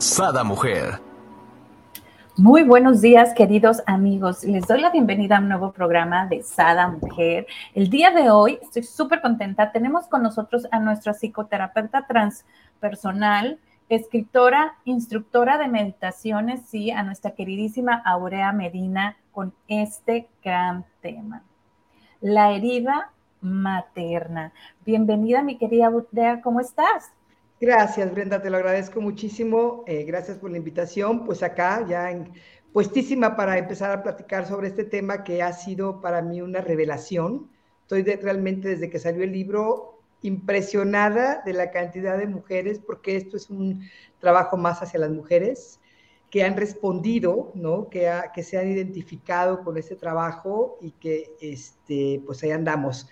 Sada 0.00 0.44
Mujer. 0.44 0.98
Muy 2.38 2.62
buenos 2.62 3.02
días, 3.02 3.34
queridos 3.34 3.82
amigos. 3.84 4.44
Les 4.44 4.66
doy 4.66 4.80
la 4.80 4.88
bienvenida 4.88 5.36
a 5.36 5.40
un 5.40 5.48
nuevo 5.50 5.72
programa 5.72 6.24
de 6.26 6.42
Sada 6.42 6.88
Mujer. 6.88 7.46
El 7.74 7.90
día 7.90 8.10
de 8.10 8.30
hoy 8.30 8.58
estoy 8.62 8.82
súper 8.82 9.20
contenta. 9.20 9.72
Tenemos 9.72 10.06
con 10.06 10.22
nosotros 10.22 10.66
a 10.72 10.78
nuestra 10.78 11.12
psicoterapeuta 11.12 12.06
transpersonal, 12.06 13.58
escritora, 13.90 14.72
instructora 14.86 15.58
de 15.58 15.68
meditaciones, 15.68 16.72
y 16.72 16.90
a 16.90 17.02
nuestra 17.02 17.32
queridísima 17.32 18.00
Aurea 18.02 18.52
Medina 18.52 19.18
con 19.32 19.52
este 19.68 20.30
gran 20.42 20.86
tema. 21.02 21.42
La 22.22 22.52
herida 22.52 23.10
materna. 23.42 24.54
Bienvenida, 24.86 25.42
mi 25.42 25.58
querida 25.58 25.88
Aurea, 25.88 26.40
¿cómo 26.40 26.60
estás? 26.60 27.12
Gracias, 27.60 28.10
Brenda, 28.10 28.40
te 28.40 28.48
lo 28.48 28.56
agradezco 28.56 29.02
muchísimo. 29.02 29.84
Eh, 29.86 30.04
gracias 30.04 30.38
por 30.38 30.50
la 30.50 30.56
invitación. 30.56 31.26
Pues 31.26 31.42
acá 31.42 31.84
ya 31.86 32.10
en, 32.10 32.32
puestísima 32.72 33.36
para 33.36 33.58
empezar 33.58 33.90
a 33.90 34.02
platicar 34.02 34.48
sobre 34.48 34.68
este 34.68 34.84
tema 34.84 35.24
que 35.24 35.42
ha 35.42 35.52
sido 35.52 36.00
para 36.00 36.22
mí 36.22 36.40
una 36.40 36.62
revelación. 36.62 37.50
Estoy 37.82 38.02
realmente 38.02 38.70
desde 38.70 38.88
que 38.88 38.98
salió 38.98 39.24
el 39.24 39.32
libro 39.32 40.00
impresionada 40.22 41.42
de 41.44 41.52
la 41.52 41.70
cantidad 41.70 42.16
de 42.16 42.26
mujeres, 42.26 42.78
porque 42.78 43.16
esto 43.16 43.36
es 43.36 43.50
un 43.50 43.82
trabajo 44.20 44.56
más 44.56 44.80
hacia 44.80 45.00
las 45.00 45.10
mujeres 45.10 45.80
que 46.30 46.44
han 46.44 46.56
respondido, 46.56 47.52
¿no? 47.54 47.90
que, 47.90 48.08
se 48.42 48.56
han 48.56 48.68
identificado 48.68 49.62
con 49.64 49.76
este 49.76 49.96
trabajo 49.96 50.78
y 50.80 50.92
que 50.92 51.36
este, 51.42 52.22
pues 52.24 52.42
ahí 52.42 52.52
andamos. 52.52 53.06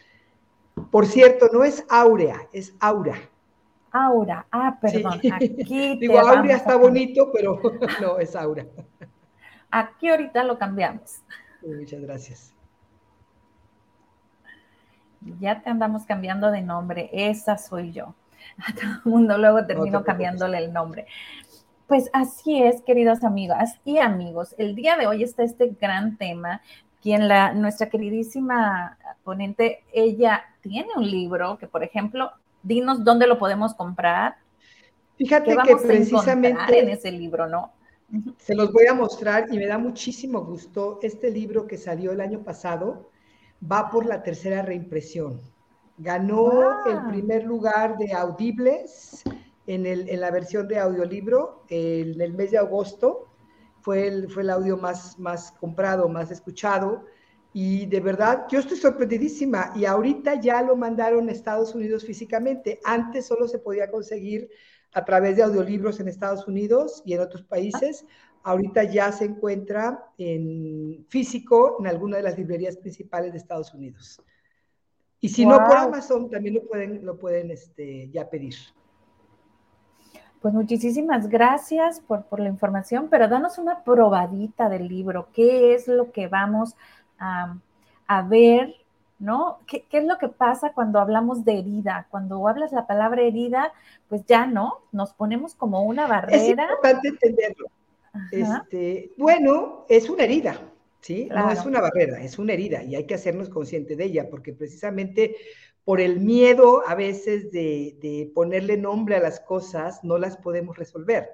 Por 0.91 1.05
cierto, 1.05 1.51
no 1.53 1.65
es 1.65 1.85
áurea, 1.91 2.49
es 2.53 2.75
aura. 2.81 3.19
Aura. 3.92 4.47
Ah, 4.50 4.78
perdón. 4.81 5.20
Aquí 5.33 5.97
Digo, 6.00 6.19
Aurea 6.19 6.56
está 6.56 6.77
bonito, 6.77 7.31
pero 7.33 7.61
no, 8.00 8.19
es 8.19 8.34
Aura. 8.36 8.67
Aquí 9.70 10.08
ahorita 10.08 10.44
lo 10.44 10.58
cambiamos. 10.58 11.22
Muchas 11.62 12.00
gracias. 12.00 12.55
Ya 15.41 15.61
te 15.61 15.70
andamos 15.70 16.05
cambiando 16.05 16.50
de 16.50 16.62
nombre. 16.62 17.11
Esa 17.12 17.59
soy 17.59 17.92
yo. 17.92 18.14
A 18.66 18.72
todo 18.72 18.91
el 19.05 19.11
mundo 19.11 19.39
luego 19.39 19.66
termino 19.66 20.05
cambiándole 20.05 20.59
el 20.59 20.72
nombre. 20.72 21.06
Pues 21.86 22.11
así 22.12 22.62
es, 22.62 22.83
queridas 22.83 23.25
amigas 23.25 23.81
y 23.84 23.98
amigos. 23.98 24.55
El 24.59 24.75
día 24.75 24.97
de 24.97 25.06
hoy 25.06 25.22
está 25.22 25.42
este 25.42 25.77
gran 25.81 26.16
tema. 26.16 26.61
Quien 27.00 27.28
la, 27.28 27.55
nuestra 27.55 27.89
queridísima 27.89 28.98
ponente, 29.22 29.84
ella 29.92 30.44
tiene 30.61 30.89
un 30.97 31.09
libro 31.09 31.56
que, 31.59 31.66
por 31.66 31.84
ejemplo, 31.84 32.33
dinos 32.62 33.05
dónde 33.05 33.27
lo 33.27 33.39
podemos 33.39 33.75
comprar. 33.75 34.37
Fíjate 35.17 35.56
que 35.67 35.77
precisamente 35.77 36.78
en 36.78 36.89
ese 36.91 37.11
libro, 37.11 37.48
¿no? 37.48 37.73
Se 38.39 38.55
los 38.55 38.73
voy 38.73 38.87
a 38.87 38.95
mostrar 38.95 39.47
y 39.50 39.59
me 39.59 39.67
da 39.67 39.77
muchísimo 39.77 40.45
gusto. 40.45 40.98
Este 41.03 41.31
libro 41.31 41.67
que 41.67 41.77
salió 41.77 42.12
el 42.12 42.20
año 42.20 42.42
pasado 42.42 43.11
va 43.61 43.91
por 43.91 44.06
la 44.06 44.23
tercera 44.23 44.62
reimpresión. 44.62 45.41
Ganó 45.99 46.87
el 46.87 47.05
primer 47.09 47.44
lugar 47.44 47.99
de 47.99 48.12
audibles 48.12 49.25
en, 49.66 49.84
el, 49.84 50.09
en, 50.09 50.21
la 50.21 50.31
versión 50.31 50.69
de 50.69 50.78
audiolibro 50.78 51.65
en 51.69 52.21
el 52.21 52.33
mes 52.33 52.53
de 52.53 52.59
agosto. 52.59 53.27
Fue 53.81 54.06
el, 54.06 54.31
fue 54.31 54.43
el 54.43 54.50
audio 54.50 54.77
más, 54.77 55.19
más 55.19 55.53
comprado, 55.53 56.09
más 56.09 56.31
escuchado. 56.31 57.04
Y 57.61 57.87
de 57.87 57.99
verdad, 57.99 58.47
yo 58.49 58.61
estoy 58.61 58.77
sorprendidísima. 58.77 59.73
Y 59.75 59.85
ahorita 59.85 60.41
ya 60.41 60.63
lo 60.63 60.77
mandaron 60.77 61.29
a 61.29 61.33
Estados 61.33 61.75
Unidos 61.75 62.05
físicamente. 62.05 62.79
Antes 62.85 63.27
solo 63.27 63.49
se 63.49 63.59
podía 63.59 63.91
conseguir 63.91 64.49
a 64.93 65.05
través 65.05 65.35
de 65.37 65.43
audiolibros 65.43 65.99
en 65.99 66.07
Estados 66.07 66.47
Unidos 66.47 67.03
y 67.05 67.15
en 67.15 67.21
otros 67.21 67.43
países. 67.43 68.07
Ahorita 68.45 68.85
ya 68.85 69.11
se 69.11 69.25
encuentra 69.25 70.05
en 70.19 71.05
físico 71.09 71.79
en 71.81 71.89
alguna 71.89 72.19
de 72.19 72.23
las 72.23 72.39
librerías 72.39 72.77
principales 72.77 73.33
de 73.33 73.39
Estados 73.39 73.75
Unidos. 73.75 74.23
Y 75.19 75.29
si 75.29 75.45
no 75.45 75.59
por 75.59 75.79
Amazon, 75.79 76.31
también 76.31 76.55
lo 76.55 76.63
pueden, 76.63 77.05
lo 77.05 77.19
pueden 77.19 77.51
este, 77.51 78.09
ya 78.11 78.31
pedir. 78.31 78.55
Pues 80.41 80.55
muchísimas 80.55 81.29
gracias 81.29 81.99
por, 81.99 82.27
por 82.27 82.39
la 82.39 82.49
información, 82.49 83.09
pero 83.11 83.27
danos 83.27 83.59
una 83.59 83.83
probadita 83.83 84.69
del 84.69 84.87
libro. 84.87 85.27
¿Qué 85.33 85.75
es 85.75 85.89
lo 85.89 86.13
que 86.13 86.29
vamos 86.29 86.75
a 86.75 86.77
a, 87.19 88.23
ver, 88.23 88.75
¿no? 89.19 89.59
¿Qué, 89.67 89.84
es 89.91 90.05
lo 90.05 90.19
que 90.19 90.29
pasa 90.29 90.73
cuando 90.73 90.99
hablamos 90.99 91.45
de 91.45 91.59
herida? 91.59 92.06
Cuando 92.11 92.47
hablas 92.49 92.73
la 92.73 92.87
palabra 92.87 93.23
herida, 93.23 93.73
pues 94.09 94.25
ya 94.27 94.47
no, 94.47 94.81
nos 94.93 95.12
ponemos 95.12 95.55
como 95.55 95.83
una 95.83 96.07
barrera. 96.07 96.43
Es 96.43 96.49
importante 96.49 97.09
entenderlo. 97.09 97.69
Este, 98.33 99.12
bueno, 99.17 99.84
es 99.89 100.09
una 100.09 100.25
herida, 100.25 100.61
¿sí? 101.01 101.28
No 101.31 101.51
es 101.51 101.65
una 101.65 101.81
barrera, 101.81 102.21
es 102.21 102.39
una 102.39 102.55
herida 102.55 102.83
y 102.83 102.97
hay 102.97 103.07
que 103.07 103.15
hacernos 103.15 103.49
consciente 103.49 103.97
de 103.97 104.05
ella, 104.05 104.28
porque 104.28 104.53
precisamente 104.53 105.37
por 105.84 106.01
el 106.01 106.21
miedo 106.21 106.83
a 106.87 106.95
veces 106.95 107.51
de, 107.51 107.97
de 108.03 108.31
ponerle 108.34 108.77
nombre 108.77 109.17
a 109.17 109.21
las 109.21 109.41
cosas, 109.41 110.03
no 110.05 110.19
las 110.19 110.37
podemos 110.37 110.77
resolver. 110.77 111.31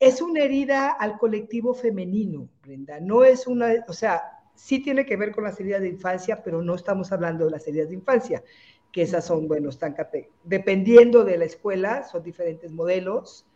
Es 0.00 0.20
una 0.20 0.42
herida 0.42 0.90
al 0.90 1.18
colectivo 1.18 1.74
femenino, 1.74 2.48
Brenda. 2.62 3.00
No 3.00 3.24
es 3.24 3.46
una, 3.46 3.72
o 3.88 3.92
sea, 3.92 4.33
sí 4.54 4.80
tiene 4.80 5.04
que 5.04 5.16
ver 5.16 5.32
con 5.32 5.44
las 5.44 5.58
heridas 5.60 5.80
de 5.82 5.88
infancia, 5.88 6.42
pero 6.42 6.62
no 6.62 6.74
estamos 6.74 7.12
hablando 7.12 7.44
de 7.44 7.50
las 7.50 7.66
heridas 7.66 7.88
de 7.88 7.94
infancia, 7.94 8.42
que 8.92 9.02
esas 9.02 9.24
son, 9.24 9.48
bueno, 9.48 9.70
están 9.70 9.96
dependiendo 10.44 11.24
de 11.24 11.36
la 11.36 11.44
escuela, 11.44 12.04
son 12.04 12.22
diferentes 12.22 12.70
modelos 12.70 13.46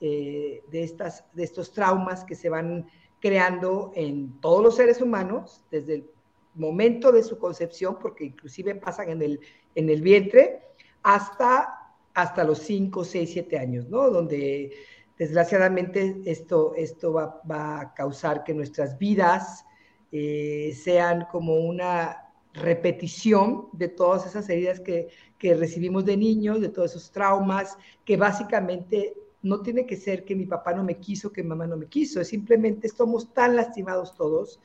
eh, 0.00 0.62
de, 0.70 0.82
estas, 0.82 1.24
de 1.32 1.44
estos 1.44 1.72
traumas 1.72 2.24
que 2.24 2.34
se 2.34 2.48
van 2.48 2.86
creando 3.20 3.92
en 3.94 4.40
todos 4.40 4.62
los 4.62 4.76
seres 4.76 5.00
humanos 5.00 5.64
desde 5.70 5.94
el 5.94 6.10
momento 6.54 7.12
de 7.12 7.22
su 7.22 7.38
concepción, 7.38 7.98
porque 7.98 8.24
inclusive 8.24 8.74
pasan 8.74 9.08
en 9.08 9.22
el, 9.22 9.40
en 9.74 9.88
el 9.88 10.02
vientre, 10.02 10.60
hasta, 11.02 11.94
hasta 12.12 12.44
los 12.44 12.58
5, 12.58 13.04
6, 13.04 13.30
7 13.32 13.58
años, 13.58 13.88
¿no? 13.88 14.10
Donde 14.10 14.72
desgraciadamente 15.16 16.20
esto, 16.26 16.74
esto 16.76 17.12
va, 17.12 17.40
va 17.50 17.80
a 17.80 17.94
causar 17.94 18.44
que 18.44 18.54
nuestras 18.54 18.98
vidas 18.98 19.64
eh, 20.12 20.76
sean 20.80 21.26
como 21.32 21.56
una 21.56 22.28
repetición 22.52 23.68
de 23.72 23.88
todas 23.88 24.26
esas 24.26 24.48
heridas 24.50 24.78
que, 24.80 25.08
que 25.38 25.54
recibimos 25.54 26.04
de 26.04 26.16
niños, 26.16 26.60
de 26.60 26.68
todos 26.68 26.90
esos 26.90 27.10
traumas, 27.10 27.78
que 28.04 28.16
básicamente 28.16 29.14
no 29.42 29.60
tiene 29.62 29.86
que 29.86 29.96
ser 29.96 30.24
que 30.24 30.36
mi 30.36 30.46
papá 30.46 30.72
no 30.74 30.84
me 30.84 30.98
quiso, 30.98 31.32
que 31.32 31.42
mamá 31.42 31.66
no 31.66 31.76
me 31.76 31.86
quiso, 31.86 32.20
es 32.20 32.28
simplemente 32.28 32.86
estamos 32.86 33.32
tan 33.32 33.56
lastimados 33.56 34.14
todos, 34.14 34.60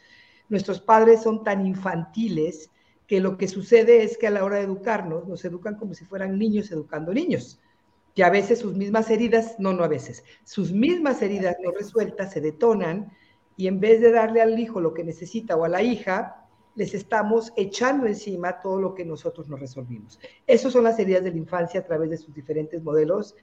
nuestros 0.49 0.79
padres 0.79 1.23
son 1.23 1.43
tan 1.43 1.65
infantiles 1.65 2.69
que 3.07 3.19
lo 3.21 3.37
que 3.37 3.47
sucede 3.47 4.03
es 4.03 4.17
que 4.17 4.27
a 4.27 4.31
la 4.31 4.43
hora 4.43 4.57
de 4.57 4.63
educarnos 4.63 5.27
nos 5.27 5.43
educan 5.45 5.75
como 5.75 5.93
si 5.93 6.05
fueran 6.05 6.37
niños 6.37 6.71
educando 6.71 7.13
niños. 7.13 7.59
Y 8.15 8.21
a 8.21 8.29
veces 8.29 8.59
sus 8.59 8.73
mismas 8.73 9.09
heridas, 9.09 9.55
no, 9.59 9.73
no 9.73 9.83
a 9.83 9.87
veces, 9.87 10.23
sus 10.43 10.73
mismas 10.73 11.21
heridas 11.21 11.55
no 11.63 11.71
resueltas 11.71 12.33
se 12.33 12.41
detonan 12.41 13.11
y 13.57 13.67
en 13.67 13.79
vez 13.79 13.99
de 13.99 14.11
darle 14.11 14.41
al 14.41 14.57
hijo 14.57 14.79
lo 14.79 14.93
que 14.93 15.03
necesita 15.03 15.57
o 15.57 15.65
a 15.65 15.69
la 15.69 15.81
hija, 15.81 16.47
les 16.75 16.93
estamos 16.93 17.51
echando 17.57 18.05
encima 18.05 18.61
todo 18.61 18.79
lo 18.79 18.93
que 18.93 19.03
nosotros 19.03 19.49
nos 19.49 19.59
resolvimos. 19.59 20.19
Esas 20.45 20.71
son 20.71 20.83
las 20.83 20.99
heridas 20.99 21.23
de 21.23 21.31
la 21.31 21.37
infancia 21.37 21.79
a 21.79 21.83
través 21.83 22.11
de 22.11 22.17
sus 22.17 22.33
diferentes 22.35 22.83
modelos. 22.83 23.35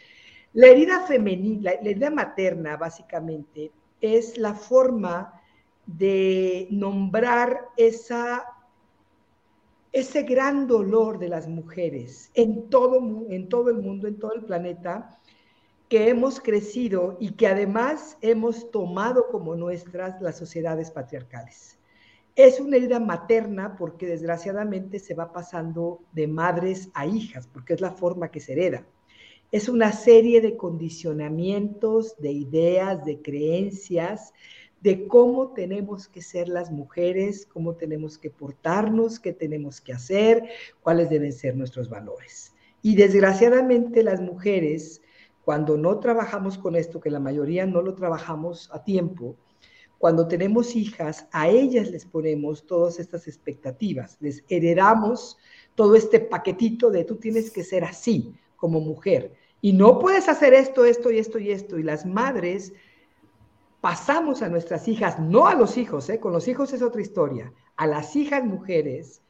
La 0.52 0.68
herida 0.68 1.00
femenina, 1.00 1.72
la 1.82 1.90
herida 1.90 2.10
materna, 2.10 2.76
básicamente, 2.76 3.72
es 4.00 4.38
la 4.38 4.54
forma 4.54 5.40
de 5.84 6.68
nombrar 6.70 7.70
esa, 7.76 8.44
ese 9.92 10.22
gran 10.22 10.68
dolor 10.68 11.18
de 11.18 11.28
las 11.28 11.48
mujeres 11.48 12.30
en 12.34 12.70
todo, 12.70 13.26
en 13.28 13.48
todo 13.48 13.70
el 13.70 13.78
mundo, 13.78 14.06
en 14.06 14.18
todo 14.20 14.32
el 14.34 14.44
planeta, 14.44 15.18
que 15.94 16.08
hemos 16.08 16.40
crecido 16.40 17.16
y 17.20 17.34
que 17.34 17.46
además 17.46 18.18
hemos 18.20 18.72
tomado 18.72 19.28
como 19.28 19.54
nuestras 19.54 20.20
las 20.20 20.36
sociedades 20.36 20.90
patriarcales. 20.90 21.78
Es 22.34 22.58
una 22.58 22.78
herida 22.78 22.98
materna 22.98 23.76
porque 23.76 24.08
desgraciadamente 24.08 24.98
se 24.98 25.14
va 25.14 25.32
pasando 25.32 26.00
de 26.10 26.26
madres 26.26 26.88
a 26.94 27.06
hijas, 27.06 27.46
porque 27.46 27.74
es 27.74 27.80
la 27.80 27.92
forma 27.92 28.32
que 28.32 28.40
se 28.40 28.54
hereda. 28.54 28.84
es 29.52 29.68
una 29.68 29.92
serie 29.92 30.40
de 30.40 30.56
condicionamientos, 30.56 32.16
de 32.18 32.32
ideas, 32.32 33.04
de 33.04 33.22
creencias, 33.22 34.32
de 34.80 35.06
cómo 35.06 35.52
tenemos 35.52 36.08
que 36.08 36.22
ser 36.22 36.48
las 36.48 36.72
mujeres, 36.72 37.46
cómo 37.46 37.76
tenemos 37.76 38.18
que 38.18 38.30
portarnos, 38.30 39.20
qué 39.20 39.32
tenemos 39.32 39.80
que 39.80 39.92
hacer, 39.92 40.42
cuáles 40.82 41.08
deben 41.08 41.32
ser 41.32 41.54
nuestros 41.54 41.88
valores. 41.88 42.52
Y 42.82 42.96
desgraciadamente 42.96 44.02
las 44.02 44.20
mujeres, 44.20 45.00
cuando 45.44 45.76
no 45.76 45.98
trabajamos 45.98 46.58
con 46.58 46.76
esto, 46.76 47.00
que 47.00 47.10
la 47.10 47.20
mayoría 47.20 47.66
no 47.66 47.82
lo 47.82 47.94
trabajamos 47.94 48.70
a 48.72 48.82
tiempo, 48.82 49.36
cuando 49.98 50.28
tenemos 50.28 50.76
hijas, 50.76 51.28
a 51.32 51.48
ellas 51.48 51.90
les 51.90 52.04
ponemos 52.04 52.66
todas 52.66 52.98
estas 52.98 53.26
expectativas, 53.26 54.16
les 54.20 54.44
heredamos 54.48 55.38
todo 55.74 55.94
este 55.94 56.20
paquetito 56.20 56.90
de 56.90 57.04
tú 57.04 57.16
tienes 57.16 57.50
que 57.50 57.64
ser 57.64 57.84
así 57.84 58.34
como 58.56 58.80
mujer 58.80 59.32
y 59.64 59.72
no 59.72 59.98
puedes 59.98 60.28
hacer 60.28 60.52
esto, 60.52 60.84
esto 60.84 61.10
y 61.10 61.18
esto 61.18 61.38
y 61.38 61.50
esto. 61.50 61.78
Y 61.78 61.82
las 61.82 62.04
madres 62.04 62.74
pasamos 63.80 64.42
a 64.42 64.50
nuestras 64.50 64.88
hijas, 64.88 65.18
no 65.18 65.46
a 65.46 65.54
los 65.54 65.78
hijos, 65.78 66.10
¿eh? 66.10 66.20
con 66.20 66.32
los 66.32 66.48
hijos 66.48 66.74
es 66.74 66.82
otra 66.82 67.00
historia, 67.00 67.50
a 67.76 67.86
las 67.86 68.14
hijas 68.14 68.44
mujeres, 68.44 69.22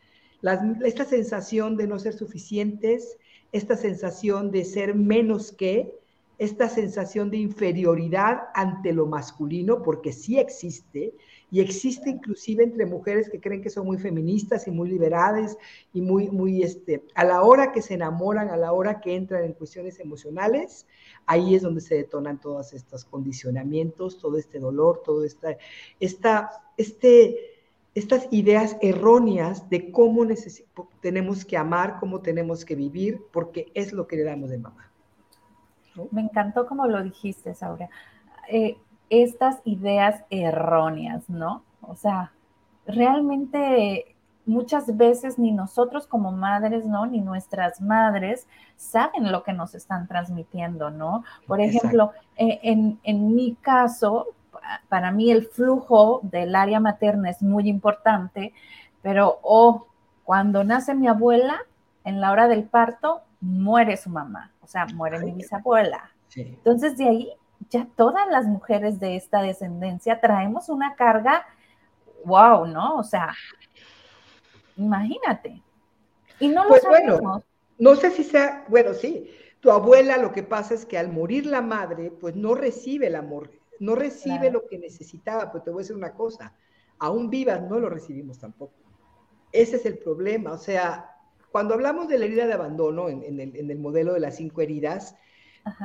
esta 0.85 1.05
sensación 1.05 1.77
de 1.77 1.87
no 1.87 2.01
ser 2.01 2.15
suficientes, 2.15 3.17
esta 3.53 3.77
sensación 3.77 4.51
de 4.51 4.65
ser 4.65 4.97
menos 4.97 5.53
que, 5.53 6.01
esta 6.39 6.69
sensación 6.69 7.31
de 7.31 7.37
inferioridad 7.37 8.49
ante 8.55 8.93
lo 8.93 9.07
masculino, 9.07 9.83
porque 9.83 10.13
sí 10.13 10.39
existe, 10.39 11.15
y 11.51 11.61
existe 11.61 12.11
inclusive 12.11 12.65
entre 12.65 12.87
mujeres 12.87 13.31
que 13.31 13.41
creen 13.41 13.63
que 13.63 13.71
son 13.71 13.87
muy 13.87 13.99
feministas 13.99 14.67
y 14.67 14.73
muy 14.73 14.89
liberales 14.89 15.57
y 15.93 16.01
muy, 16.01 16.29
muy, 16.29 16.63
este, 16.63 17.05
a 17.15 17.25
la 17.25 17.43
hora 17.43 17.71
que 17.71 17.83
se 17.83 17.95
enamoran, 17.95 18.49
a 18.51 18.57
la 18.57 18.73
hora 18.73 19.01
que 19.01 19.15
entran 19.15 19.45
en 19.45 19.53
cuestiones 19.53 20.01
emocionales, 20.01 20.87
ahí 21.27 21.55
es 21.55 21.63
donde 21.63 21.81
se 21.81 21.95
detonan 21.95 22.41
todos 22.41 22.73
estos 22.73 23.05
condicionamientos, 23.05 24.19
todo 24.19 24.37
este 24.37 24.59
dolor, 24.59 25.03
todo 25.05 25.25
esta, 25.25 25.57
esta, 26.01 26.51
este, 26.77 27.37
estas 27.95 28.27
ideas 28.33 28.77
erróneas 28.83 29.71
de 29.71 29.93
cómo 29.93 30.27
tenemos 31.01 31.45
que 31.45 31.57
amar, 31.57 31.99
cómo 32.01 32.21
tenemos 32.21 32.65
que 32.65 32.75
vivir, 32.75 33.21
porque 33.33 33.71
es 33.75 33.93
lo 33.93 34.09
que 34.09 34.17
le 34.17 34.25
damos 34.25 34.51
de 34.51 34.59
mamá. 34.59 34.91
Me 36.11 36.23
encantó 36.23 36.67
como 36.67 36.87
lo 36.87 37.03
dijiste, 37.03 37.55
Saura. 37.55 37.89
Eh, 38.49 38.77
estas 39.11 39.61
ideas 39.65 40.25
erróneas, 40.31 41.29
¿no? 41.29 41.63
O 41.83 41.95
sea, 41.95 42.33
realmente 42.87 44.15
muchas 44.47 44.97
veces 44.97 45.39
ni 45.39 45.53
nosotros 45.53 46.07
como 46.07 46.33
madres, 46.33 46.87
¿no? 46.87 47.07
Ni 47.07 47.21
nuestras 47.21 47.81
madres 47.81 48.47
saben 48.77 49.33
lo 49.33 49.43
que 49.43 49.53
nos 49.53 49.75
están 49.75 50.07
transmitiendo, 50.07 50.91
¿no? 50.91 51.25
Por 51.47 51.61
ejemplo, 51.61 52.13
eh, 52.37 52.61
en, 52.63 52.99
en, 53.05 53.35
mi 53.35 53.55
caso, 53.55 54.29
para 54.89 55.11
mí 55.11 55.31
el 55.31 55.47
flujo 55.47 56.21
del 56.23 56.55
área 56.55 56.81
materna 56.81 57.31
es 57.31 57.43
muy 57.43 57.69
importante, 57.69 58.53
pero 59.03 59.39
oh, 59.43 59.87
cuando 60.25 60.65
nace 60.65 60.95
mi 60.95 61.09
abuela, 61.09 61.59
en 62.05 62.21
la 62.21 62.33
hora 62.33 62.49
del 62.49 62.65
parto, 62.65 63.23
muere 63.45 63.97
su 63.97 64.09
mamá, 64.09 64.53
o 64.63 64.67
sea, 64.67 64.87
muere 64.87 65.19
mi 65.19 65.33
bisabuela. 65.33 66.11
Entonces, 66.35 66.97
de 66.97 67.09
ahí 67.09 67.33
ya 67.71 67.87
todas 67.97 68.27
las 68.29 68.47
mujeres 68.47 68.99
de 68.99 69.17
esta 69.17 69.43
descendencia 69.43 70.21
traemos 70.21 70.69
una 70.69 70.95
carga, 70.97 71.47
wow, 72.25 72.67
¿no? 72.67 72.97
O 72.97 73.05
sea, 73.05 73.35
imagínate. 74.77 75.63
Y 76.41 76.49
no 76.49 76.65
lo 76.65 76.71
pues 76.71 76.85
Bueno, 76.89 77.43
no 77.79 77.97
sé 77.97 78.11
si 78.11 78.25
sea, 78.25 78.65
bueno, 78.69 78.95
sí, 78.95 79.31
tu 79.61 79.71
abuela 79.71 80.17
lo 80.17 80.33
que 80.33 80.43
pasa 80.43 80.75
es 80.75 80.85
que 80.87 80.99
al 80.99 81.13
morir 81.13 81.47
la 81.47 81.61
madre, 81.61 82.11
pues 82.11 82.35
no 82.35 82.55
recibe 82.55 83.09
el 83.09 83.17
amor, 83.17 83.51
no 83.79 83.95
recibe 83.95 84.51
lo 84.51 84.67
que 84.67 84.79
necesitaba, 84.79 85.53
pues 85.53 85.65
te 85.65 85.71
voy 85.71 85.81
a 85.81 85.83
decir 85.83 85.97
una 85.97 86.15
cosa, 86.15 86.55
aún 86.99 87.31
vivas 87.31 87.63
no 87.63 87.79
lo 87.79 87.91
recibimos 87.91 88.39
tampoco. 88.39 88.75
Ese 89.53 89.77
es 89.77 89.87
el 89.87 89.99
problema, 89.99 90.53
o 90.53 90.59
sea, 90.59 91.14
cuando 91.55 91.75
hablamos 91.75 92.09
de 92.09 92.19
la 92.19 92.25
herida 92.25 92.49
de 92.49 92.53
abandono 92.53 93.09
en, 93.09 93.23
el, 93.23 93.55
en 93.55 93.71
el 93.71 93.79
modelo 93.79 94.13
de 94.13 94.19
las 94.19 94.35
cinco 94.35 94.61
heridas, 94.61 95.15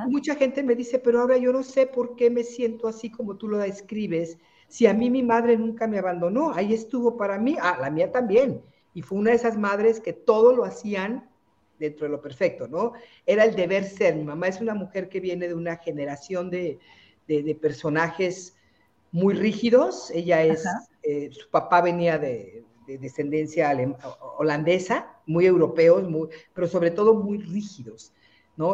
Mucha 0.08 0.34
gente 0.34 0.62
me 0.62 0.74
dice, 0.74 0.98
pero 0.98 1.20
ahora 1.20 1.38
yo 1.38 1.52
no 1.52 1.62
sé 1.62 1.86
por 1.86 2.16
qué 2.16 2.28
me 2.28 2.42
siento 2.42 2.88
así 2.88 3.10
como 3.10 3.36
tú 3.36 3.48
lo 3.48 3.58
describes. 3.58 4.38
Si 4.68 4.86
a 4.86 4.94
mí 4.94 5.10
mi 5.10 5.22
madre 5.22 5.56
nunca 5.56 5.86
me 5.86 5.98
abandonó, 5.98 6.52
ahí 6.52 6.74
estuvo 6.74 7.16
para 7.16 7.38
mí, 7.38 7.56
ah, 7.60 7.78
la 7.80 7.88
mía 7.88 8.10
también. 8.10 8.60
Y 8.94 9.02
fue 9.02 9.18
una 9.18 9.30
de 9.30 9.36
esas 9.36 9.56
madres 9.56 10.00
que 10.00 10.12
todo 10.12 10.54
lo 10.54 10.64
hacían 10.64 11.30
dentro 11.78 12.04
de 12.06 12.10
lo 12.10 12.20
perfecto, 12.20 12.68
¿no? 12.68 12.92
Era 13.24 13.44
el 13.44 13.54
deber 13.54 13.84
ser. 13.84 14.16
Mi 14.16 14.24
mamá 14.24 14.48
es 14.48 14.60
una 14.60 14.74
mujer 14.74 15.08
que 15.08 15.20
viene 15.20 15.48
de 15.48 15.54
una 15.54 15.76
generación 15.76 16.50
de, 16.50 16.78
personajes 17.62 18.54
muy 19.12 19.34
rígidos. 19.34 20.10
Ella 20.10 20.42
es, 20.42 20.62
eh, 21.02 21.30
su 21.32 21.48
papá 21.48 21.80
venía 21.80 22.18
de, 22.18 22.64
descendencia 22.98 23.72
holandesa, 24.38 25.16
muy 25.26 25.46
europeos, 25.46 26.08
muy, 26.08 26.28
pero 26.54 26.66
sobre 26.66 26.90
todo 26.90 27.14
muy 27.14 27.38
rígidos. 27.38 28.12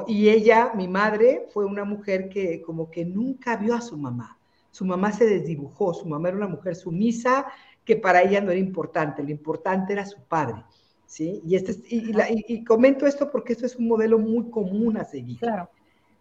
Y 0.08 0.28
ella, 0.28 0.72
mi 0.74 0.88
madre, 0.88 1.46
fue 1.52 1.64
una 1.64 1.84
mujer 1.84 2.28
que 2.28 2.60
como 2.62 2.90
que 2.90 3.04
nunca 3.04 3.56
vio 3.56 3.74
a 3.74 3.80
su 3.80 3.96
mamá. 3.96 4.38
Su 4.70 4.84
mamá 4.84 5.12
se 5.12 5.26
desdibujó, 5.26 5.94
su 5.94 6.06
mamá 6.06 6.28
era 6.28 6.36
una 6.36 6.48
mujer 6.48 6.74
sumisa 6.74 7.46
que 7.84 7.96
para 7.96 8.22
ella 8.22 8.40
no 8.40 8.50
era 8.50 8.58
importante, 8.58 9.22
lo 9.22 9.30
importante 9.30 9.92
era 9.92 10.04
su 10.04 10.20
padre, 10.24 10.64
¿sí? 11.06 11.40
Y, 11.46 11.54
este, 11.54 11.76
y, 11.88 12.64
comento 12.64 13.06
esto 13.06 13.30
porque 13.30 13.52
esto 13.52 13.64
es 13.64 13.76
un 13.76 13.86
modelo 13.86 14.18
muy 14.18 14.50
común 14.50 14.96
a 14.96 15.04
seguir. 15.04 15.38
Claro. 15.38 15.70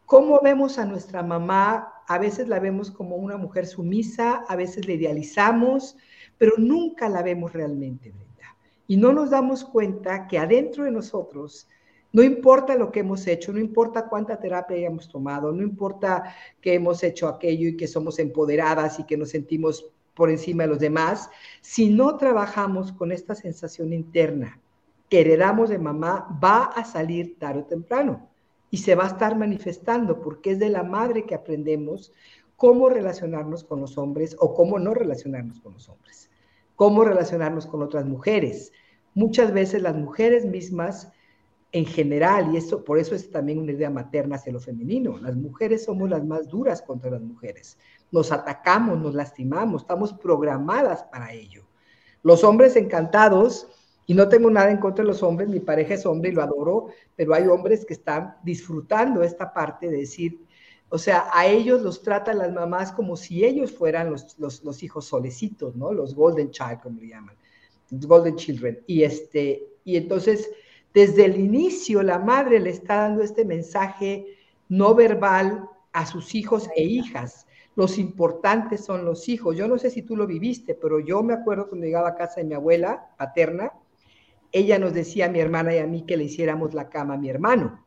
¿Cómo 0.06 0.40
vemos 0.42 0.78
a 0.78 0.86
nuestra 0.86 1.24
mamá? 1.24 1.92
A 2.08 2.20
veces 2.20 2.48
la 2.48 2.60
vemos 2.60 2.92
como 2.92 3.16
una 3.16 3.38
mujer 3.38 3.66
sumisa, 3.66 4.46
a 4.48 4.56
veces 4.56 4.88
la 4.88 4.94
idealizamos, 4.94 5.98
pero 6.38 6.54
nunca 6.58 7.10
la 7.10 7.22
vemos 7.22 7.54
realmente, 7.54 8.12
Brenda. 8.12 8.58
Y 8.88 8.98
no 8.98 9.14
nos 9.14 9.30
damos 9.30 9.64
cuenta 9.64 10.28
que 10.28 10.38
adentro 10.38 10.84
de 10.84 10.92
nosotros 10.92 11.68
no 12.16 12.24
importa 12.24 12.76
lo 12.76 12.94
que 12.94 13.02
hemos 13.02 13.28
hecho, 13.28 13.52
no 13.52 13.60
importa 13.60 14.08
cuánta 14.08 14.40
terapia 14.40 14.78
hayamos 14.78 15.10
tomado, 15.10 15.52
no 15.52 15.62
importa 15.62 16.34
que 16.62 16.74
hemos 16.74 17.04
hecho 17.04 17.28
aquello 17.28 17.68
y 17.68 17.76
que 17.76 17.90
somos 17.90 18.20
empoderadas 18.20 19.00
y 19.00 19.04
que 19.04 19.18
nos 19.18 19.32
sentimos 19.32 19.92
por 20.14 20.30
encima 20.30 20.64
de 20.64 20.70
los 20.70 20.80
demás, 20.80 21.30
si 21.60 21.90
no 21.90 22.16
trabajamos 22.16 22.94
con 22.94 23.12
esta 23.12 23.36
sensación 23.36 23.92
interna 23.92 24.62
que 25.10 25.20
heredamos 25.20 25.68
de 25.68 25.78
mamá, 25.78 26.40
va 26.42 26.64
a 26.64 26.86
salir 26.86 27.38
tarde 27.38 27.60
o 27.60 27.66
temprano 27.66 28.30
y 28.72 28.78
se 28.78 28.96
va 28.96 29.04
a 29.04 29.10
estar 29.10 29.38
manifestando 29.38 30.22
porque 30.22 30.52
es 30.52 30.60
de 30.60 30.70
la 30.70 30.84
madre 30.84 31.26
que 31.26 31.36
aprendemos 31.36 32.14
cómo 32.56 32.88
relacionarnos 32.88 33.66
con 33.66 33.82
los 33.82 33.98
hombres 33.98 34.38
o 34.40 34.54
cómo 34.54 34.80
no 34.80 34.94
relacionarnos 34.94 35.60
con 35.60 35.74
los 35.74 35.90
hombres, 35.90 36.30
cómo 36.76 37.04
relacionarnos 37.04 37.68
con 37.68 37.82
otras 37.82 38.06
mujeres. 38.06 38.72
Muchas 39.14 39.54
veces 39.54 39.82
las 39.82 39.96
mujeres 39.96 40.46
mismas 40.46 41.12
en 41.72 41.86
general, 41.86 42.54
y 42.54 42.58
eso, 42.58 42.86
por 42.86 42.98
eso 42.98 43.16
es 43.16 43.30
también 43.30 43.60
una 43.60 43.74
idea 43.74 43.90
materna 43.90 44.38
hacia 44.38 44.54
lo 44.54 44.62
femenino. 44.62 45.18
Las 45.18 45.36
mujeres 45.36 45.84
somos 45.84 46.10
las 46.10 46.24
más 46.24 46.48
duras 46.48 46.82
contra 46.82 47.12
las 47.12 47.22
mujeres. 47.22 47.78
Nos 48.12 48.32
atacamos, 48.32 48.98
nos 48.98 49.14
lastimamos, 49.14 49.82
estamos 49.82 50.14
programadas 50.14 51.04
para 51.04 51.34
ello. 51.34 51.64
Los 52.24 52.46
hombres 52.46 52.78
encantados, 52.78 53.68
y 54.06 54.14
no 54.14 54.30
tengo 54.30 54.50
nada 54.50 54.72
en 54.72 54.78
contra 54.78 55.04
de 55.04 55.10
los 55.10 55.22
hombres, 55.22 55.50
mi 55.50 55.60
pareja 55.60 55.96
es 55.96 56.06
hombre 56.06 56.30
y 56.30 56.34
lo 56.34 56.44
adoro, 56.44 56.88
pero 57.16 57.34
hay 57.34 57.46
hombres 57.48 57.86
que 57.86 57.94
están 57.94 58.38
disfrutando 58.44 59.22
esta 59.22 59.54
parte 59.54 59.90
de 59.90 59.98
decir, 59.98 60.46
o 60.96 60.98
sea, 60.98 61.28
a 61.34 61.46
ellos 61.46 61.82
los 61.82 62.02
tratan 62.02 62.38
las 62.38 62.54
mamás 62.54 62.94
como 62.94 63.18
si 63.18 63.44
ellos 63.44 63.74
fueran 63.74 64.10
los, 64.12 64.40
los, 64.40 64.82
hijos 64.82 65.04
solecitos, 65.04 65.76
¿no? 65.76 65.92
Los 65.92 66.16
golden 66.16 66.52
child, 66.52 66.80
como 66.82 67.02
le 67.02 67.10
llaman, 67.10 67.36
golden 67.92 68.38
children. 68.38 68.80
Y, 68.88 69.04
este, 69.04 69.68
y 69.84 69.98
entonces 69.98 70.50
desde 70.94 71.26
el 71.26 71.38
inicio 71.38 72.02
la 72.02 72.18
madre 72.18 72.62
le 72.62 72.70
está 72.70 72.96
dando 72.96 73.24
este 73.24 73.44
mensaje 73.44 74.38
no 74.70 74.96
verbal 74.96 75.70
a 75.92 76.06
sus 76.06 76.34
hijos 76.34 76.70
e 76.78 76.84
hijas. 76.84 77.46
Los 77.76 77.98
importantes 77.98 78.86
son 78.86 79.04
los 79.04 79.28
hijos. 79.28 79.58
Yo 79.58 79.68
no 79.68 79.78
sé 79.78 79.90
si 79.90 80.02
tú 80.02 80.16
lo 80.16 80.26
viviste, 80.26 80.76
pero 80.76 81.02
yo 81.02 81.22
me 81.24 81.34
acuerdo 81.34 81.68
cuando 81.68 81.88
llegaba 81.88 82.08
a 82.08 82.16
casa 82.16 82.36
de 82.40 82.46
mi 82.46 82.54
abuela 82.54 83.10
paterna, 83.18 83.74
ella 84.54 84.80
nos 84.80 84.94
decía 84.94 85.26
a 85.26 85.30
mi 85.30 85.42
hermana 85.42 85.76
y 85.76 85.80
a 85.80 85.88
mí 85.88 86.06
que 86.06 86.16
le 86.16 86.24
hiciéramos 86.24 86.74
la 86.74 86.88
cama 86.88 87.16
a 87.16 87.18
mi 87.18 87.30
hermano. 87.30 87.85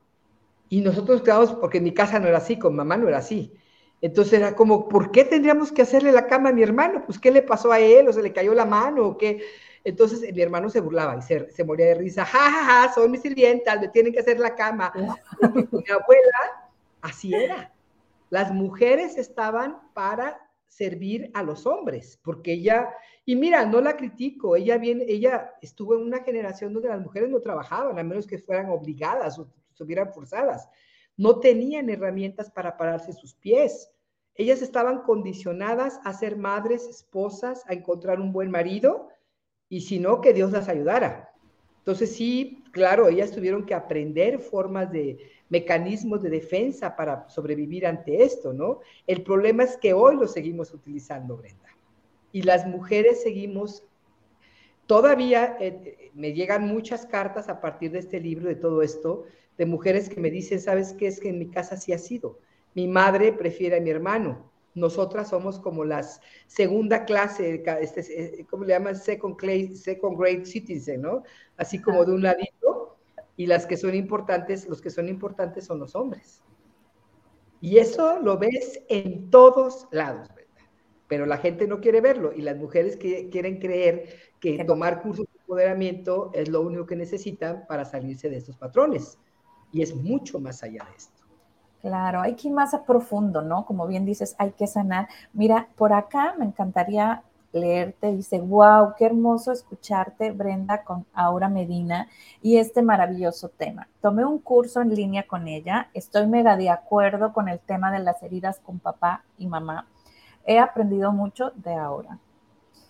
Y 0.69 0.81
nosotros 0.81 1.23
quedamos, 1.23 1.53
porque 1.55 1.79
en 1.79 1.85
mi 1.85 1.95
casa 1.95 2.19
no 2.19 2.29
era 2.29 2.39
así, 2.39 2.59
con 2.59 2.77
mamá 2.77 2.97
no 2.97 3.09
era 3.09 3.19
así. 3.19 3.55
Entonces 4.01 4.35
era 4.35 4.55
como, 4.55 4.89
¿por 4.89 5.11
qué 5.11 5.25
tendríamos 5.25 5.73
que 5.73 5.83
hacerle 5.83 6.13
la 6.13 6.27
cama 6.27 6.51
a 6.51 6.53
mi 6.53 6.63
hermano? 6.63 7.03
Pues, 7.05 7.19
¿qué 7.19 7.31
le 7.31 7.43
pasó 7.43 7.73
a 7.73 7.81
él? 7.81 8.07
¿O 8.09 8.13
se 8.13 8.23
le 8.23 8.33
cayó 8.33 8.55
la 8.55 8.65
mano? 8.65 9.07
¿O 9.07 9.19
qué? 9.19 9.43
Entonces 9.85 10.33
mi 10.35 10.43
hermano 10.43 10.69
se 10.69 10.81
burlaba 10.81 11.17
y 11.17 11.23
se, 11.23 11.65
moría 11.65 11.87
de 11.87 11.95
risa, 11.95 12.25
ja, 12.25 12.51
ja, 12.51 12.65
ja, 12.65 12.93
son 12.93 13.11
mis 13.11 13.23
sirvientas, 13.23 13.81
me 13.81 13.89
tienen 13.89 14.13
que 14.13 14.21
hacer 14.21 14.39
la 14.39 14.55
cama. 14.55 14.93
mi 15.41 15.91
abuela, 15.91 16.71
así 17.01 17.35
era. 17.35 17.73
Las 18.31 18.53
mujeres 18.53 19.17
estaban 19.17 19.79
para 19.95 20.39
servir 20.67 21.31
a 21.33 21.43
los 21.43 21.67
hombres, 21.67 22.21
porque 22.23 22.53
ella, 22.53 22.91
y 23.25 23.37
mira, 23.37 23.65
no 23.65 23.81
la 23.81 23.97
critico, 23.97 24.57
ella 24.57 24.77
bien, 24.77 25.03
ella 25.07 25.55
estuvo 25.63 25.95
en 25.95 26.03
una 26.03 26.23
generación 26.23 26.75
donde 26.75 26.91
las 26.91 27.01
mujeres 27.01 27.31
no 27.31 27.41
trabajaban, 27.41 27.99
a 27.99 28.03
menos 28.03 28.27
que 28.27 28.39
fueran 28.39 28.69
obligadas 28.69 29.41
estuvieran 29.79 30.13
forzadas. 30.13 30.69
no 31.17 31.41
tenían 31.41 31.91
herramientas 31.91 32.49
para 32.49 32.77
pararse 32.77 33.13
sus 33.13 33.35
pies. 33.35 33.91
Ellas 34.37 34.63
estaban 34.63 35.03
condicionadas 35.03 35.99
a 36.05 36.13
ser 36.13 36.37
madres, 36.37 36.87
esposas, 36.87 37.65
a 37.67 37.73
encontrar 37.73 38.21
un 38.21 38.33
buen 38.33 38.53
marido 38.53 39.09
y 39.69 39.81
si 39.81 39.99
no, 39.99 40.21
que 40.21 40.33
Dios 40.33 40.53
las 40.53 40.69
ayudara. 40.69 41.35
Entonces 41.79 42.15
sí, 42.15 42.63
claro, 42.71 43.09
ellas 43.09 43.33
tuvieron 43.33 43.67
que 43.67 43.75
aprender 43.75 44.39
formas 44.39 44.93
de 44.93 45.19
mecanismos 45.49 46.23
de 46.23 46.31
defensa 46.31 46.95
para 46.95 47.29
sobrevivir 47.29 47.85
ante 47.85 48.23
esto, 48.23 48.53
¿no? 48.53 48.81
El 49.07 49.23
problema 49.23 49.65
es 49.65 49.77
que 49.77 49.93
hoy 49.95 50.17
lo 50.17 50.29
seguimos 50.29 50.73
utilizando, 50.73 51.37
Brenda. 51.37 51.69
Y 52.31 52.43
las 52.43 52.67
mujeres 52.67 53.23
seguimos, 53.23 53.83
todavía 54.87 55.57
eh, 55.59 56.11
me 56.15 56.33
llegan 56.33 56.69
muchas 56.69 57.07
cartas 57.07 57.49
a 57.49 57.61
partir 57.61 57.91
de 57.91 58.01
este 58.01 58.21
libro, 58.21 58.49
de 58.49 58.57
todo 58.57 58.83
esto, 58.83 59.25
de 59.59 59.67
mujeres 59.67 60.09
que 60.09 60.21
me 60.21 60.31
dicen, 60.31 60.61
¿sabes 60.61 60.95
qué? 60.95 61.09
Es 61.09 61.21
que 61.21 61.29
en 61.29 61.39
mi 61.39 61.51
casa 61.51 61.77
sí 61.77 61.93
ha 61.93 61.99
sido. 61.99 62.39
Mi 62.75 62.87
madre 62.87 63.33
prefiere 63.33 63.77
a 63.77 63.81
mi 63.81 63.91
hermano. 63.91 64.51
Nosotras 64.75 65.31
somos 65.31 65.59
como 65.59 65.85
las 65.85 66.21
segunda 66.47 67.05
clase, 67.05 67.65
este, 67.81 68.41
eh, 68.41 68.47
¿cómo 68.49 68.65
le 68.65 68.75
llaman? 68.75 68.95
Second, 68.95 69.37
grade, 69.37 69.75
second 69.75 70.17
grade 70.17 70.45
citizen, 70.45 71.03
¿no? 71.03 71.25
Así 71.57 71.83
como 71.83 72.05
de 72.05 72.13
un 72.13 72.23
ladito. 72.23 72.97
Y 73.37 73.47
las 73.47 73.67
que 73.67 73.77
son 73.77 73.95
importantes, 73.95 74.69
los 74.69 74.81
que 74.81 74.91
son 74.91 75.09
importantes 75.09 75.65
son 75.65 75.81
los 75.81 75.97
hombres. 75.97 76.43
Y 77.61 77.79
eso 77.79 78.21
lo 78.21 78.39
ves 78.39 78.81
en 78.89 79.31
todos 79.31 79.89
lados, 79.91 80.29
¿verdad? 80.29 80.53
Pero 81.09 81.27
la 81.27 81.39
gente 81.39 81.67
no 81.67 81.81
quiere 81.81 82.01
verlo 82.01 82.33
y 82.33 82.43
las 82.43 82.57
mujeres 82.57 82.97
que 82.97 83.29
quieren 83.31 83.59
creer 83.59 84.15
que 84.39 84.63
tomar 84.65 85.03
cursos 85.03 85.27
de 85.27 85.41
empoderamiento 85.41 86.31
es 86.35 86.49
lo 86.49 86.61
único 86.61 86.87
que 86.87 86.95
necesitan 86.95 87.65
para 87.67 87.85
salirse 87.85 88.29
de 88.31 88.37
estos 88.37 88.57
patrones 88.57 89.19
y 89.73 89.83
es 89.83 89.95
mucho 89.95 90.39
más 90.39 90.63
allá 90.63 90.85
de 90.85 90.97
esto. 90.97 91.19
Claro, 91.81 92.21
hay 92.21 92.35
que 92.35 92.49
ir 92.49 92.55
más 92.55 92.75
a 92.75 92.85
profundo, 92.85 93.43
¿no? 93.43 93.65
Como 93.65 93.87
bien 93.87 94.05
dices, 94.05 94.35
hay 94.39 94.51
que 94.53 94.67
sanar. 94.67 95.09
Mira, 95.33 95.69
por 95.77 95.93
acá 95.93 96.35
me 96.37 96.45
encantaría 96.45 97.23
leerte, 97.53 98.13
dice, 98.15 98.41
wow, 98.41 98.95
qué 98.97 99.07
hermoso 99.07 99.53
escucharte, 99.53 100.33
Brenda, 100.33 100.83
con 100.85 101.07
Aura 101.15 101.49
Medina 101.49 102.09
y 102.43 102.59
este 102.59 102.83
maravilloso 102.83 103.49
tema. 103.49 103.89
Tomé 104.01 104.25
un 104.25 104.39
curso 104.39 104.83
en 104.83 104.95
línea 104.95 105.27
con 105.27 105.49
ella, 105.49 105.89
estoy 105.95 106.27
mega 106.27 106.57
de 106.57 106.71
acuerdo 106.71 107.33
con 107.33 107.49
el 107.49 107.59
tema 107.61 107.91
de 107.91 108.01
las 108.01 108.23
heridas 108.23 108.61
con 108.61 108.79
papá 108.79 109.25
y 109.39 109.47
mamá. 109.47 109.87
He 110.45 110.59
aprendido 110.59 111.13
mucho 111.13 111.53
de 111.57 111.75
Aura. 111.75 112.19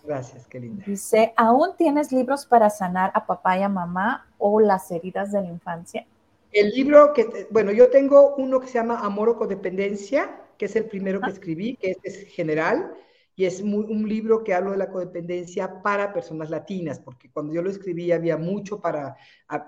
Gracias, 0.03 0.47
qué 0.47 0.59
linda. 0.59 0.83
Dice, 0.85 1.33
¿aún 1.35 1.75
tienes 1.77 2.11
libros 2.11 2.45
para 2.45 2.69
sanar 2.69 3.11
a 3.13 3.25
papá 3.25 3.57
y 3.57 3.63
a 3.63 3.69
mamá 3.69 4.27
o 4.37 4.59
las 4.59 4.89
heridas 4.91 5.31
de 5.31 5.41
la 5.41 5.47
infancia? 5.47 6.05
El 6.51 6.69
libro 6.71 7.13
que, 7.13 7.47
bueno, 7.51 7.71
yo 7.71 7.89
tengo 7.89 8.35
uno 8.35 8.59
que 8.59 8.67
se 8.67 8.73
llama 8.73 8.99
Amor 8.99 9.29
o 9.29 9.37
Codependencia, 9.37 10.41
que 10.57 10.65
es 10.65 10.75
el 10.75 10.85
primero 10.85 11.19
que 11.19 11.27
ah. 11.27 11.33
escribí, 11.33 11.75
que 11.77 11.95
es, 12.03 12.27
general, 12.27 12.93
y 13.35 13.45
es 13.45 13.61
un 13.61 14.09
libro 14.09 14.43
que 14.43 14.53
hablo 14.53 14.71
de 14.71 14.77
la 14.77 14.89
codependencia 14.89 15.81
para 15.81 16.11
personas 16.11 16.49
latinas, 16.49 16.99
porque 16.99 17.31
cuando 17.31 17.53
yo 17.53 17.61
lo 17.61 17.69
escribí 17.69 18.11
había 18.11 18.35
mucho 18.35 18.81
para, 18.81 19.15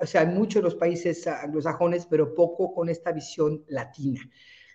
o 0.02 0.06
sea, 0.06 0.26
mucho 0.26 0.60
en 0.60 0.66
los 0.66 0.76
países 0.76 1.26
anglosajones, 1.26 2.06
pero 2.06 2.36
poco 2.36 2.74
con 2.74 2.90
esta 2.90 3.14
visión 3.14 3.64
latina. 3.68 4.20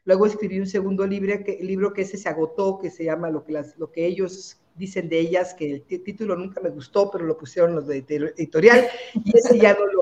Luego 0.06 0.24
escribí 0.24 0.58
un 0.60 0.66
segundo 0.66 1.06
libro 1.06 1.44
que, 1.44 1.58
libro 1.60 1.92
que 1.92 2.02
ese 2.02 2.16
se 2.16 2.28
agotó, 2.30 2.78
que 2.78 2.90
se 2.90 3.04
llama 3.04 3.28
Lo 3.28 3.44
que, 3.44 3.52
las, 3.52 3.76
lo 3.76 3.92
que 3.92 4.06
ellos 4.06 4.58
dicen 4.76 5.10
de 5.10 5.18
ellas, 5.18 5.52
que 5.52 5.84
el 5.88 6.02
título 6.02 6.34
nunca 6.36 6.60
me 6.62 6.70
gustó, 6.70 7.10
pero 7.10 7.26
lo 7.26 7.36
pusieron 7.36 7.74
los 7.74 7.86
de 7.86 7.98
editorial, 7.98 8.86
y 9.24 9.36
ese 9.36 9.58
ya 9.58 9.74
no 9.74 9.84
lo, 9.86 9.95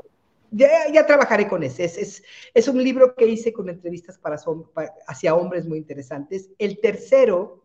ya, 0.55 1.05
trabajaré 1.05 1.47
con 1.47 1.63
ese. 1.63 1.83
Es, 1.83 2.23
es, 2.53 2.67
un 2.67 2.81
libro 2.83 3.15
que 3.15 3.25
hice 3.25 3.51
con 3.51 3.69
entrevistas 3.69 4.17
para, 4.17 4.37
hacia 5.07 5.35
hombres 5.35 5.65
muy 5.65 5.77
interesantes. 5.77 6.49
El 6.57 6.79
tercero, 6.79 7.63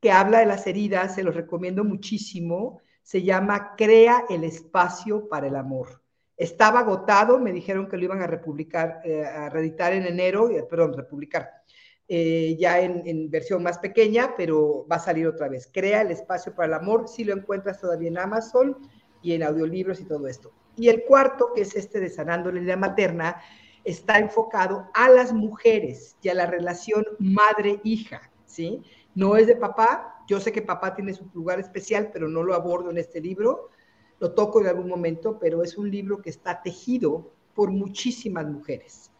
que 0.00 0.10
habla 0.10 0.40
de 0.40 0.46
las 0.46 0.66
heridas, 0.66 1.14
se 1.14 1.22
los 1.22 1.34
recomiendo 1.34 1.84
muchísimo, 1.84 2.80
se 3.02 3.22
llama 3.22 3.74
Crea 3.76 4.24
el 4.28 4.44
espacio 4.44 5.28
para 5.28 5.46
el 5.46 5.56
amor. 5.56 6.02
Estaba 6.36 6.80
agotado, 6.80 7.38
me 7.38 7.52
dijeron 7.52 7.88
que 7.88 7.96
lo 7.96 8.04
iban 8.04 8.22
a 8.22 8.26
republicar, 8.26 9.00
eh, 9.04 9.24
a 9.24 9.48
reeditar 9.48 9.92
en 9.92 10.06
enero, 10.06 10.50
eh, 10.50 10.64
perdón, 10.68 10.94
republicar, 10.94 11.48
eh, 12.08 12.56
ya 12.58 12.80
en, 12.80 13.02
en, 13.06 13.30
versión 13.30 13.62
más 13.62 13.78
pequeña, 13.78 14.34
pero 14.36 14.84
va 14.90 14.96
a 14.96 15.00
salir 15.00 15.28
otra 15.28 15.48
vez. 15.48 15.70
Crea 15.72 16.02
el 16.02 16.10
espacio 16.10 16.54
para 16.54 16.66
el 16.66 16.74
amor, 16.74 17.06
si 17.06 17.22
lo 17.22 17.32
encuentras 17.34 17.80
todavía 17.80 18.08
en 18.08 18.18
Amazon 18.18 18.76
y 19.22 19.34
en 19.34 19.44
audiolibros 19.44 20.00
y 20.00 20.04
todo 20.04 20.26
esto. 20.26 20.52
Y 20.76 20.88
el 20.88 21.04
cuarto, 21.04 21.52
que 21.54 21.62
es 21.62 21.76
este 21.76 22.00
de 22.00 22.08
sanando 22.08 22.50
la 22.50 22.60
idea 22.60 22.76
materna, 22.76 23.40
está 23.84 24.18
enfocado 24.18 24.88
a 24.94 25.08
las 25.08 25.32
mujeres 25.32 26.16
y 26.22 26.28
a 26.28 26.34
la 26.34 26.46
relación 26.46 27.04
madre-hija, 27.18 28.30
¿sí? 28.46 28.82
No 29.14 29.36
es 29.36 29.46
de 29.46 29.56
papá, 29.56 30.24
yo 30.28 30.40
sé 30.40 30.52
que 30.52 30.62
papá 30.62 30.94
tiene 30.94 31.12
su 31.12 31.28
lugar 31.34 31.60
especial, 31.60 32.10
pero 32.12 32.28
no 32.28 32.42
lo 32.42 32.54
abordo 32.54 32.90
en 32.90 32.98
este 32.98 33.20
libro, 33.20 33.70
lo 34.20 34.32
toco 34.32 34.60
en 34.60 34.68
algún 34.68 34.88
momento, 34.88 35.38
pero 35.38 35.62
es 35.62 35.76
un 35.76 35.90
libro 35.90 36.22
que 36.22 36.30
está 36.30 36.62
tejido 36.62 37.32
por 37.54 37.70
muchísimas 37.70 38.46
mujeres. 38.46 39.10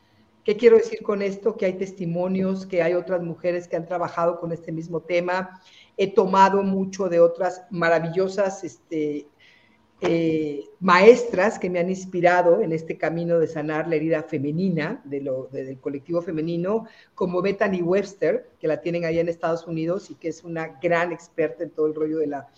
¿Qué 0.45 0.57
quiero 0.57 0.77
decir 0.77 1.03
con 1.03 1.23
esto? 1.23 1.57
Que 1.57 1.67
hay 1.67 1.75
testimonios, 1.75 2.67
que 2.67 2.83
hay 2.83 2.95
otras 2.95 3.23
mujeres 3.23 3.69
que 3.69 3.77
han 3.77 3.87
trabajado 3.87 4.41
con 4.41 4.53
este 4.53 4.73
mismo 4.73 5.01
tema. 5.01 5.61
He 5.97 6.13
tomado 6.13 6.63
mucho 6.63 7.09
de 7.09 7.21
otras 7.21 7.63
maravillosas 7.71 8.65
este, 8.65 9.29
eh, 10.05 10.65
maestras 10.81 11.61
que 11.61 11.71
me 11.71 11.79
han 11.79 11.89
inspirado 11.89 12.61
en 12.61 12.73
este 12.73 12.99
camino 12.99 13.39
de 13.39 13.47
sanar 13.47 13.87
la 13.87 13.95
herida 13.95 14.25
femenina 14.25 15.01
de 15.05 15.21
lo, 15.21 15.47
del 15.53 15.79
colectivo 15.79 16.21
femenino, 16.21 16.87
como 17.15 17.41
Bethany 17.41 17.83
Webster, 17.83 18.51
que 18.59 18.67
la 18.67 18.81
tienen 18.81 19.05
allá 19.05 19.21
en 19.21 19.29
Estados 19.29 19.65
Unidos 19.69 20.11
y 20.11 20.17
que 20.17 20.29
es 20.29 20.43
una 20.43 20.79
gran 20.83 21.13
experta 21.13 21.63
en 21.63 21.71
todo 21.71 21.87
el 21.87 21.95
rollo 21.95 22.19
de 22.19 22.27
la, 22.27 22.49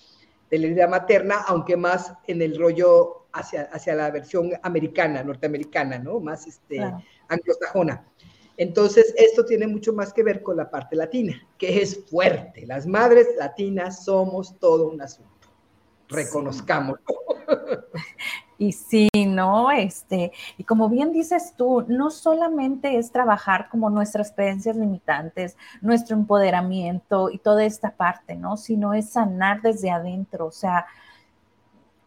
de 0.50 0.58
la 0.58 0.66
herida 0.68 0.88
materna, 0.88 1.44
aunque 1.46 1.76
más 1.76 2.14
en 2.26 2.40
el 2.40 2.58
rollo 2.58 3.26
hacia, 3.34 3.64
hacia 3.64 3.94
la 3.94 4.10
versión 4.10 4.52
americana, 4.62 5.22
norteamericana, 5.22 5.98
¿no? 5.98 6.20
Más 6.20 6.46
este, 6.46 6.80
anglosajona. 7.28 8.08
Entonces, 8.56 9.12
esto 9.18 9.44
tiene 9.44 9.66
mucho 9.66 9.92
más 9.92 10.14
que 10.14 10.22
ver 10.22 10.42
con 10.42 10.56
la 10.56 10.70
parte 10.70 10.96
latina, 10.96 11.46
que 11.58 11.82
es 11.82 12.06
fuerte. 12.08 12.64
Las 12.66 12.86
madres 12.86 13.28
latinas 13.36 14.04
somos 14.04 14.58
todo 14.58 14.88
un 14.88 15.02
asunto. 15.02 15.30
Reconozcámoslo. 16.08 17.23
Y 18.56 18.72
sí, 18.72 19.08
¿no? 19.26 19.70
Este, 19.72 20.32
y 20.56 20.64
como 20.64 20.88
bien 20.88 21.12
dices 21.12 21.54
tú, 21.56 21.84
no 21.88 22.10
solamente 22.10 22.98
es 22.98 23.10
trabajar 23.10 23.68
como 23.68 23.90
nuestras 23.90 24.30
creencias 24.32 24.76
limitantes, 24.76 25.56
nuestro 25.80 26.16
empoderamiento 26.16 27.30
y 27.30 27.38
toda 27.38 27.64
esta 27.64 27.90
parte, 27.90 28.36
¿no? 28.36 28.56
Sino 28.56 28.94
es 28.94 29.10
sanar 29.10 29.60
desde 29.60 29.90
adentro. 29.90 30.46
O 30.46 30.52
sea, 30.52 30.86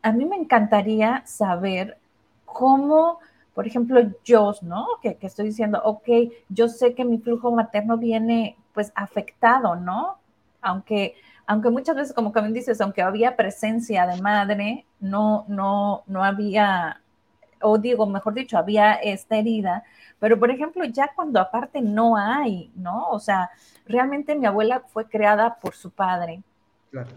a 0.02 0.12
mí 0.14 0.26
me 0.26 0.38
encantaría 0.38 1.22
saber 1.26 1.98
cómo, 2.46 3.20
por 3.54 3.68
ejemplo, 3.68 4.00
yo, 4.24 4.54
¿no? 4.62 4.88
Que, 5.02 5.16
que 5.16 5.28
estoy 5.28 5.48
diciendo, 5.48 5.82
ok, 5.84 6.08
yo 6.50 6.70
sé 6.70 6.96
que 6.96 7.04
mi 7.04 7.18
flujo 7.18 7.52
materno 7.52 7.98
viene 7.98 8.58
pues 8.74 8.94
afectado, 8.96 9.76
¿no? 9.76 10.18
Aunque 10.62 11.16
aunque 11.48 11.70
muchas 11.70 11.96
veces, 11.96 12.14
como 12.14 12.34
también 12.34 12.54
dices, 12.54 12.80
aunque 12.82 13.02
había 13.02 13.38
presencia 13.38 14.06
de 14.06 14.22
madre, 14.22 14.86
no, 15.00 15.46
no, 15.48 16.04
no 16.06 16.24
había, 16.24 17.02
o 17.62 17.78
digo, 17.78 18.06
mejor 18.06 18.34
dicho, 18.34 18.58
había 18.58 18.96
esta 18.96 19.38
herida, 19.38 19.86
pero 20.20 20.38
por 20.38 20.52
ejemplo, 20.52 20.84
ya 20.84 21.10
cuando 21.16 21.40
aparte 21.40 21.82
no 21.82 22.18
hay, 22.18 22.70
¿no? 22.76 23.08
O 23.10 23.20
sea, 23.20 23.50
realmente 23.86 24.36
mi 24.36 24.46
abuela 24.46 24.82
fue 24.88 25.08
creada 25.08 25.56
por 25.56 25.74
su 25.74 25.90
padre. 25.90 26.44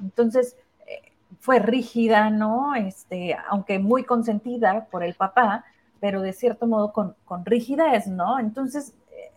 Entonces, 0.00 0.56
eh, 0.86 1.12
fue 1.40 1.58
rígida, 1.58 2.30
¿no? 2.30 2.76
Este, 2.76 3.36
aunque 3.48 3.80
muy 3.80 4.04
consentida 4.04 4.86
por 4.92 5.02
el 5.02 5.14
papá, 5.14 5.64
pero 5.98 6.22
de 6.22 6.32
cierto 6.32 6.68
modo 6.68 6.92
con, 6.92 7.16
con 7.24 7.44
rigidez, 7.44 8.06
¿no? 8.06 8.38
Entonces, 8.38 8.94
eh, 9.10 9.32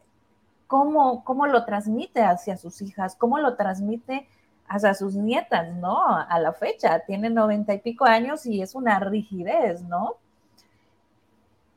¿cómo, 0.68 1.24
¿cómo 1.24 1.48
lo 1.48 1.66
transmite 1.66 2.22
hacia 2.22 2.58
sus 2.58 2.82
hijas? 2.84 3.16
¿Cómo 3.16 3.40
lo 3.40 3.56
transmite 3.56 4.28
hasta 4.74 4.94
sus 4.94 5.15
nietas, 5.15 5.74
¿no? 5.75 6.03
A 6.08 6.39
la 6.39 6.51
fecha, 6.53 7.00
tiene 7.06 7.30
noventa 7.30 7.74
y 7.74 7.80
pico 7.80 8.06
años 8.06 8.46
y 8.46 8.62
es 8.62 8.74
una 8.74 9.00
rigidez, 9.00 9.82
¿no? 9.84 10.18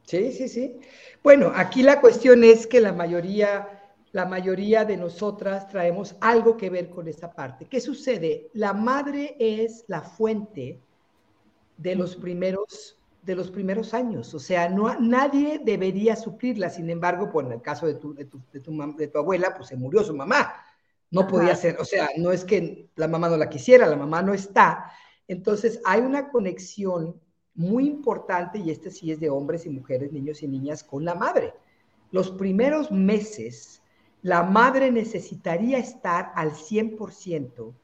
Sí, 0.05 0.33
sí, 0.33 0.49
sí. 0.49 0.81
Bueno, 1.23 1.53
aquí 1.55 1.83
la 1.83 2.01
cuestión 2.01 2.45
es 2.45 2.67
que 2.67 2.81
la 2.81 2.93
mayoría, 2.93 3.69
la 4.13 4.25
mayoría 4.25 4.85
de 4.85 4.97
nosotras 4.97 5.69
traemos 5.69 6.17
algo 6.21 6.57
que 6.57 6.71
ver 6.71 6.89
con 6.89 7.09
esta 7.09 7.33
parte. 7.33 7.67
¿Qué 7.67 7.81
sucede? 7.81 8.49
La 8.55 8.73
madre 8.73 9.37
es 9.39 9.85
la 9.89 10.01
fuente 10.01 10.81
de 11.77 11.95
los 11.97 12.17
primeros 12.17 12.97
de 13.27 13.35
los 13.35 13.51
primeros 13.51 13.93
años, 13.93 14.33
o 14.35 14.39
sea, 14.39 14.69
no, 14.69 15.01
nadie 15.01 15.61
debería 15.63 16.15
suplirla, 16.15 16.71
sin 16.71 16.89
embargo, 16.91 17.29
pues 17.33 17.45
en 17.47 17.55
el 17.55 17.61
caso 17.61 17.85
de 17.85 17.95
tu, 17.95 18.15
de 18.15 18.25
tu, 18.25 18.41
de 18.53 18.61
tu, 18.61 18.97
de 18.97 19.09
tu 19.09 19.19
abuela, 19.19 19.53
pues 19.57 19.67
se 19.67 19.77
murió 19.77 20.05
su 20.05 20.15
mamá, 20.15 20.55
no 21.17 21.29
podía 21.29 21.57
ser, 21.57 21.77
o 21.81 21.85
sea, 21.85 22.09
no 22.17 22.31
es 22.31 22.45
que 22.45 22.91
la 22.97 23.09
mamá 23.09 23.29
no 23.29 23.37
la 23.37 23.49
quisiera, 23.49 23.87
la 23.87 23.97
mamá 23.97 24.23
no 24.23 24.35
está. 24.35 24.91
Entonces 25.29 25.81
hay 25.85 26.01
una 26.01 26.31
conexión 26.31 27.21
muy 27.55 27.87
importante, 27.87 28.59
y 28.59 28.71
este 28.71 28.91
sí 28.91 29.11
es 29.11 29.19
de 29.19 29.31
hombres 29.31 29.65
y 29.67 29.71
mujeres, 29.71 30.13
niños 30.13 30.43
y 30.43 30.49
niñas, 30.49 30.85
con 30.85 31.05
la 31.05 31.15
madre. 31.15 31.55
los 32.13 32.31
primeros 32.31 32.93
meses, 32.93 33.83
la 34.23 34.43
madre 34.43 34.93
necesitaría 34.93 35.79
estar 35.79 36.31
al 36.37 36.53
100% 36.53 37.75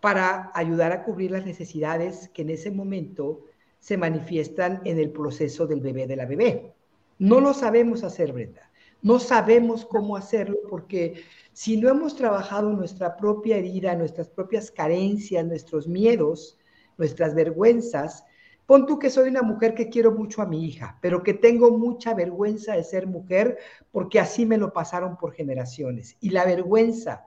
para 0.00 0.50
ayudar 0.54 0.92
a 0.92 1.02
cubrir 1.02 1.32
las 1.32 1.44
necesidades 1.44 2.28
que 2.32 2.42
en 2.42 2.50
ese 2.50 2.70
momento 2.70 3.44
se 3.80 3.96
manifiestan 3.96 4.80
en 4.84 4.98
el 4.98 5.10
proceso 5.10 5.66
del 5.66 5.80
bebé 5.80 6.06
de 6.06 6.16
la 6.16 6.26
bebé. 6.26 6.74
No 7.18 7.40
lo 7.40 7.52
sabemos 7.52 8.04
hacer, 8.04 8.32
Brenda. 8.32 8.69
No 9.02 9.18
sabemos 9.18 9.84
cómo 9.84 10.16
hacerlo 10.16 10.58
porque 10.68 11.22
si 11.52 11.76
no 11.76 11.88
hemos 11.88 12.16
trabajado 12.16 12.70
nuestra 12.70 13.16
propia 13.16 13.56
herida, 13.56 13.94
nuestras 13.94 14.28
propias 14.28 14.70
carencias, 14.70 15.44
nuestros 15.44 15.88
miedos, 15.88 16.58
nuestras 16.98 17.34
vergüenzas, 17.34 18.24
pon 18.66 18.86
tú 18.86 18.98
que 18.98 19.10
soy 19.10 19.28
una 19.28 19.42
mujer 19.42 19.74
que 19.74 19.88
quiero 19.88 20.12
mucho 20.12 20.42
a 20.42 20.46
mi 20.46 20.64
hija, 20.64 20.98
pero 21.00 21.22
que 21.22 21.34
tengo 21.34 21.70
mucha 21.76 22.14
vergüenza 22.14 22.74
de 22.76 22.84
ser 22.84 23.06
mujer 23.06 23.58
porque 23.90 24.20
así 24.20 24.46
me 24.46 24.58
lo 24.58 24.72
pasaron 24.72 25.16
por 25.16 25.32
generaciones. 25.32 26.16
Y 26.20 26.30
la 26.30 26.44
vergüenza 26.44 27.26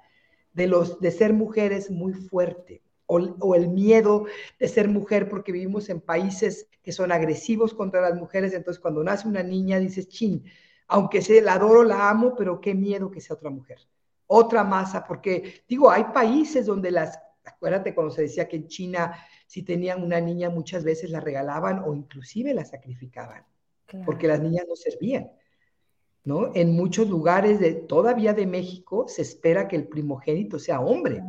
de, 0.54 0.68
los, 0.68 1.00
de 1.00 1.12
ser 1.12 1.34
mujer 1.34 1.74
es 1.74 1.90
muy 1.90 2.14
fuerte. 2.14 2.82
O, 3.06 3.18
o, 3.18 3.56
el 3.56 3.68
miedo 3.68 4.26
de 4.60 4.68
ser 4.70 4.88
mujer 4.88 5.28
porque 5.28 5.52
vivimos 5.52 5.90
en 5.90 6.00
países 6.00 6.70
que 6.82 6.94
son 6.94 7.12
agresivos 7.12 7.74
contra 7.74 8.00
las 8.00 8.16
mujeres. 8.16 8.54
Entonces, 8.54 8.80
cuando 8.82 9.04
nace 9.04 9.28
una 9.28 9.44
niña, 9.44 9.78
dices, 9.78 10.08
chin, 10.08 10.46
aunque 10.88 11.22
sea 11.22 11.42
la 11.42 11.54
adoro, 11.54 11.84
la 11.84 12.10
amo, 12.10 12.36
pero 12.36 12.62
qué 12.62 12.74
miedo 12.74 13.12
que 13.12 13.22
sea 13.22 13.36
otra 13.36 13.50
mujer. 13.50 13.80
Otra 14.28 14.64
masa, 14.64 15.04
porque 15.06 15.64
digo, 15.68 15.92
hay 15.92 16.06
países 16.06 16.66
donde 16.66 16.92
las, 16.92 17.20
acuérdate 17.44 17.94
cuando 17.94 18.14
se 18.14 18.24
decía 18.24 18.48
que 18.48 18.58
en 18.58 18.68
China 18.68 19.14
si 19.54 19.62
tenían 19.62 20.04
una 20.04 20.20
niña 20.20 20.50
muchas 20.50 20.84
veces 20.84 21.12
la 21.12 21.20
regalaban 21.20 21.84
o 21.86 21.94
inclusive 21.94 22.54
la 22.54 22.66
sacrificaban, 22.66 23.46
porque 24.06 24.28
las 24.28 24.42
niñas 24.42 24.66
no 24.68 24.76
servían. 24.76 25.30
¿no? 26.24 26.52
En 26.56 26.76
muchos 26.76 27.08
lugares 27.08 27.60
de, 27.60 27.74
todavía 27.74 28.34
de 28.34 28.48
México 28.48 29.06
se 29.08 29.22
espera 29.22 29.68
que 29.68 29.76
el 29.76 29.88
primogénito 29.88 30.58
sea 30.58 30.80
hombre. 30.80 31.22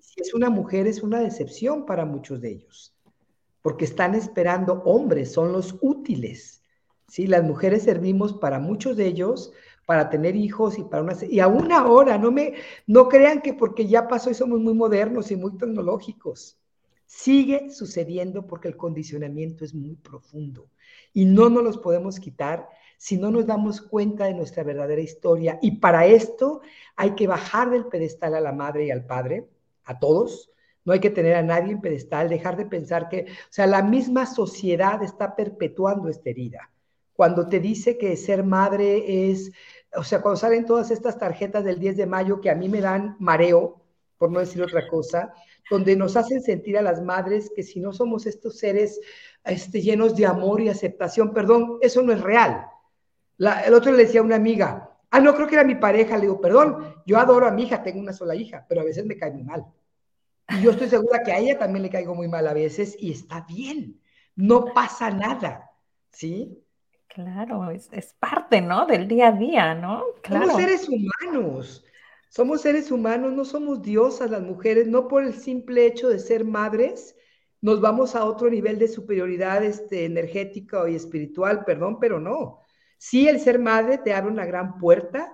Si 0.00 0.20
es 0.20 0.34
una 0.34 0.50
mujer 0.50 0.88
es 0.88 1.02
una 1.02 1.20
decepción 1.20 1.86
para 1.86 2.04
muchos 2.04 2.40
de 2.40 2.50
ellos, 2.50 2.92
porque 3.62 3.84
están 3.84 4.14
esperando 4.16 4.82
hombres, 4.84 5.32
son 5.32 5.52
los 5.52 5.76
útiles. 5.80 6.63
¿Sí? 7.14 7.28
Las 7.28 7.44
mujeres 7.44 7.84
servimos 7.84 8.32
para 8.32 8.58
muchos 8.58 8.96
de 8.96 9.06
ellos 9.06 9.52
para 9.86 10.10
tener 10.10 10.34
hijos 10.34 10.80
y 10.80 10.82
para 10.82 11.04
una 11.04 11.14
y 11.30 11.38
aún 11.38 11.70
ahora 11.70 12.18
no 12.18 12.32
me 12.32 12.54
no 12.88 13.08
crean 13.08 13.40
que 13.40 13.54
porque 13.54 13.86
ya 13.86 14.08
pasó 14.08 14.30
y 14.30 14.34
somos 14.34 14.58
muy 14.60 14.74
modernos 14.74 15.30
y 15.30 15.36
muy 15.36 15.56
tecnológicos. 15.56 16.58
Sigue 17.06 17.70
sucediendo 17.70 18.48
porque 18.48 18.66
el 18.66 18.76
condicionamiento 18.76 19.64
es 19.64 19.74
muy 19.74 19.94
profundo 19.94 20.68
y 21.12 21.24
no 21.24 21.48
nos 21.50 21.62
los 21.62 21.78
podemos 21.78 22.18
quitar 22.18 22.68
si 22.98 23.16
no 23.16 23.30
nos 23.30 23.46
damos 23.46 23.80
cuenta 23.80 24.24
de 24.24 24.34
nuestra 24.34 24.64
verdadera 24.64 25.00
historia. 25.00 25.60
Y 25.62 25.78
para 25.78 26.06
esto 26.06 26.62
hay 26.96 27.14
que 27.14 27.28
bajar 27.28 27.70
del 27.70 27.86
pedestal 27.86 28.34
a 28.34 28.40
la 28.40 28.52
madre 28.52 28.86
y 28.86 28.90
al 28.90 29.06
padre, 29.06 29.48
a 29.84 30.00
todos. 30.00 30.50
No 30.84 30.92
hay 30.92 30.98
que 30.98 31.10
tener 31.10 31.36
a 31.36 31.42
nadie 31.44 31.70
en 31.70 31.80
pedestal, 31.80 32.28
dejar 32.28 32.56
de 32.56 32.66
pensar 32.66 33.08
que, 33.08 33.26
o 33.28 33.52
sea, 33.52 33.68
la 33.68 33.82
misma 33.82 34.26
sociedad 34.26 35.00
está 35.04 35.36
perpetuando 35.36 36.08
esta 36.08 36.30
herida. 36.30 36.73
Cuando 37.14 37.48
te 37.48 37.60
dice 37.60 37.96
que 37.96 38.16
ser 38.16 38.44
madre 38.44 39.30
es, 39.30 39.52
o 39.96 40.04
sea, 40.04 40.20
cuando 40.20 40.36
salen 40.36 40.66
todas 40.66 40.90
estas 40.90 41.18
tarjetas 41.18 41.64
del 41.64 41.78
10 41.78 41.96
de 41.96 42.06
mayo 42.06 42.40
que 42.40 42.50
a 42.50 42.54
mí 42.54 42.68
me 42.68 42.80
dan 42.80 43.16
mareo, 43.18 43.82
por 44.18 44.30
no 44.30 44.40
decir 44.40 44.62
otra 44.62 44.86
cosa, 44.88 45.32
donde 45.70 45.96
nos 45.96 46.16
hacen 46.16 46.42
sentir 46.42 46.76
a 46.76 46.82
las 46.82 47.02
madres 47.02 47.50
que 47.54 47.62
si 47.62 47.80
no 47.80 47.92
somos 47.92 48.26
estos 48.26 48.58
seres 48.58 49.00
este, 49.44 49.80
llenos 49.80 50.16
de 50.16 50.26
amor 50.26 50.60
y 50.60 50.68
aceptación, 50.68 51.32
perdón, 51.32 51.78
eso 51.80 52.02
no 52.02 52.12
es 52.12 52.20
real. 52.20 52.66
el 53.38 53.74
otro 53.74 53.92
le 53.92 54.04
decía 54.04 54.20
a 54.20 54.24
una 54.24 54.36
amiga, 54.36 54.90
ah, 55.10 55.20
no, 55.20 55.34
creo 55.34 55.46
que 55.46 55.54
era 55.54 55.64
mi 55.64 55.76
pareja, 55.76 56.16
le 56.16 56.22
digo, 56.22 56.40
perdón, 56.40 56.96
yo 57.06 57.18
adoro 57.18 57.46
a 57.46 57.50
mi 57.50 57.64
hija, 57.64 57.82
tengo 57.82 58.00
una 58.00 58.12
sola 58.12 58.34
hija, 58.34 58.66
pero 58.68 58.80
a 58.80 58.84
veces 58.84 59.04
me 59.06 59.16
cae 59.16 59.30
muy 59.30 59.44
mal. 59.44 59.64
Y 60.48 60.62
yo 60.62 60.72
estoy 60.72 60.88
segura 60.88 61.22
que 61.22 61.32
a 61.32 61.38
ella 61.38 61.58
también 61.58 61.82
le 61.82 61.90
caigo 61.90 62.14
muy 62.14 62.28
mal 62.28 62.46
a 62.46 62.52
veces 62.52 62.96
y 62.98 63.12
está 63.12 63.42
bien, 63.48 64.00
no 64.34 64.66
pasa 64.74 65.10
nada, 65.10 65.70
¿sí? 66.10 66.63
Claro, 67.14 67.70
es, 67.70 67.88
es 67.92 68.12
parte, 68.14 68.60
¿no? 68.60 68.86
Del 68.86 69.06
día 69.06 69.28
a 69.28 69.32
día, 69.32 69.74
¿no? 69.74 70.02
Claro. 70.20 70.46
Somos 70.46 70.60
seres 70.60 70.88
humanos. 70.88 71.84
Somos 72.28 72.62
seres 72.62 72.90
humanos, 72.90 73.32
no 73.32 73.44
somos 73.44 73.80
diosas 73.80 74.28
las 74.28 74.42
mujeres, 74.42 74.88
no 74.88 75.06
por 75.06 75.22
el 75.22 75.34
simple 75.34 75.86
hecho 75.86 76.08
de 76.08 76.18
ser 76.18 76.44
madres, 76.44 77.14
nos 77.60 77.80
vamos 77.80 78.16
a 78.16 78.24
otro 78.24 78.50
nivel 78.50 78.80
de 78.80 78.88
superioridad 78.88 79.62
este, 79.62 80.04
energética 80.04 80.90
y 80.90 80.96
espiritual, 80.96 81.64
perdón, 81.64 82.00
pero 82.00 82.18
no. 82.18 82.58
Sí, 82.98 83.28
el 83.28 83.38
ser 83.38 83.60
madre 83.60 83.98
te 83.98 84.12
abre 84.12 84.32
una 84.32 84.44
gran 84.44 84.78
puerta, 84.78 85.32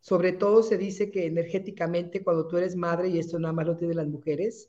sobre 0.00 0.32
todo 0.32 0.64
se 0.64 0.76
dice 0.76 1.12
que 1.12 1.26
energéticamente 1.26 2.24
cuando 2.24 2.48
tú 2.48 2.56
eres 2.56 2.74
madre, 2.74 3.08
y 3.08 3.20
esto 3.20 3.38
nada 3.38 3.54
más 3.54 3.66
lo 3.66 3.76
tienen 3.76 3.98
las 3.98 4.08
mujeres, 4.08 4.68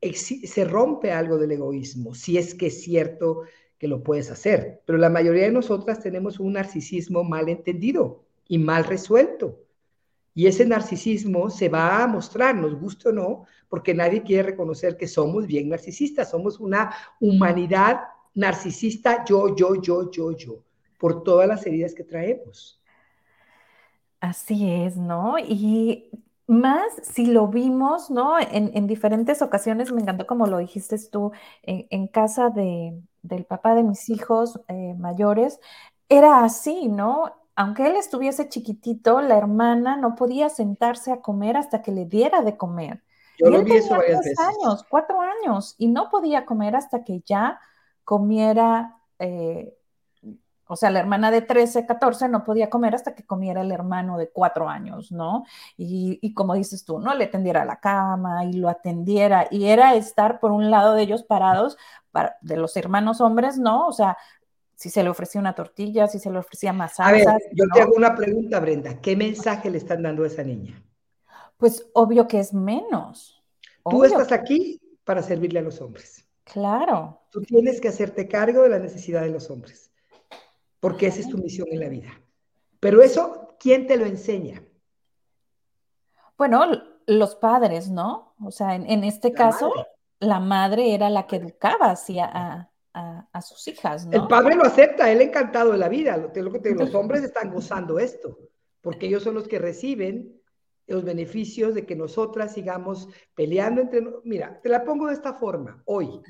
se 0.00 0.64
rompe 0.64 1.10
algo 1.10 1.38
del 1.38 1.50
egoísmo, 1.50 2.14
si 2.14 2.38
es 2.38 2.54
que 2.54 2.68
es 2.68 2.82
cierto 2.82 3.42
que 3.84 3.88
lo 3.88 4.02
puedes 4.02 4.30
hacer, 4.30 4.80
pero 4.86 4.96
la 4.96 5.10
mayoría 5.10 5.42
de 5.42 5.52
nosotras 5.52 6.00
tenemos 6.00 6.40
un 6.40 6.54
narcisismo 6.54 7.22
mal 7.22 7.50
entendido 7.50 8.24
y 8.48 8.56
mal 8.56 8.84
resuelto. 8.84 9.60
Y 10.34 10.46
ese 10.46 10.64
narcisismo 10.64 11.50
se 11.50 11.68
va 11.68 12.02
a 12.02 12.06
mostrar, 12.06 12.54
nos 12.54 12.74
guste 12.80 13.10
o 13.10 13.12
no, 13.12 13.44
porque 13.68 13.92
nadie 13.92 14.22
quiere 14.22 14.42
reconocer 14.42 14.96
que 14.96 15.06
somos 15.06 15.46
bien 15.46 15.68
narcisistas, 15.68 16.30
somos 16.30 16.60
una 16.60 16.94
humanidad 17.20 18.04
narcisista, 18.32 19.22
yo, 19.26 19.54
yo, 19.54 19.74
yo, 19.82 20.10
yo, 20.10 20.34
yo, 20.34 20.64
por 20.98 21.22
todas 21.22 21.46
las 21.46 21.66
heridas 21.66 21.92
que 21.92 22.04
traemos. 22.04 22.80
Así 24.18 24.72
es, 24.72 24.96
¿no? 24.96 25.38
Y 25.38 26.08
más 26.46 26.90
si 27.02 27.26
lo 27.26 27.48
vimos, 27.48 28.10
¿no? 28.10 28.38
En, 28.40 28.86
diferentes 28.86 29.42
ocasiones, 29.42 29.92
me 29.92 30.00
encantó 30.00 30.26
como 30.26 30.46
lo 30.46 30.56
dijiste 30.56 30.96
tú, 31.10 31.32
en, 31.62 32.08
casa 32.08 32.48
de, 32.48 32.98
del 33.24 33.44
papá 33.44 33.74
de 33.74 33.82
mis 33.82 34.08
hijos 34.08 34.60
eh, 34.68 34.94
mayores, 34.96 35.58
era 36.08 36.44
así, 36.44 36.88
¿no? 36.88 37.32
aunque 37.56 37.86
él 37.86 37.96
estuviese 37.96 38.48
chiquitito, 38.48 39.20
la 39.20 39.36
hermana 39.36 39.96
no 39.96 40.14
podía 40.14 40.48
sentarse 40.48 41.12
a 41.12 41.20
comer 41.20 41.56
hasta 41.56 41.82
que 41.82 41.92
le 41.92 42.04
diera 42.04 42.42
de 42.42 42.56
comer. 42.56 43.02
Yo 43.38 43.50
lo 43.50 43.62
vi 43.62 43.72
eso 43.72 43.96
varias 43.96 44.20
veces. 44.20 44.38
años, 44.38 44.84
cuatro 44.88 45.20
años, 45.20 45.74
y 45.78 45.88
no 45.88 46.08
podía 46.08 46.46
comer 46.46 46.76
hasta 46.76 47.04
que 47.04 47.20
ya 47.24 47.60
comiera, 48.04 48.96
eh, 49.18 49.76
o 50.66 50.76
sea, 50.76 50.90
la 50.90 51.00
hermana 51.00 51.30
de 51.30 51.42
13, 51.42 51.86
14 51.86 52.28
no 52.28 52.42
podía 52.42 52.70
comer 52.70 52.94
hasta 52.94 53.14
que 53.14 53.24
comiera 53.24 53.60
el 53.60 53.70
hermano 53.70 54.18
de 54.18 54.30
cuatro 54.30 54.68
años, 54.68 55.12
¿no? 55.12 55.44
Y, 55.76 56.18
y 56.22 56.32
como 56.32 56.54
dices 56.54 56.84
tú, 56.84 56.98
¿no? 56.98 57.14
Le 57.14 57.26
tendiera 57.26 57.64
la 57.64 57.80
cama 57.80 58.44
y 58.44 58.54
lo 58.54 58.68
atendiera, 58.68 59.46
y 59.50 59.66
era 59.66 59.94
estar 59.94 60.40
por 60.40 60.50
un 60.52 60.70
lado 60.70 60.94
de 60.94 61.02
ellos 61.02 61.22
parados, 61.22 61.76
para, 62.14 62.36
de 62.40 62.56
los 62.56 62.76
hermanos 62.76 63.20
hombres, 63.20 63.58
¿no? 63.58 63.88
O 63.88 63.92
sea, 63.92 64.16
si 64.76 64.88
se 64.88 65.02
le 65.02 65.10
ofrecía 65.10 65.40
una 65.40 65.54
tortilla, 65.54 66.06
si 66.06 66.20
se 66.20 66.30
le 66.30 66.38
ofrecía 66.38 66.72
más 66.72 66.98
A 67.00 67.10
ver, 67.10 67.26
yo 67.52 67.64
te 67.74 67.80
hago 67.80 67.94
una 67.96 68.14
pregunta, 68.14 68.60
Brenda. 68.60 69.00
¿Qué 69.00 69.16
mensaje 69.16 69.68
le 69.68 69.78
están 69.78 70.02
dando 70.02 70.22
a 70.22 70.28
esa 70.28 70.44
niña? 70.44 70.80
Pues 71.56 71.86
obvio 71.92 72.28
que 72.28 72.38
es 72.38 72.54
menos. 72.54 73.42
Tú 73.90 74.04
estás 74.04 74.30
aquí 74.30 74.80
para 75.02 75.22
servirle 75.22 75.58
a 75.58 75.62
los 75.62 75.80
hombres. 75.80 76.24
Claro. 76.44 77.20
Tú 77.30 77.42
tienes 77.42 77.80
que 77.80 77.88
hacerte 77.88 78.28
cargo 78.28 78.62
de 78.62 78.68
la 78.68 78.78
necesidad 78.78 79.22
de 79.22 79.30
los 79.30 79.50
hombres, 79.50 79.90
porque 80.78 81.08
esa 81.08 81.20
es 81.20 81.28
tu 81.28 81.38
misión 81.38 81.68
en 81.72 81.80
la 81.80 81.88
vida. 81.88 82.10
Pero 82.78 83.02
eso, 83.02 83.56
¿quién 83.58 83.86
te 83.86 83.96
lo 83.96 84.06
enseña? 84.06 84.62
Bueno, 86.36 86.66
los 87.06 87.34
padres, 87.34 87.90
¿no? 87.90 88.34
O 88.44 88.50
sea, 88.50 88.74
en, 88.74 89.04
este 89.04 89.32
caso, 89.32 89.72
la 90.24 90.40
madre 90.40 90.94
era 90.94 91.10
la 91.10 91.26
que 91.26 91.36
educaba 91.36 91.90
hacia 91.90 92.30
a, 92.32 92.70
a, 92.94 93.42
sus 93.42 93.66
hijas. 93.68 94.08
El 94.10 94.26
padre 94.28 94.54
lo 94.54 94.64
acepta, 94.64 95.10
él 95.10 95.20
encantado 95.20 95.72
de 95.72 95.78
la 95.78 95.88
vida. 95.88 96.16
Los 96.16 96.94
hombres 96.94 97.24
están 97.24 97.52
gozando 97.52 97.98
esto, 97.98 98.38
porque 98.80 99.06
ellos 99.06 99.22
son 99.22 99.34
los 99.34 99.48
que 99.48 99.58
reciben 99.58 100.40
los 100.86 101.04
beneficios 101.04 101.74
de 101.74 101.86
que 101.86 101.96
nosotras 101.96 102.52
sigamos 102.52 103.08
peleando 103.34 103.80
entre... 103.80 104.04
Mira, 104.22 104.60
te 104.62 104.68
la 104.68 104.84
pongo 104.84 105.06
de 105.06 105.14
esta 105.14 105.34
forma, 105.34 105.82
hoy. 105.86 106.20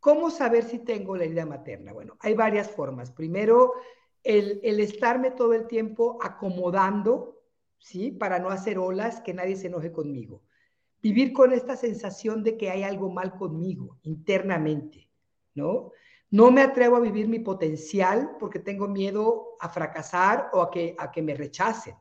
¿Cómo 0.00 0.30
saber 0.30 0.64
si 0.64 0.78
tengo 0.78 1.16
la 1.16 1.24
herida 1.24 1.44
materna? 1.44 1.92
Bueno, 1.92 2.16
hay 2.20 2.34
varias 2.34 2.70
formas. 2.70 3.10
Primero, 3.10 3.74
el, 4.22 4.60
el, 4.62 4.80
estarme 4.80 5.32
todo 5.32 5.54
el 5.54 5.66
tiempo 5.66 6.18
acomodando, 6.22 7.42
¿sí? 7.78 8.12
Para 8.12 8.38
no 8.38 8.48
hacer 8.48 8.78
olas, 8.78 9.20
que 9.20 9.34
nadie 9.34 9.56
se 9.56 9.66
enoje 9.66 9.90
conmigo. 9.90 10.42
Vivir 11.02 11.32
con 11.32 11.52
esta 11.52 11.76
sensación 11.76 12.42
de 12.42 12.56
que 12.56 12.70
hay 12.70 12.82
algo 12.82 13.10
mal 13.10 13.36
conmigo 13.36 13.98
internamente. 14.02 15.08
¿no? 15.54 15.92
No 16.30 16.50
me 16.50 16.62
atrevo 16.62 16.96
a 16.96 17.00
vivir 17.00 17.28
mi 17.28 17.40
potencial 17.40 18.36
porque 18.38 18.58
tengo 18.58 18.88
miedo 18.88 19.56
a 19.60 19.68
fracasar 19.68 20.50
o 20.52 20.62
a 20.62 20.70
que, 20.70 20.94
a 20.98 21.10
que 21.10 21.22
me 21.22 21.34
rechacen, 21.34 21.94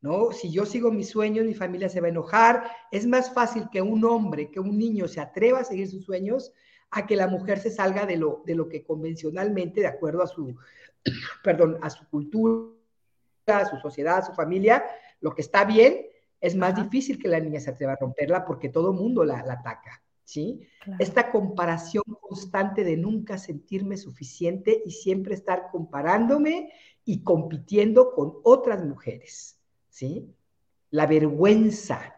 ¿no? 0.00 0.32
Si 0.32 0.50
yo 0.50 0.64
sigo 0.64 0.90
mis 0.90 1.10
sueños, 1.10 1.44
mi 1.44 1.54
familia 1.54 1.90
se 1.90 2.00
va 2.00 2.06
a 2.06 2.10
enojar. 2.10 2.70
Es 2.90 3.06
más 3.06 3.34
fácil 3.34 3.68
que 3.70 3.82
un 3.82 4.04
hombre, 4.04 4.50
que 4.50 4.60
un 4.60 4.78
niño 4.78 5.08
se 5.08 5.20
atreva 5.20 5.60
a 5.60 5.64
seguir 5.64 5.88
sus 5.88 6.04
sueños 6.04 6.52
a 6.90 7.06
que 7.06 7.16
la 7.16 7.28
mujer 7.28 7.60
se 7.60 7.70
salga 7.70 8.04
de 8.04 8.16
lo, 8.16 8.42
de 8.46 8.54
lo 8.54 8.68
que 8.68 8.82
convencionalmente, 8.82 9.80
de 9.80 9.86
acuerdo 9.86 10.22
a 10.22 10.26
su, 10.26 10.56
perdón, 11.44 11.78
a 11.82 11.90
su 11.90 12.08
cultura, 12.08 12.74
su 13.70 13.76
sociedad, 13.76 14.26
su 14.26 14.32
familia, 14.32 14.84
lo 15.20 15.34
que 15.34 15.42
está 15.42 15.64
bien, 15.64 16.06
es 16.40 16.56
más 16.56 16.74
difícil 16.74 17.18
que 17.18 17.28
la 17.28 17.40
niña 17.40 17.60
se 17.60 17.70
atreva 17.70 17.92
a 17.92 17.96
romperla 17.96 18.44
porque 18.44 18.68
todo 18.68 18.92
mundo 18.92 19.24
la, 19.24 19.40
ataca, 19.40 20.02
¿sí? 20.24 20.60
Esta 20.98 21.30
comparación 21.30 22.04
constante 22.20 22.82
de 22.82 22.96
nunca 22.96 23.36
sentirme 23.36 23.96
suficiente 23.96 24.82
y 24.84 24.92
siempre 24.92 25.34
estar 25.34 25.68
comparándome 25.70 26.72
y 27.04 27.22
compitiendo 27.22 28.12
con 28.14 28.34
otras 28.42 28.84
mujeres, 28.84 29.58
¿sí? 29.90 30.34
La 30.90 31.06
vergüenza 31.06 32.16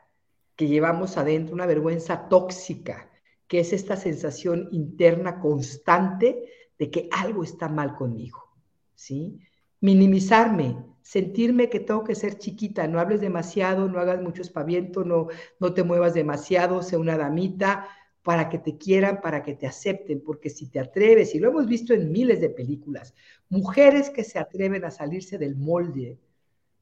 que 0.55 0.69
llevamos 0.69 1.17
adentro, 1.17 1.55
una 1.55 1.67
vergüenza 1.67 2.29
tóxica, 2.29 3.11
que 3.49 3.61
es 3.61 3.73
esta 3.73 3.97
sensación 3.97 4.69
interna 4.71 5.41
constante 5.41 6.49
de 6.79 6.91
que 6.91 7.09
algo 7.11 7.43
está 7.43 7.69
mal 7.69 7.97
conmigo, 7.97 8.51
¿sí? 8.95 9.41
Minimizarme, 9.81 10.77
sentirme 11.03 11.69
que 11.69 11.81
tengo 11.81 12.05
que 12.05 12.15
ser 12.15 12.39
chiquita, 12.39 12.87
no 12.87 13.01
hables 13.01 13.21
demasiado, 13.21 13.89
no 13.89 13.99
hagas 14.01 14.21
mucho 14.21 14.43
espaviento, 14.43 15.05
no, 15.05 15.29
no 15.59 15.75
te 15.75 15.83
muevas 15.83 16.15
demasiado, 16.15 16.83
sé 16.83 16.97
una 16.97 17.17
damita, 17.17 17.89
para 18.23 18.49
que 18.49 18.59
te 18.59 18.79
quieran, 18.79 19.21
para 19.21 19.43
que 19.43 19.55
te 19.55 19.67
acepten, 19.67 20.23
porque 20.23 20.49
si 20.49 20.69
te 20.69 20.79
atreves, 20.79 21.35
y 21.35 21.41
lo 21.41 21.51
hemos 21.51 21.67
visto 21.67 21.93
en 21.93 22.13
miles 22.13 22.41
de 22.41 22.51
películas, 22.51 23.15
mujeres 23.49 24.11
que 24.11 24.25
se 24.25 24.39
atreven 24.39 24.85
a 24.85 24.91
salirse 24.91 25.39
del 25.39 25.57
molde, 25.57 26.19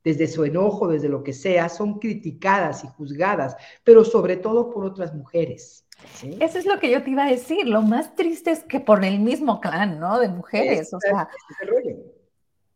desde 0.04 0.28
su 0.28 0.44
enojo, 0.44 0.88
desde 0.88 1.08
lo 1.08 1.22
que 1.22 1.32
sea, 1.32 1.68
son 1.68 1.98
criticadas 1.98 2.84
y 2.84 2.88
juzgadas, 2.88 3.56
pero 3.84 4.04
sobre 4.04 4.36
todo 4.36 4.70
por 4.70 4.84
otras 4.84 5.14
mujeres. 5.14 5.86
Eso 6.22 6.58
es 6.58 6.64
lo 6.64 6.78
que 6.78 6.90
yo 6.90 7.02
te 7.02 7.10
iba 7.10 7.26
a 7.26 7.30
decir. 7.30 7.66
Lo 7.66 7.82
más 7.82 8.14
triste 8.14 8.50
es 8.50 8.64
que 8.64 8.80
por 8.80 9.04
el 9.04 9.20
mismo 9.20 9.60
clan, 9.60 10.00
¿no? 10.00 10.18
De 10.18 10.28
mujeres. 10.28 10.94
o 10.94 11.00
sea. 11.00 11.28
Ese 11.28 11.52
es 11.52 11.60
el 11.60 11.68
rollo. 11.68 11.96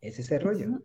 Ese 0.02 0.20
es 0.20 0.30
el 0.30 0.40
rollo. 0.42 0.80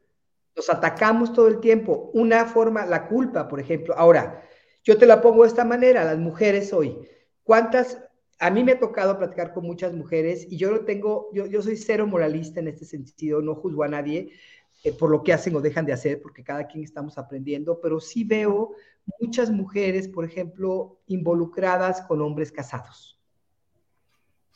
Nos 0.59 0.69
atacamos 0.69 1.31
todo 1.31 1.47
el 1.47 1.61
tiempo. 1.61 2.11
Una 2.13 2.43
forma, 2.43 2.85
la 2.85 3.07
culpa, 3.07 3.47
por 3.47 3.61
ejemplo. 3.61 3.95
Ahora, 3.97 4.43
yo 4.83 4.97
te 4.97 5.05
la 5.05 5.21
pongo 5.21 5.43
de 5.43 5.47
esta 5.47 5.63
manera, 5.63 6.03
las 6.03 6.17
mujeres 6.17 6.73
hoy. 6.73 6.97
¿Cuántas? 7.43 7.97
A 8.39 8.49
mí 8.49 8.65
me 8.65 8.73
ha 8.73 8.79
tocado 8.79 9.17
platicar 9.17 9.53
con 9.53 9.65
muchas 9.65 9.93
mujeres 9.93 10.45
y 10.49 10.57
yo 10.57 10.69
lo 10.69 10.83
tengo, 10.83 11.29
yo, 11.33 11.45
yo 11.45 11.61
soy 11.61 11.77
cero 11.77 12.07
moralista 12.07 12.59
en 12.59 12.67
este 12.67 12.83
sentido, 12.83 13.41
no 13.41 13.55
juzgo 13.55 13.83
a 13.83 13.87
nadie, 13.87 14.33
eh, 14.83 14.91
por 14.91 15.09
lo 15.09 15.23
que 15.23 15.31
hacen 15.31 15.55
o 15.55 15.61
dejan 15.61 15.85
de 15.85 15.93
hacer, 15.93 16.21
porque 16.21 16.43
cada 16.43 16.67
quien 16.67 16.83
estamos 16.83 17.17
aprendiendo, 17.17 17.79
pero 17.79 18.01
sí 18.01 18.25
veo 18.25 18.71
muchas 19.17 19.51
mujeres, 19.51 20.09
por 20.09 20.25
ejemplo, 20.25 20.99
involucradas 21.07 22.01
con 22.01 22.21
hombres 22.21 22.51
casados. 22.51 23.18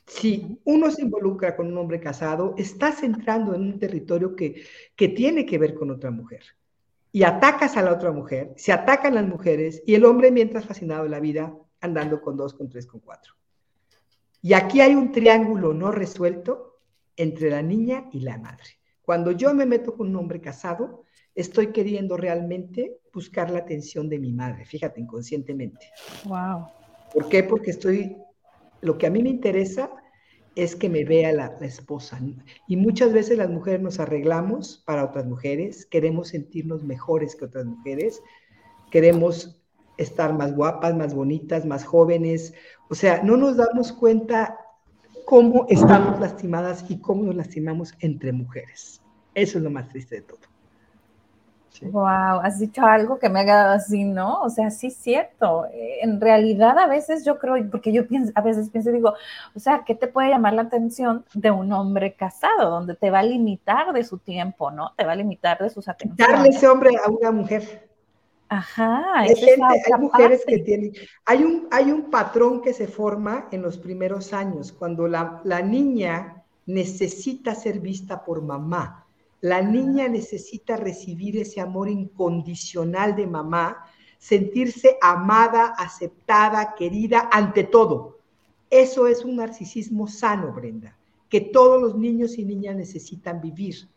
Si 0.05 0.59
uno 0.65 0.91
se 0.91 1.01
involucra 1.01 1.55
con 1.55 1.67
un 1.67 1.77
hombre 1.77 1.99
casado, 1.99 2.55
estás 2.57 3.03
entrando 3.03 3.53
en 3.55 3.61
un 3.61 3.79
territorio 3.79 4.35
que, 4.35 4.63
que 4.95 5.09
tiene 5.09 5.45
que 5.45 5.57
ver 5.57 5.73
con 5.73 5.91
otra 5.91 6.11
mujer. 6.11 6.43
Y 7.11 7.23
atacas 7.23 7.77
a 7.77 7.81
la 7.81 7.93
otra 7.93 8.11
mujer, 8.11 8.53
se 8.57 8.71
atacan 8.71 9.15
las 9.15 9.27
mujeres 9.27 9.83
y 9.85 9.95
el 9.95 10.03
hombre 10.05 10.31
mientras 10.31 10.65
fascinado 10.65 11.03
de 11.03 11.09
la 11.09 11.19
vida 11.19 11.55
andando 11.79 12.21
con 12.21 12.35
dos, 12.35 12.53
con 12.53 12.69
tres, 12.69 12.87
con 12.87 13.01
cuatro. 13.01 13.33
Y 14.41 14.53
aquí 14.53 14.81
hay 14.81 14.95
un 14.95 15.11
triángulo 15.11 15.73
no 15.73 15.91
resuelto 15.91 16.79
entre 17.15 17.49
la 17.49 17.61
niña 17.61 18.09
y 18.11 18.21
la 18.21 18.37
madre. 18.37 18.79
Cuando 19.01 19.31
yo 19.31 19.53
me 19.53 19.65
meto 19.65 19.95
con 19.95 20.07
un 20.09 20.15
hombre 20.15 20.41
casado, 20.41 21.03
estoy 21.35 21.71
queriendo 21.71 22.17
realmente 22.17 22.99
buscar 23.13 23.49
la 23.51 23.59
atención 23.59 24.09
de 24.09 24.19
mi 24.19 24.33
madre, 24.33 24.65
fíjate, 24.65 25.01
inconscientemente. 25.01 25.91
Wow. 26.25 26.67
¿Por 27.13 27.29
qué? 27.29 27.43
Porque 27.43 27.71
estoy, 27.71 28.17
lo 28.83 28.97
que 28.97 29.07
a 29.07 29.09
mí 29.09 29.23
me 29.23 29.29
interesa 29.29 29.89
es 30.55 30.75
que 30.75 30.89
me 30.89 31.03
vea 31.03 31.31
la, 31.31 31.57
esposa. 31.61 32.19
Y 32.67 32.77
muchas 32.77 33.11
veces 33.11 33.37
las 33.37 33.49
mujeres 33.49 33.81
nos 33.81 33.99
arreglamos 33.99 34.83
para 34.85 35.05
otras 35.05 35.25
mujeres, 35.25 35.85
queremos 35.85 36.29
sentirnos 36.29 36.83
mejores 36.83 37.35
que 37.35 37.45
otras 37.45 37.65
mujeres, 37.65 38.21
queremos 38.91 39.63
estar 39.97 40.33
más 40.33 40.55
guapas, 40.55 40.95
más 40.95 41.15
bonitas, 41.15 41.65
más 41.65 41.85
jóvenes. 41.85 42.53
O 42.89 42.95
sea, 42.95 43.23
no 43.23 43.37
nos 43.37 43.57
damos 43.57 43.91
cuenta 43.91 44.59
cómo 45.25 45.65
estamos 45.69 46.19
lastimadas 46.19 46.85
y 46.89 46.99
cómo 46.99 47.23
nos 47.23 47.35
lastimamos 47.35 47.93
entre 47.99 48.31
mujeres. 48.31 49.01
Eso 49.33 49.57
es 49.57 49.63
lo 49.63 49.71
más 49.71 49.89
triste 49.89 50.17
de 50.17 50.21
todo. 50.21 50.52
Wow, 51.81 52.39
has 52.41 52.59
dicho 52.59 52.86
algo 52.86 53.19
que 53.19 53.29
me 53.29 53.41
ha 53.41 53.45
quedado 53.45 53.73
así, 53.73 54.03
¿no? 54.03 54.41
O 54.41 54.49
sea, 54.49 54.69
sí 54.69 54.88
es 54.88 54.95
cierto. 54.95 55.65
En 56.01 56.21
realidad, 56.21 56.77
a 56.77 56.88
veces 56.88 57.25
yo 57.25 57.39
creo, 57.39 57.55
porque 57.69 57.91
yo 57.91 58.07
pienso, 58.07 58.31
a 58.36 58.41
veces 58.41 58.69
pienso 58.69 58.89
y 58.91 58.93
digo, 58.93 59.13
o 59.55 59.59
sea, 59.59 59.83
¿qué 59.86 59.95
te 59.95 60.07
puede 60.07 60.29
llamar 60.29 60.53
la 60.53 60.63
atención 60.63 61.25
de 61.33 61.51
un 61.51 61.71
hombre 61.73 62.13
casado, 62.13 62.69
donde 62.69 62.95
te 62.95 63.09
va 63.09 63.19
a 63.19 63.23
limitar 63.23 63.91
de 63.91 64.03
su 64.03 64.19
tiempo, 64.19 64.71
¿no? 64.71 64.93
Te 64.95 65.05
va 65.05 65.13
a 65.13 65.15
limitar 65.15 65.57
de 65.59 65.69
sus 65.69 65.88
atenciones. 65.88 66.33
Darle 66.33 66.49
ese 66.49 66.67
hombre 66.67 66.91
a 67.03 67.09
una 67.09 67.31
mujer. 67.31 67.89
Ajá. 68.49 69.03
Hay, 69.15 69.33
mujeres 69.99 70.43
que 70.45 70.59
tienen, 70.59 70.93
hay 71.25 71.43
un, 71.43 71.67
hay 71.71 71.91
un 71.91 72.12
patrón 72.12 72.62
que 72.62 72.73
se 72.73 72.88
forma 72.88 73.47
en 73.51 73.63
los 73.63 73.79
primeros 73.79 74.31
años, 74.31 74.71
cuando 74.71 75.07
la, 75.07 75.41
la 75.43 75.62
niña 75.62 76.43
necesita 76.67 77.55
ser 77.55 77.79
vista 77.79 78.23
por 78.23 78.41
mamá. 78.43 79.02
La 79.43 79.62
niña 79.62 80.08
necesita 80.08 80.77
recibir 80.77 81.38
ese 81.38 81.60
amor 81.60 81.89
incondicional 81.89 83.13
de 83.13 83.27
mamá, 83.27 83.86
sentirse 84.17 84.97
amada, 85.01 85.73
aceptada, 85.77 86.75
querida 86.75 87.27
ante 87.29 87.65
todo. 87.65 88.19
Eso 88.69 89.06
es 89.06 89.25
un 89.25 89.36
narcisismo 89.36 90.08
sano, 90.08 90.53
Brenda, 90.53 90.97
que 91.27 91.41
todos 91.41 91.82
los 91.82 91.97
niños 91.97 92.38
y 92.38 92.45
niñas 92.45 92.77
necesitan 92.77 93.41
vivir. 93.41 93.89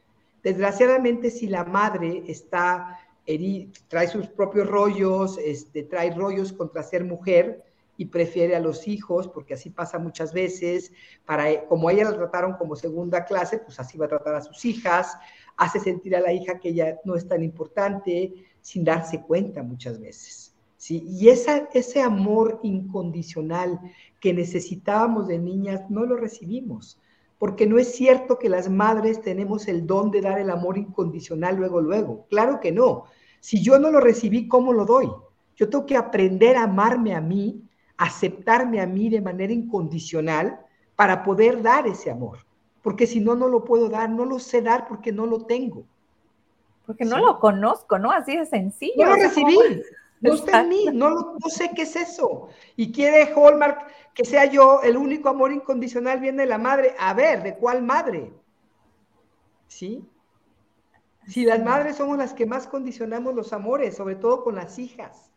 Desgraciadamente, 0.43 1.31
si 1.31 1.47
la 1.47 1.63
madre 1.63 2.25
está 2.27 2.99
trae 3.87 4.09
sus 4.09 4.27
propios 4.27 4.67
rollos, 4.67 5.39
este, 5.39 5.85
trae 5.85 6.13
rollos 6.13 6.53
contra 6.53 6.83
ser 6.83 7.05
mujer 7.05 7.65
y 7.97 8.07
prefiere 8.07 8.55
a 8.57 8.61
los 8.61 8.87
hijos, 8.89 9.29
porque 9.29 9.55
así 9.55 9.71
pasa 9.71 9.99
muchas 9.99 10.33
veces, 10.33 10.93
para, 11.25 11.67
como 11.67 11.91
ella 11.91 12.05
la 12.05 12.17
trataron 12.17 12.55
como 12.55 12.77
segunda 12.77 13.25
clase, 13.25 13.59
pues 13.59 13.81
así 13.81 13.97
va 13.97 14.07
a 14.07 14.11
tratar 14.11 14.35
a 14.35 14.43
sus 14.43 14.65
hijas, 14.65 15.17
hace 15.57 15.81
sentir 15.81 16.15
a 16.15 16.21
la 16.21 16.33
hija 16.33 16.59
que 16.59 16.71
ella 16.71 16.99
no 17.05 17.15
es 17.15 17.27
tan 17.27 17.43
importante, 17.43 18.35
sin 18.61 18.85
darse 18.85 19.23
cuenta 19.23 19.63
muchas 19.63 20.01
veces. 20.01 20.55
¿sí? 20.77 21.05
Y 21.09 21.29
esa, 21.29 21.69
ese 21.73 22.03
amor 22.03 22.61
incondicional 22.63 23.81
que 24.21 24.35
necesitábamos 24.35 25.29
de 25.29 25.39
niñas, 25.39 25.89
no 25.89 26.05
lo 26.05 26.17
recibimos, 26.17 27.01
porque 27.39 27.67
no 27.67 27.79
es 27.79 27.95
cierto 27.95 28.39
que 28.39 28.49
las 28.49 28.69
madres 28.69 29.21
tenemos 29.21 29.69
el 29.69 29.87
don 29.87 30.11
de 30.11 30.21
dar 30.21 30.39
el 30.39 30.51
amor 30.51 30.79
incondicional 30.79 31.57
luego, 31.57 31.81
luego. 31.81 32.27
Claro 32.29 32.61
que 32.61 32.73
no. 32.73 33.05
Si 33.41 33.63
yo 33.63 33.79
no 33.79 33.91
lo 33.91 34.01
recibí, 34.01 34.49
¿cómo 34.49 34.73
lo 34.73 34.85
doy? 34.85 35.09
Yo 35.55 35.69
tengo 35.69 35.87
que 35.87 35.97
aprender 35.97 36.57
a 36.57 36.65
amarme 36.65 37.15
a 37.15 37.21
mí, 37.21 37.66
aceptarme 37.97 38.81
a 38.81 38.87
mí 38.87 39.09
de 39.09 39.21
manera 39.21 39.53
incondicional 39.53 40.61
para 40.95 41.23
poder 41.23 41.63
dar 41.63 41.87
ese 41.87 42.11
amor. 42.11 42.39
Porque 42.83 43.07
si 43.07 43.21
no, 43.21 43.35
no 43.35 43.49
lo 43.49 43.65
puedo 43.65 43.89
dar, 43.89 44.09
no 44.11 44.25
lo 44.25 44.39
sé 44.39 44.63
dar 44.63 44.87
porque 44.87 45.13
no 45.13 45.27
lo 45.27 45.45
tengo. 45.45 45.85
Porque 46.87 47.05
no 47.05 47.19
lo 47.19 47.41
conozco, 47.41 47.99
¿no? 47.99 48.13
Así 48.13 48.37
de 48.37 48.47
sencillo. 48.47 49.05
No 49.05 49.17
lo 49.17 49.17
recibí. 49.17 49.57
No 50.21 50.33
está 50.33 50.63
en 50.63 50.69
mí, 50.69 50.87
no, 50.93 51.11
no 51.11 51.51
sé 51.51 51.71
qué 51.75 51.83
es 51.83 51.95
eso. 51.95 52.49
Y 52.75 52.91
quiere 52.91 53.33
Hallmark 53.35 53.87
que 54.15 54.25
sea 54.25 54.47
yo 54.47 54.81
el 54.83 54.97
único 54.97 55.29
amor 55.29 55.53
incondicional, 55.53 56.21
viene 56.21 56.45
de 56.45 56.49
la 56.49 56.57
madre. 56.57 56.95
A 56.99 57.13
ver, 57.13 57.43
¿de 57.43 57.55
cuál 57.57 57.83
madre? 57.83 58.33
¿Sí? 59.67 60.09
Si 61.27 61.45
las 61.45 61.63
madres 61.63 61.97
somos 61.97 62.17
las 62.17 62.33
que 62.33 62.47
más 62.47 62.67
condicionamos 62.67 63.35
los 63.35 63.53
amores, 63.53 63.97
sobre 63.97 64.15
todo 64.15 64.43
con 64.43 64.55
las 64.55 64.79
hijas. 64.79 65.31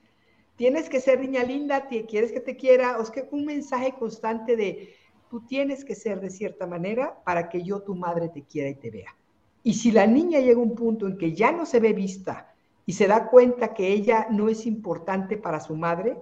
Tienes 0.60 0.90
que 0.90 1.00
ser 1.00 1.22
niña 1.22 1.42
linda, 1.46 1.88
quieres 1.88 2.34
que 2.34 2.42
te 2.42 2.58
quiera, 2.58 2.98
o 2.98 3.02
es 3.02 3.10
que 3.10 3.26
un 3.32 3.46
mensaje 3.46 3.94
constante 3.98 4.58
de 4.58 4.94
tú 5.30 5.40
tienes 5.46 5.86
que 5.86 5.96
ser 5.96 6.20
de 6.20 6.30
cierta 6.30 6.68
manera 6.68 7.24
para 7.24 7.48
que 7.48 7.64
yo, 7.64 7.82
tu 7.82 7.96
madre, 7.96 8.28
te 8.28 8.44
quiera 8.44 8.68
y 8.68 8.76
te 8.76 8.92
vea. 8.92 9.16
Y 9.64 9.76
si 9.76 9.90
la 9.94 10.06
niña 10.06 10.42
llega 10.42 10.60
a 10.60 10.64
un 10.64 10.76
punto 10.76 11.08
en 11.08 11.18
que 11.18 11.34
ya 11.34 11.54
no 11.54 11.66
se 11.66 11.80
ve 11.80 11.94
vista 11.94 12.54
y 12.86 12.92
se 12.92 13.08
da 13.08 13.30
cuenta 13.30 13.74
que 13.74 13.88
ella 13.88 14.28
no 14.32 14.50
es 14.50 14.66
importante 14.66 15.38
para 15.38 15.62
su 15.62 15.78
madre, 15.78 16.18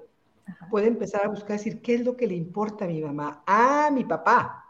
puede 0.70 0.86
empezar 0.86 1.26
a 1.26 1.30
buscar, 1.30 1.58
decir, 1.58 1.82
¿qué 1.82 1.96
es 1.96 2.06
lo 2.06 2.16
que 2.16 2.28
le 2.28 2.36
importa 2.36 2.86
a 2.86 2.90
mi 2.90 3.02
mamá? 3.02 3.42
Ah, 3.48 3.90
mi 3.92 4.04
papá. 4.04 4.66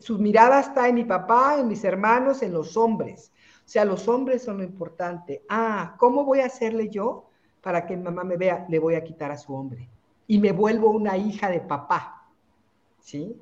Su 0.00 0.18
mirada 0.18 0.58
está 0.58 0.88
en 0.88 0.96
mi 0.96 1.04
papá, 1.04 1.60
en 1.60 1.68
mis 1.68 1.84
hermanos, 1.84 2.42
en 2.42 2.52
los 2.52 2.76
hombres. 2.76 3.30
O 3.64 3.68
sea, 3.68 3.84
los 3.84 4.08
hombres 4.08 4.42
son 4.42 4.58
lo 4.58 4.64
importante. 4.64 5.44
Ah, 5.48 5.94
¿cómo 6.00 6.24
voy 6.24 6.40
a 6.40 6.46
hacerle 6.46 6.88
yo 6.88 7.30
para 7.64 7.86
que 7.86 7.96
mamá 7.96 8.24
me 8.24 8.36
vea? 8.36 8.66
Le 8.68 8.78
voy 8.78 8.94
a 8.94 9.02
quitar 9.02 9.32
a 9.32 9.38
su 9.38 9.54
hombre. 9.54 9.88
Y 10.26 10.38
me 10.38 10.52
vuelvo 10.52 10.90
una 10.90 11.16
hija 11.16 11.48
de 11.48 11.60
papá. 11.60 12.28
¿Sí? 13.00 13.40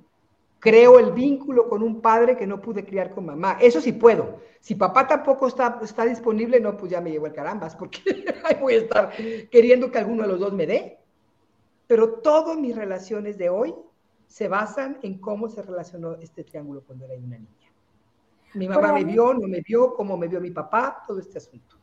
Creo 0.60 1.00
el 1.00 1.10
vínculo 1.10 1.68
con 1.68 1.82
un 1.82 2.00
padre 2.00 2.36
que 2.36 2.46
no 2.46 2.60
pude 2.60 2.84
criar 2.84 3.10
con 3.10 3.26
mamá. 3.26 3.58
Eso 3.60 3.80
sí 3.80 3.90
puedo. 3.92 4.38
Si 4.60 4.76
papá 4.76 5.08
tampoco 5.08 5.48
está, 5.48 5.80
está 5.82 6.04
disponible, 6.04 6.60
no, 6.60 6.76
pues 6.76 6.92
ya 6.92 7.00
me 7.00 7.10
llevo 7.10 7.26
el 7.26 7.32
carambas, 7.32 7.74
porque 7.74 8.00
ahí 8.44 8.56
voy 8.60 8.74
a 8.74 8.78
estar 8.78 9.12
queriendo 9.50 9.90
que 9.90 9.98
alguno 9.98 10.22
de 10.22 10.28
los 10.28 10.38
dos 10.38 10.52
me 10.52 10.66
dé. 10.68 10.98
Pero 11.88 12.20
todas 12.20 12.56
mis 12.56 12.76
relaciones 12.76 13.36
de 13.38 13.50
hoy 13.50 13.74
se 14.28 14.46
basan 14.46 15.00
en 15.02 15.18
cómo 15.18 15.48
se 15.48 15.62
relacionó 15.62 16.14
este 16.14 16.44
triángulo 16.44 16.84
cuando 16.86 17.06
era 17.06 17.14
una 17.14 17.38
niña. 17.38 17.72
Mi 18.54 18.68
mamá 18.68 18.92
me 18.92 19.04
vio, 19.04 19.34
no 19.34 19.48
me 19.48 19.62
vio, 19.62 19.94
cómo 19.94 20.16
me 20.16 20.28
vio 20.28 20.40
mi 20.40 20.52
papá, 20.52 21.02
todo 21.04 21.18
este 21.18 21.38
asunto. 21.38 21.81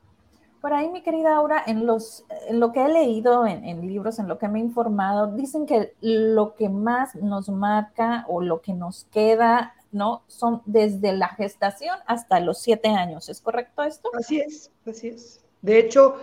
Por 0.61 0.73
ahí, 0.73 0.89
mi 0.89 1.01
querida 1.01 1.35
Aura, 1.35 1.63
en, 1.65 1.85
los, 1.85 2.25
en 2.47 2.59
lo 2.59 2.71
que 2.73 2.83
he 2.83 2.89
leído 2.89 3.47
en, 3.47 3.81
libros, 3.87 4.19
en 4.19 4.27
lo 4.27 4.37
que 4.37 4.49
me 4.49 4.59
he 4.59 4.61
informado, 4.61 5.27
dicen 5.27 5.65
que 5.65 5.93
lo 6.01 6.55
que 6.55 6.67
más 6.67 7.15
nos 7.15 7.49
marca 7.49 8.25
o 8.27 8.41
lo 8.41 8.61
que 8.61 8.73
nos 8.73 9.05
queda, 9.05 9.73
¿no? 9.91 10.23
Son 10.27 10.61
desde 10.65 11.13
la 11.13 11.29
gestación 11.29 11.97
hasta 12.05 12.41
los 12.41 12.59
siete 12.59 12.89
años. 12.89 13.29
¿Es 13.29 13.39
correcto 13.39 13.83
esto? 13.83 14.09
Así 14.17 14.39
es, 14.39 14.71
así 14.85 15.07
es. 15.07 15.41
De 15.61 15.79
hecho, 15.79 16.15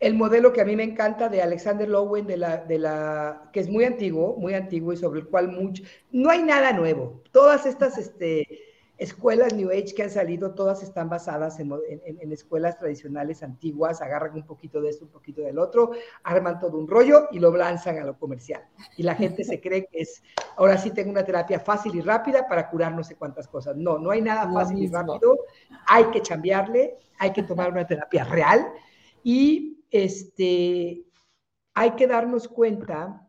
el 0.00 0.14
modelo 0.14 0.52
que 0.52 0.60
a 0.60 0.64
mí 0.64 0.74
me 0.74 0.82
encanta 0.82 1.28
de 1.28 1.40
Alexander 1.40 1.88
Lowen, 1.88 2.26
de 2.26 2.36
la, 2.36 2.56
de 2.58 2.78
la, 2.78 3.48
que 3.52 3.60
es 3.60 3.68
muy 3.68 3.84
antiguo, 3.84 4.36
muy 4.36 4.54
antiguo 4.54 4.92
y 4.92 4.96
sobre 4.96 5.20
el 5.20 5.28
cual 5.28 5.48
mucho, 5.48 5.84
no 6.10 6.30
hay 6.30 6.42
nada 6.42 6.72
nuevo. 6.72 7.22
Todas 7.30 7.64
estas, 7.64 7.96
este, 7.96 8.73
escuelas 9.04 9.54
New 9.54 9.70
Age 9.70 9.94
que 9.94 10.02
han 10.02 10.10
salido, 10.10 10.54
todas 10.54 10.82
están 10.82 11.08
basadas 11.08 11.60
en, 11.60 11.72
escuelas 12.32 12.78
tradicionales 12.78 13.42
antiguas, 13.42 14.02
agarran 14.02 14.34
un 14.34 14.46
poquito 14.46 14.80
de 14.80 14.90
esto, 14.90 15.04
un 15.04 15.10
poquito 15.10 15.42
del 15.42 15.58
otro, 15.58 15.92
arman 16.24 16.58
todo 16.58 16.78
un 16.78 16.88
rollo 16.88 17.28
y 17.30 17.38
lo 17.38 17.54
lanzan 17.56 17.98
a 17.98 18.04
lo 18.04 18.18
comercial. 18.18 18.62
Y 18.96 19.02
la 19.02 19.14
gente 19.14 19.44
se 19.44 19.60
cree 19.60 19.86
que 19.86 20.00
es, 20.00 20.22
ahora 20.56 20.76
sí 20.76 20.90
tengo 20.90 21.10
una 21.10 21.24
terapia 21.24 21.60
fácil 21.60 21.94
y 21.94 22.00
rápida 22.00 22.48
para 22.48 22.68
curar 22.68 22.94
no 22.94 23.04
sé 23.04 23.16
cuántas 23.16 23.46
cosas. 23.46 23.76
No, 23.76 23.98
no 23.98 24.10
hay 24.10 24.22
nada 24.22 24.50
fácil 24.52 24.78
y 24.78 24.88
rápido, 24.88 25.38
hay 25.86 26.04
que 26.06 26.20
cambiarle, 26.20 26.98
hay 27.18 27.32
que 27.32 27.42
tomar 27.42 27.70
una 27.70 27.86
terapia 27.86 28.24
real 28.24 28.66
y 29.22 29.84
este, 29.90 31.04
hay 31.74 31.90
que 31.92 32.06
darnos 32.06 32.48
cuenta 32.48 33.23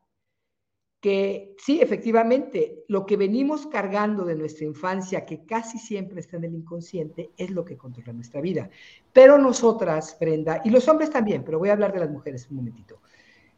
que 1.06 1.54
sí, 1.60 1.82
efectivamente, 1.82 2.84
lo 2.88 3.06
que 3.06 3.16
venimos 3.16 3.68
cargando 3.68 4.26
de 4.26 4.34
nuestra 4.34 4.66
infancia, 4.66 5.24
que 5.24 5.46
casi 5.46 5.78
siempre 5.78 6.20
está 6.20 6.38
en 6.38 6.46
el 6.46 6.56
inconsciente, 6.56 7.30
es 7.38 7.52
lo 7.52 7.64
que 7.64 7.78
controla 7.78 8.12
nuestra 8.12 8.42
vida. 8.42 8.72
Pero 9.14 9.38
nosotras, 9.38 10.18
Brenda, 10.20 10.64
y 10.66 10.72
los 10.72 10.88
hombres 10.88 11.12
también, 11.12 11.44
pero 11.44 11.60
voy 11.60 11.70
a 11.70 11.74
hablar 11.74 11.94
de 11.94 12.00
las 12.00 12.10
mujeres 12.10 12.50
un 12.50 12.58
momentito, 12.58 13.02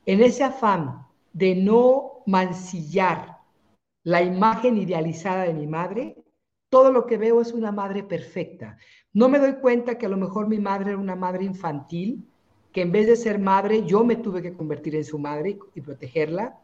en 0.05 0.21
ese 0.23 0.43
afán 0.43 1.07
de 1.31 1.55
no 1.55 2.21
mancillar 2.25 3.38
la 4.03 4.21
imagen 4.21 4.77
idealizada 4.77 5.45
de 5.45 5.53
mi 5.53 5.67
madre, 5.67 6.17
todo 6.67 6.91
lo 6.91 7.05
que 7.05 7.15
veo 7.15 7.39
es 7.39 7.53
una 7.53 7.71
madre 7.71 8.03
perfecta. 8.03 8.77
No 9.13 9.29
me 9.29 9.39
doy 9.39 9.53
cuenta 9.53 9.97
que 9.97 10.07
a 10.07 10.10
lo 10.10 10.17
mejor 10.17 10.49
mi 10.49 10.60
madre 10.60 10.89
era 10.89 10.99
una 10.99 11.15
madre 11.15 11.45
infantil, 11.45 12.27
que 12.73 12.81
en 12.81 12.91
vez 12.91 13.07
de 13.07 13.15
ser 13.15 13.39
madre, 13.39 13.86
yo 13.86 14.03
me 14.03 14.17
tuve 14.17 14.41
que 14.41 14.53
convertir 14.53 14.97
en 14.97 15.05
su 15.05 15.17
madre 15.17 15.57
y 15.75 15.79
protegerla 15.79 16.60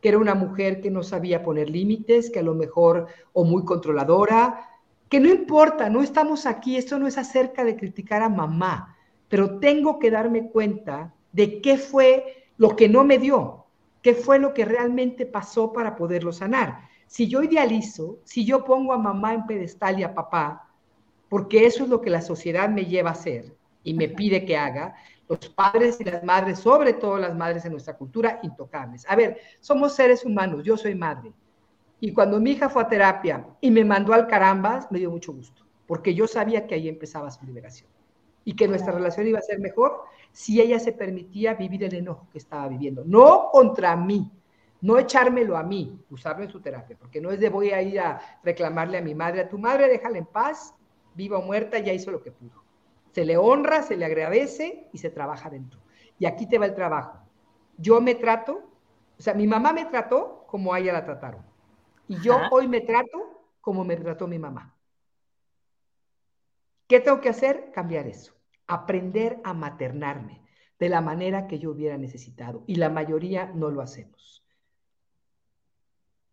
que 0.00 0.10
era 0.10 0.18
una 0.18 0.34
mujer 0.34 0.80
que 0.80 0.90
no 0.90 1.02
sabía 1.02 1.42
poner 1.42 1.70
límites, 1.70 2.30
que 2.30 2.38
a 2.38 2.42
lo 2.42 2.54
mejor, 2.54 3.06
o 3.32 3.44
muy 3.44 3.64
controladora, 3.64 4.68
que 5.08 5.20
no 5.20 5.28
importa, 5.28 5.88
no 5.88 6.02
estamos 6.02 6.46
aquí, 6.46 6.76
esto 6.76 6.98
no 6.98 7.06
es 7.06 7.18
acerca 7.18 7.64
de 7.64 7.76
criticar 7.76 8.22
a 8.22 8.28
mamá, 8.28 8.96
pero 9.28 9.58
tengo 9.58 9.98
que 9.98 10.10
darme 10.10 10.50
cuenta 10.50 11.14
de 11.32 11.60
qué 11.60 11.78
fue 11.78 12.46
lo 12.56 12.76
que 12.76 12.88
no 12.88 13.04
me 13.04 13.18
dio, 13.18 13.66
qué 14.02 14.14
fue 14.14 14.38
lo 14.38 14.54
que 14.54 14.64
realmente 14.64 15.26
pasó 15.26 15.72
para 15.72 15.96
poderlo 15.96 16.32
sanar. 16.32 16.88
Si 17.06 17.26
yo 17.26 17.42
idealizo, 17.42 18.18
si 18.24 18.44
yo 18.44 18.64
pongo 18.64 18.92
a 18.92 18.98
mamá 18.98 19.34
en 19.34 19.46
pedestal 19.46 19.98
y 19.98 20.02
a 20.02 20.14
papá, 20.14 20.68
porque 21.28 21.66
eso 21.66 21.84
es 21.84 21.90
lo 21.90 22.00
que 22.00 22.10
la 22.10 22.22
sociedad 22.22 22.68
me 22.68 22.86
lleva 22.86 23.10
a 23.10 23.14
hacer 23.14 23.54
y 23.82 23.94
me 23.94 24.08
pide 24.08 24.44
que 24.44 24.56
haga, 24.56 24.94
los 25.28 25.48
padres 25.50 26.00
y 26.00 26.04
las 26.04 26.24
madres, 26.24 26.58
sobre 26.58 26.94
todo 26.94 27.18
las 27.18 27.34
madres 27.34 27.64
en 27.64 27.72
nuestra 27.72 27.96
cultura, 27.96 28.40
intocables. 28.42 29.04
A 29.08 29.14
ver, 29.14 29.38
somos 29.60 29.94
seres 29.94 30.24
humanos, 30.24 30.64
yo 30.64 30.76
soy 30.76 30.94
madre. 30.94 31.32
Y 32.00 32.12
cuando 32.12 32.40
mi 32.40 32.52
hija 32.52 32.68
fue 32.68 32.82
a 32.82 32.88
terapia 32.88 33.46
y 33.60 33.70
me 33.70 33.84
mandó 33.84 34.12
al 34.12 34.26
carambas, 34.26 34.90
me 34.90 34.98
dio 34.98 35.10
mucho 35.10 35.32
gusto, 35.32 35.64
porque 35.86 36.14
yo 36.14 36.26
sabía 36.26 36.66
que 36.66 36.74
ahí 36.74 36.88
empezaba 36.88 37.30
su 37.30 37.44
liberación 37.44 37.90
y 38.44 38.54
que 38.54 38.68
nuestra 38.68 38.92
relación 38.92 39.26
iba 39.26 39.40
a 39.40 39.42
ser 39.42 39.58
mejor 39.58 40.04
si 40.32 40.60
ella 40.60 40.78
se 40.78 40.92
permitía 40.92 41.54
vivir 41.54 41.84
el 41.84 41.94
enojo 41.94 42.28
que 42.32 42.38
estaba 42.38 42.68
viviendo. 42.68 43.02
No 43.04 43.48
contra 43.52 43.94
mí, 43.96 44.30
no 44.80 44.98
echármelo 44.98 45.56
a 45.56 45.62
mí, 45.62 46.00
usarlo 46.08 46.44
en 46.44 46.50
su 46.50 46.60
terapia, 46.60 46.96
porque 46.98 47.20
no 47.20 47.30
es 47.30 47.40
de 47.40 47.50
voy 47.50 47.70
a 47.70 47.82
ir 47.82 48.00
a 48.00 48.20
reclamarle 48.42 48.98
a 48.98 49.02
mi 49.02 49.14
madre, 49.14 49.40
a 49.40 49.48
tu 49.48 49.58
madre, 49.58 49.88
déjala 49.88 50.18
en 50.18 50.26
paz, 50.26 50.74
viva 51.14 51.38
o 51.38 51.42
muerta, 51.42 51.78
ya 51.78 51.92
hizo 51.92 52.10
lo 52.10 52.22
que 52.22 52.30
pudo. 52.30 52.67
Se 53.12 53.24
le 53.24 53.36
honra, 53.36 53.82
se 53.82 53.96
le 53.96 54.04
agradece 54.04 54.88
y 54.92 54.98
se 54.98 55.10
trabaja 55.10 55.50
dentro. 55.50 55.80
Y 56.18 56.26
aquí 56.26 56.46
te 56.48 56.58
va 56.58 56.66
el 56.66 56.74
trabajo. 56.74 57.18
Yo 57.76 58.00
me 58.00 58.14
trato, 58.14 58.70
o 59.18 59.22
sea, 59.22 59.34
mi 59.34 59.46
mamá 59.46 59.72
me 59.72 59.86
trató 59.86 60.44
como 60.46 60.74
a 60.74 60.80
ella 60.80 60.92
la 60.92 61.04
trataron. 61.04 61.44
Y 62.08 62.20
yo 62.20 62.38
hoy 62.50 62.68
me 62.68 62.80
trato 62.80 63.42
como 63.60 63.84
me 63.84 63.96
trató 63.96 64.26
mi 64.26 64.38
mamá. 64.38 64.74
¿Qué 66.86 67.00
tengo 67.00 67.20
que 67.20 67.28
hacer? 67.28 67.70
Cambiar 67.72 68.06
eso. 68.06 68.32
Aprender 68.66 69.40
a 69.44 69.52
maternarme 69.52 70.42
de 70.78 70.88
la 70.88 71.00
manera 71.00 71.46
que 71.46 71.58
yo 71.58 71.70
hubiera 71.70 71.98
necesitado. 71.98 72.64
Y 72.66 72.76
la 72.76 72.88
mayoría 72.88 73.46
no 73.54 73.70
lo 73.70 73.82
hacemos. 73.82 74.42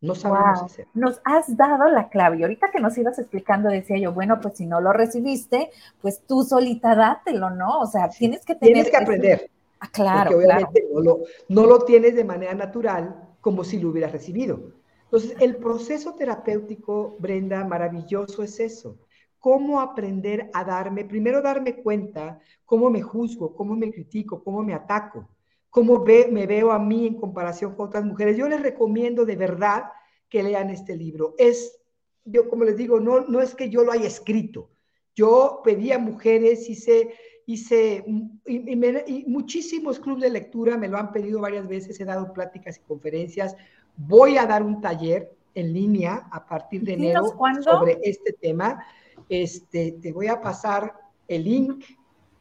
No 0.02 0.14
sabemos 0.16 0.64
hacer. 0.64 0.88
Nos 0.94 1.22
has 1.24 1.56
dado 1.56 1.90
la 1.90 2.10
clave. 2.10 2.38
Y 2.38 2.44
ahorita 2.44 2.70
que 2.72 2.80
nos 2.80 2.98
ibas 2.98 3.18
explicando, 3.18 3.70
decía 3.70 3.98
yo, 3.98 4.14
bueno, 4.14 4.40
pues 4.40 4.58
si 4.58 4.66
no 4.66 4.82
lo 4.82 4.94
recibiste, 4.94 5.72
pues 6.02 6.22
tú 6.28 6.44
solita 6.44 6.96
dátelo, 6.96 7.50
¿no? 7.50 7.80
O 7.80 7.88
sea, 7.88 8.10
tienes 8.10 8.46
que 8.46 8.56
tener. 8.56 8.74
Tienes 8.74 8.92
que 8.92 8.98
aprender. 8.98 9.52
Ah, 9.80 9.90
claro. 9.92 10.32
Porque 10.32 10.46
obviamente 10.46 10.86
No, 10.94 11.02
lo, 11.02 11.20
no 11.50 11.66
lo 11.66 11.80
tienes 11.80 12.16
de 12.16 12.24
manera 12.24 12.54
natural 12.54 13.16
como 13.42 13.64
si 13.64 13.80
lo 13.80 13.90
hubieras 13.90 14.12
recibido. 14.12 14.60
Entonces, 15.06 15.36
el 15.40 15.58
proceso 15.58 16.14
terapéutico, 16.14 17.16
Brenda, 17.20 17.64
maravilloso 17.64 18.44
es 18.44 18.60
eso. 18.60 18.98
Cómo 19.40 19.80
aprender 19.80 20.50
a 20.54 20.64
darme, 20.64 21.06
primero 21.06 21.42
darme 21.42 21.76
cuenta 21.76 22.40
cómo 22.66 22.90
me 22.90 23.02
juzgo, 23.02 23.56
cómo 23.56 23.76
me 23.76 23.92
critico, 23.92 24.44
cómo 24.44 24.64
me 24.64 24.74
ataco 24.74 25.30
cómo 25.76 26.06
ve, 26.06 26.30
me 26.32 26.48
veo 26.48 26.72
a 26.72 26.80
mí 26.80 27.06
en 27.06 27.16
comparación 27.16 27.76
con 27.76 27.88
otras 27.88 28.06
mujeres. 28.06 28.38
Yo 28.38 28.48
les 28.48 28.62
recomiendo 28.62 29.26
de 29.26 29.36
verdad 29.36 29.84
que 30.30 30.42
lean 30.42 30.70
este 30.70 30.96
libro. 30.96 31.36
Es, 31.38 31.78
yo 32.24 32.48
como 32.48 32.64
les 32.64 32.78
digo, 32.78 33.02
no, 33.02 33.28
no 33.28 33.42
es 33.42 33.54
que 33.56 33.70
yo 33.70 33.84
lo 33.84 33.92
haya 33.92 34.08
escrito. 34.08 34.70
Yo 35.16 35.60
pedí 35.66 35.92
a 35.92 36.00
mujeres, 36.00 36.70
hice, 36.70 37.14
hice, 37.46 38.06
y, 38.46 39.26
muchísimos 39.28 40.00
clubes 40.00 40.24
de 40.24 40.30
lectura 40.30 40.78
me 40.78 40.88
lo 40.88 40.98
han 40.98 41.12
pedido 41.12 41.42
varias 41.42 41.68
veces, 41.68 42.00
he 42.00 42.06
dado 42.06 42.32
pláticas 42.32 42.78
y 42.78 42.88
conferencias. 42.88 43.58
Voy 43.98 44.38
a 44.38 44.46
dar 44.46 44.64
un 44.64 44.80
taller 44.80 45.36
en 45.56 45.74
línea 45.74 46.30
a 46.32 46.46
partir 46.46 46.84
de 46.84 46.94
enero 46.94 47.26
sobre 47.62 48.00
este 48.02 48.32
tema. 48.32 48.82
Este, 49.28 49.92
te 50.02 50.14
voy 50.14 50.28
a 50.28 50.40
pasar 50.40 50.94
el 51.28 51.44
link 51.44 51.84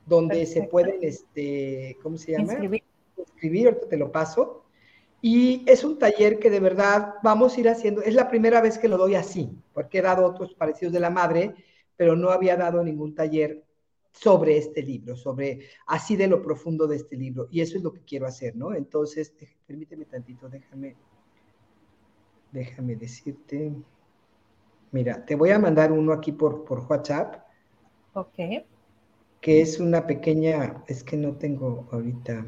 donde 0.07 0.47
se 0.47 0.62
pueden, 0.68 0.99
este, 1.03 1.99
¿cómo 2.01 2.16
se 2.16 2.31
llama? 2.31 2.55
Escribir, 3.22 3.68
ahorita 3.68 3.88
te 3.88 3.96
lo 3.96 4.11
paso. 4.11 4.64
Y 5.20 5.64
es 5.66 5.85
un 5.85 5.98
taller 5.98 6.38
que 6.38 6.50
de 6.50 6.61
verdad 6.61 7.14
vamos 7.22 7.57
a 7.57 7.61
ir 7.61 7.68
haciendo, 7.68 8.03
es 8.03 8.14
la 8.14 8.29
primera 8.29 8.61
vez 8.61 8.77
que 8.77 8.88
lo 8.88 8.98
doy 8.98 9.14
así, 9.14 9.57
porque 9.72 9.98
he 9.98 10.03
dado 10.03 10.27
otros 10.27 10.53
parecidos 10.55 10.92
de 10.92 11.00
la 11.00 11.09
madre, 11.09 11.55
pero 11.96 12.14
no 12.14 12.29
había 12.29 12.57
dado 12.57 12.85
ningún 12.85 13.14
taller 13.14 13.64
sobre 14.12 14.59
este 14.59 14.83
libro, 14.83 15.16
sobre 15.16 15.61
así 15.87 16.16
de 16.16 16.29
lo 16.29 16.42
profundo 16.42 16.87
de 16.87 16.96
este 16.96 17.16
libro. 17.16 17.48
Y 17.50 17.61
eso 17.62 17.77
es 17.77 17.83
lo 17.83 17.92
que 17.92 18.03
quiero 18.03 18.27
hacer, 18.27 18.55
¿no? 18.55 18.74
Entonces, 18.74 19.33
permíteme 19.66 20.05
tantito, 20.05 20.48
déjame, 20.48 20.94
déjame 22.53 22.96
decirte. 22.96 23.72
Mira, 24.92 25.24
te 25.24 25.35
voy 25.35 25.50
a 25.50 25.59
mandar 25.59 25.90
uno 25.90 26.12
aquí 26.12 26.33
por, 26.33 26.64
por 26.64 26.81
WhatsApp. 26.81 27.44
Ok. 28.12 28.66
Que 29.40 29.61
es 29.61 29.81
una 29.81 30.07
pequeña, 30.07 30.85
es 30.87 31.03
que 31.03 31.16
no 31.16 31.37
tengo 31.37 31.88
ahorita. 31.90 32.46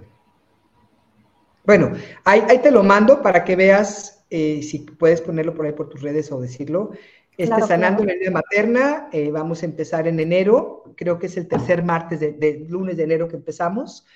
Bueno, 1.66 1.92
ahí, 2.24 2.60
te 2.62 2.70
lo 2.70 2.84
mando 2.84 3.20
para 3.22 3.44
que 3.44 3.56
veas 3.56 4.24
eh, 4.30 4.62
si 4.62 4.78
puedes 4.78 5.20
ponerlo 5.20 5.54
por 5.54 5.66
ahí 5.66 5.72
por 5.72 5.88
tus 5.88 6.00
redes 6.00 6.30
o 6.30 6.40
decirlo. 6.40 6.92
Este 7.36 7.60
Sanando 7.62 8.04
la 8.04 8.12
Herida 8.12 8.30
Materna, 8.30 9.08
eh, 9.12 9.30
vamos 9.30 9.62
a 9.62 9.66
empezar 9.66 10.08
en 10.08 10.18
enero, 10.20 10.84
creo 10.96 11.18
que 11.18 11.26
es 11.26 11.36
el 11.36 11.48
tercer 11.48 11.82
martes 11.82 12.20
de, 12.20 12.66
lunes 12.68 12.96
de 12.96 13.02
enero 13.02 13.28
que 13.28 13.36
empezamos, 13.36 14.06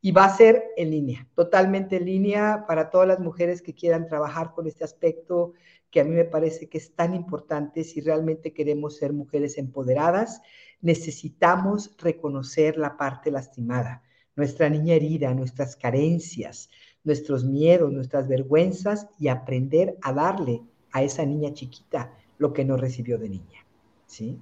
y 0.00 0.12
va 0.12 0.26
a 0.26 0.36
ser 0.36 0.62
en 0.76 0.90
línea, 0.90 1.26
totalmente 1.34 1.96
en 1.96 2.04
línea 2.04 2.64
para 2.68 2.90
todas 2.90 3.08
las 3.08 3.18
mujeres 3.18 3.62
que 3.62 3.74
quieran 3.74 4.06
trabajar 4.06 4.52
con 4.54 4.68
este 4.68 4.84
aspecto 4.84 5.54
que 5.90 6.00
a 6.00 6.04
mí 6.04 6.10
me 6.10 6.24
parece 6.24 6.68
que 6.68 6.78
es 6.78 6.94
tan 6.94 7.14
importante 7.14 7.82
si 7.82 8.00
realmente 8.00 8.52
queremos 8.52 8.96
ser 8.96 9.12
mujeres 9.12 9.58
empoderadas, 9.58 10.42
necesitamos 10.80 11.96
reconocer 11.98 12.76
la 12.76 12.96
parte 12.96 13.30
lastimada, 13.30 14.02
nuestra 14.36 14.68
niña 14.68 14.94
herida, 14.94 15.34
nuestras 15.34 15.74
carencias, 15.74 16.70
nuestros 17.08 17.42
miedos, 17.42 17.90
nuestras 17.90 18.28
vergüenzas 18.28 19.08
y 19.18 19.28
aprender 19.28 19.96
a 20.02 20.12
darle 20.12 20.60
a 20.92 21.02
esa 21.02 21.24
niña 21.24 21.54
chiquita 21.54 22.12
lo 22.36 22.52
que 22.52 22.64
no 22.64 22.76
recibió 22.76 23.18
de 23.18 23.30
niña. 23.30 23.60
¿Sí? 24.06 24.38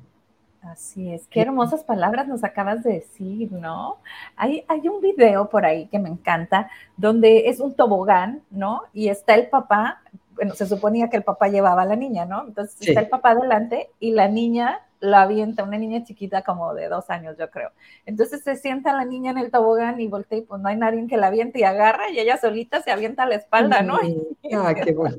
Así 0.62 1.12
es, 1.12 1.28
qué 1.28 1.42
hermosas 1.42 1.84
palabras 1.84 2.26
nos 2.26 2.42
acabas 2.42 2.82
de 2.82 2.94
decir, 2.94 3.52
¿no? 3.52 3.98
Hay, 4.34 4.64
hay 4.66 4.88
un 4.88 5.00
video 5.00 5.48
por 5.48 5.64
ahí 5.64 5.86
que 5.86 6.00
me 6.00 6.08
encanta, 6.08 6.68
donde 6.96 7.48
es 7.48 7.60
un 7.60 7.74
tobogán, 7.74 8.42
¿no? 8.50 8.82
Y 8.92 9.08
está 9.08 9.36
el 9.36 9.48
papá, 9.48 10.02
bueno, 10.34 10.54
se 10.54 10.66
suponía 10.66 11.08
que 11.08 11.18
el 11.18 11.22
papá 11.22 11.46
llevaba 11.48 11.82
a 11.82 11.86
la 11.86 11.94
niña, 11.94 12.24
¿no? 12.24 12.48
Entonces 12.48 12.88
está 12.88 12.98
el 12.98 13.08
papá 13.08 13.30
adelante 13.30 13.90
y 14.00 14.10
la 14.10 14.26
niña 14.26 14.80
la 15.00 15.22
avienta, 15.22 15.62
una 15.62 15.78
niña 15.78 16.04
chiquita 16.04 16.42
como 16.42 16.74
de 16.74 16.88
dos 16.88 17.10
años, 17.10 17.36
yo 17.38 17.50
creo. 17.50 17.70
Entonces 18.04 18.42
se 18.42 18.56
sienta 18.56 18.92
la 18.92 19.04
niña 19.04 19.30
en 19.30 19.38
el 19.38 19.50
tobogán 19.50 20.00
y 20.00 20.08
voltea 20.08 20.38
y 20.38 20.42
pues 20.42 20.60
no 20.60 20.68
hay 20.68 20.76
nadie 20.76 21.06
que 21.06 21.16
la 21.16 21.28
aviente 21.28 21.60
y 21.60 21.64
agarra 21.64 22.10
y 22.10 22.18
ella 22.18 22.36
solita 22.38 22.82
se 22.82 22.90
avienta 22.90 23.24
a 23.24 23.26
la 23.26 23.36
espalda, 23.36 23.82
¿no? 23.82 23.98
Ah, 24.52 24.72
qué 24.74 24.92
bueno. 24.92 25.16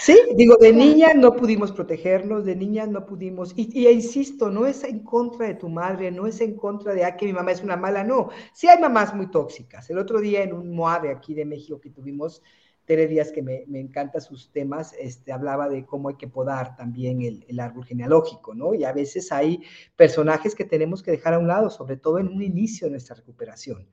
sí, 0.00 0.18
digo, 0.34 0.56
de 0.56 0.72
niña 0.72 1.14
no 1.14 1.36
pudimos 1.36 1.70
protegernos, 1.70 2.44
de 2.44 2.56
niña 2.56 2.86
no 2.86 3.06
pudimos, 3.06 3.52
y, 3.56 3.88
insisto, 3.88 4.50
no 4.50 4.66
es 4.66 4.82
en 4.82 5.00
contra 5.00 5.46
de 5.46 5.54
tu 5.54 5.68
madre, 5.68 6.10
no 6.10 6.26
es 6.26 6.40
en 6.40 6.56
contra 6.56 6.92
de, 6.92 7.04
ah, 7.04 7.16
que 7.16 7.26
mi 7.26 7.32
mamá 7.32 7.52
es 7.52 7.62
una 7.62 7.76
mala, 7.76 8.02
no. 8.02 8.30
Sí 8.52 8.66
hay 8.68 8.80
mamás 8.80 9.14
muy 9.14 9.30
tóxicas. 9.30 9.88
El 9.90 9.98
otro 9.98 10.20
día 10.20 10.42
en 10.42 10.52
un 10.52 10.74
MOADE 10.74 11.10
aquí 11.10 11.34
de 11.34 11.44
México 11.44 11.80
que 11.80 11.90
tuvimos, 11.90 12.42
Tere 12.84 13.06
Díaz, 13.06 13.30
que 13.30 13.42
me, 13.42 13.64
me 13.68 13.78
encanta 13.78 14.20
sus 14.20 14.50
temas, 14.50 14.94
este, 14.98 15.32
hablaba 15.32 15.68
de 15.68 15.86
cómo 15.86 16.08
hay 16.08 16.16
que 16.16 16.28
podar 16.28 16.76
también 16.76 17.22
el, 17.22 17.60
árbol 17.60 17.84
genealógico, 17.84 18.54
¿no? 18.54 18.74
Y 18.74 18.84
a 18.84 18.92
veces 18.92 19.30
hay 19.32 19.62
personajes 19.96 20.54
que 20.54 20.64
tenemos 20.64 21.02
que 21.02 21.12
dejar 21.12 21.34
a 21.34 21.38
un 21.38 21.46
lado, 21.46 21.70
sobre 21.70 21.96
todo 21.96 22.18
en 22.18 22.28
un 22.28 22.42
inicio 22.42 22.86
de 22.86 22.92
nuestra 22.92 23.16
recuperación. 23.16 23.86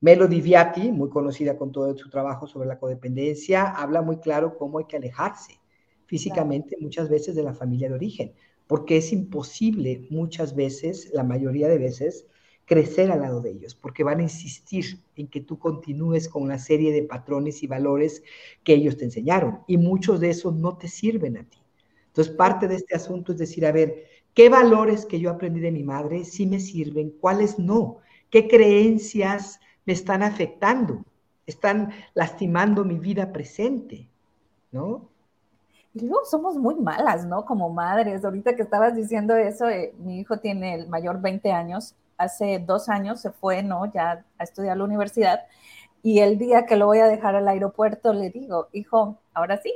Melody 0.00 0.40
Viati, 0.40 0.90
muy 0.90 1.08
conocida 1.08 1.56
con 1.56 1.72
todo 1.72 1.96
su 1.96 2.10
trabajo 2.10 2.46
sobre 2.46 2.68
la 2.68 2.78
codependencia, 2.78 3.70
habla 3.70 4.02
muy 4.02 4.18
claro 4.18 4.58
cómo 4.58 4.78
hay 4.78 4.86
que 4.86 4.96
alejarse 4.96 5.60
físicamente 6.06 6.76
muchas 6.78 7.08
veces 7.08 7.34
de 7.34 7.42
la 7.42 7.54
familia 7.54 7.88
de 7.88 7.94
origen, 7.94 8.34
porque 8.66 8.98
es 8.98 9.12
imposible 9.12 10.06
muchas 10.10 10.54
veces, 10.54 11.10
la 11.14 11.24
mayoría 11.24 11.68
de 11.68 11.78
veces, 11.78 12.26
crecer 12.64 13.10
al 13.10 13.20
lado 13.20 13.40
de 13.40 13.50
ellos, 13.50 13.74
porque 13.74 14.04
van 14.04 14.20
a 14.20 14.24
insistir 14.24 15.00
en 15.16 15.28
que 15.28 15.40
tú 15.40 15.58
continúes 15.58 16.28
con 16.28 16.42
una 16.42 16.58
serie 16.58 16.92
de 16.92 17.02
patrones 17.02 17.62
y 17.62 17.66
valores 17.66 18.22
que 18.64 18.74
ellos 18.74 18.96
te 18.96 19.04
enseñaron, 19.04 19.60
y 19.66 19.76
muchos 19.76 20.20
de 20.20 20.30
esos 20.30 20.54
no 20.54 20.76
te 20.76 20.88
sirven 20.88 21.36
a 21.36 21.44
ti. 21.44 21.58
Entonces, 22.06 22.34
parte 22.34 22.68
de 22.68 22.76
este 22.76 22.94
asunto 22.94 23.32
es 23.32 23.38
decir, 23.38 23.64
a 23.66 23.72
ver, 23.72 24.04
¿qué 24.34 24.48
valores 24.48 25.06
que 25.06 25.18
yo 25.18 25.30
aprendí 25.30 25.60
de 25.60 25.72
mi 25.72 25.82
madre 25.82 26.24
sí 26.24 26.46
me 26.46 26.60
sirven? 26.60 27.10
¿Cuáles 27.20 27.58
no? 27.58 27.98
¿Qué 28.30 28.48
creencias 28.48 29.60
me 29.86 29.94
están 29.94 30.22
afectando? 30.22 31.04
Están 31.46 31.90
lastimando 32.14 32.84
mi 32.84 32.98
vida 32.98 33.32
presente, 33.32 34.08
¿no? 34.70 35.08
Luego 35.94 36.24
somos 36.24 36.56
muy 36.56 36.76
malas, 36.76 37.26
¿no? 37.26 37.44
Como 37.44 37.70
madres. 37.70 38.24
Ahorita 38.24 38.56
que 38.56 38.62
estabas 38.62 38.94
diciendo 38.94 39.34
eso, 39.36 39.68
eh, 39.68 39.94
mi 39.98 40.20
hijo 40.20 40.38
tiene 40.38 40.74
el 40.74 40.88
mayor 40.88 41.20
20 41.20 41.50
años 41.52 41.94
hace 42.16 42.58
dos 42.58 42.88
años 42.88 43.20
se 43.20 43.30
fue, 43.30 43.62
¿no? 43.62 43.92
Ya 43.92 44.24
a 44.38 44.44
estudiar 44.44 44.76
la 44.76 44.84
universidad. 44.84 45.40
Y 46.02 46.20
el 46.20 46.38
día 46.38 46.66
que 46.66 46.76
lo 46.76 46.86
voy 46.86 46.98
a 46.98 47.06
dejar 47.06 47.36
al 47.36 47.48
aeropuerto, 47.48 48.12
le 48.12 48.30
digo, 48.30 48.68
hijo, 48.72 49.18
ahora 49.34 49.58
sí, 49.58 49.72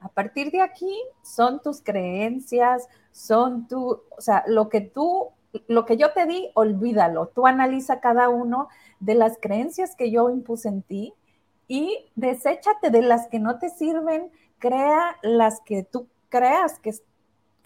a 0.00 0.08
partir 0.08 0.50
de 0.50 0.60
aquí 0.60 0.94
son 1.22 1.60
tus 1.62 1.80
creencias, 1.80 2.88
son 3.10 3.66
tu, 3.66 4.02
o 4.16 4.20
sea, 4.20 4.44
lo 4.46 4.68
que 4.68 4.80
tú, 4.80 5.30
lo 5.66 5.86
que 5.86 5.96
yo 5.96 6.12
te 6.12 6.26
di, 6.26 6.50
olvídalo. 6.54 7.28
Tú 7.28 7.46
analiza 7.46 8.00
cada 8.00 8.28
uno 8.28 8.68
de 9.00 9.14
las 9.14 9.38
creencias 9.40 9.96
que 9.96 10.10
yo 10.10 10.30
impuse 10.30 10.68
en 10.68 10.82
ti 10.82 11.14
y 11.68 12.10
deséchate 12.14 12.90
de 12.90 13.02
las 13.02 13.28
que 13.28 13.38
no 13.38 13.58
te 13.58 13.70
sirven, 13.70 14.30
crea 14.58 15.16
las 15.22 15.60
que 15.62 15.82
tú 15.82 16.08
creas 16.28 16.78
que 16.78 16.92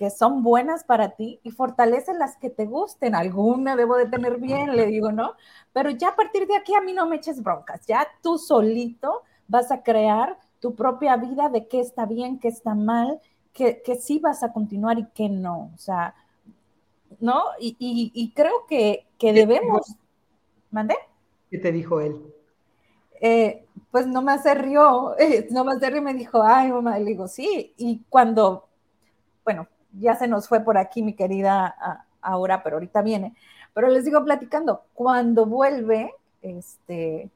que 0.00 0.08
son 0.08 0.42
buenas 0.42 0.82
para 0.82 1.10
ti 1.10 1.40
y 1.42 1.50
fortalece 1.50 2.14
las 2.14 2.38
que 2.38 2.48
te 2.48 2.64
gusten. 2.64 3.14
Alguna 3.14 3.76
debo 3.76 3.96
de 3.96 4.06
tener 4.06 4.38
bien, 4.38 4.74
le 4.74 4.86
digo, 4.86 5.12
¿no? 5.12 5.34
Pero 5.74 5.90
ya 5.90 6.08
a 6.08 6.16
partir 6.16 6.46
de 6.46 6.56
aquí 6.56 6.74
a 6.74 6.80
mí 6.80 6.94
no 6.94 7.06
me 7.06 7.16
eches 7.16 7.42
broncas, 7.42 7.84
ya 7.86 8.08
tú 8.22 8.38
solito 8.38 9.24
vas 9.46 9.70
a 9.70 9.82
crear 9.82 10.38
tu 10.58 10.74
propia 10.74 11.18
vida 11.18 11.50
de 11.50 11.68
qué 11.68 11.80
está 11.80 12.06
bien, 12.06 12.38
qué 12.38 12.48
está 12.48 12.74
mal, 12.74 13.20
que, 13.52 13.82
que 13.82 13.96
sí 13.96 14.18
vas 14.18 14.42
a 14.42 14.54
continuar 14.54 14.98
y 14.98 15.06
qué 15.14 15.28
no. 15.28 15.70
O 15.74 15.78
sea, 15.78 16.14
¿no? 17.18 17.42
Y, 17.60 18.32
creo 18.34 18.64
que, 18.66 19.06
que 19.18 19.34
debemos... 19.34 19.96
¿Mandé? 20.70 20.94
¿Qué 21.50 21.58
te 21.58 21.72
dijo 21.72 22.00
él? 22.00 22.22
Eh, 23.20 23.66
pues 23.90 24.06
nomás 24.06 24.44
se 24.44 24.54
rió, 24.54 25.14
eh, 25.18 25.46
nomás 25.50 25.78
se 25.78 25.90
rió 25.90 25.98
y 25.98 26.04
me 26.04 26.14
dijo, 26.14 26.42
ay, 26.42 26.72
mamá, 26.72 26.98
le 26.98 27.04
digo, 27.04 27.28
sí, 27.28 27.74
y 27.76 28.00
cuando, 28.08 28.66
bueno, 29.44 29.68
ya 29.98 30.14
se 30.16 30.28
nos 30.28 30.48
fue 30.48 30.60
por 30.60 30.78
aquí 30.78 31.02
mi 31.02 31.14
querida 31.14 32.04
Aura, 32.22 32.62
pero 32.62 32.76
ahorita 32.76 33.02
viene. 33.02 33.34
Pero 33.74 33.88
les 33.88 34.04
digo 34.04 34.24
platicando, 34.24 34.82
cuando 34.94 35.46
vuelve, 35.46 36.14
este, 36.42 37.30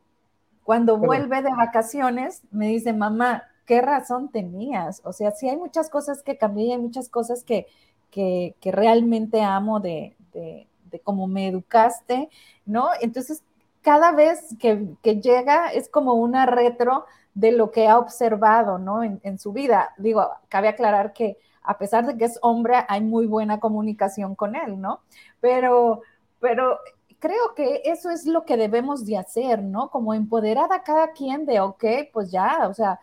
cuando 0.65 0.99
vuelve 0.99 1.43
de 1.43 1.51
vacaciones, 1.51 2.43
me 2.51 2.69
dice, 2.69 2.93
mamá, 2.93 3.45
¿qué 3.67 3.81
razón 3.81 4.29
tenías? 4.31 5.01
O 5.05 5.13
sea, 5.13 5.31
sí 5.31 5.49
hay 5.49 5.57
muchas 5.57 5.89
cosas 5.91 6.23
que 6.23 6.37
cambié, 6.37 6.73
hay 6.73 6.79
muchas 6.79 7.09
cosas 7.09 7.45
que, 7.45 7.67
que, 8.11 8.55
realmente 8.65 9.43
amo 9.43 9.81
de, 9.81 10.17
de, 10.33 10.67
cómo 11.03 11.27
me 11.27 11.49
educaste, 11.49 12.29
¿no? 12.67 12.89
Entonces, 13.01 13.43
cada 13.83 14.13
vez 14.13 14.57
que, 14.61 14.87
que, 15.03 15.21
llega 15.21 15.73
es 15.73 15.89
como 15.89 16.15
una 16.15 16.47
retro 16.47 17.05
de 17.35 17.51
lo 17.51 17.73
que 17.73 17.89
ha 17.89 17.99
observado, 17.99 18.79
¿no? 18.79 19.03
En, 19.03 19.21
en 19.25 19.39
su 19.41 19.53
vida. 19.53 19.93
Digo, 19.99 20.31
cabe 20.49 20.69
aclarar 20.69 21.13
que 21.13 21.37
a 21.65 21.79
pesar 21.79 22.07
de 22.07 22.17
que 22.17 22.27
es 22.27 22.39
hombre, 22.43 22.75
hay 22.89 23.01
muy 23.01 23.27
buena 23.27 23.59
comunicación 23.59 24.35
con 24.35 24.55
él, 24.55 24.81
¿no? 24.81 25.01
Pero, 25.41 26.03
pero 26.39 26.79
creo 27.19 27.55
que 27.57 27.81
eso 27.85 28.11
es 28.11 28.27
lo 28.27 28.45
que 28.45 28.59
debemos 28.59 29.07
de 29.07 29.17
hacer, 29.17 29.63
¿no? 29.63 29.91
Como 29.91 30.13
empoderar 30.13 30.71
a 30.73 30.83
cada 30.83 31.13
quien 31.13 31.47
de, 31.47 31.59
ok, 31.59 31.85
pues 32.13 32.31
ya, 32.31 32.69
o 32.69 32.75
sea. 32.75 33.01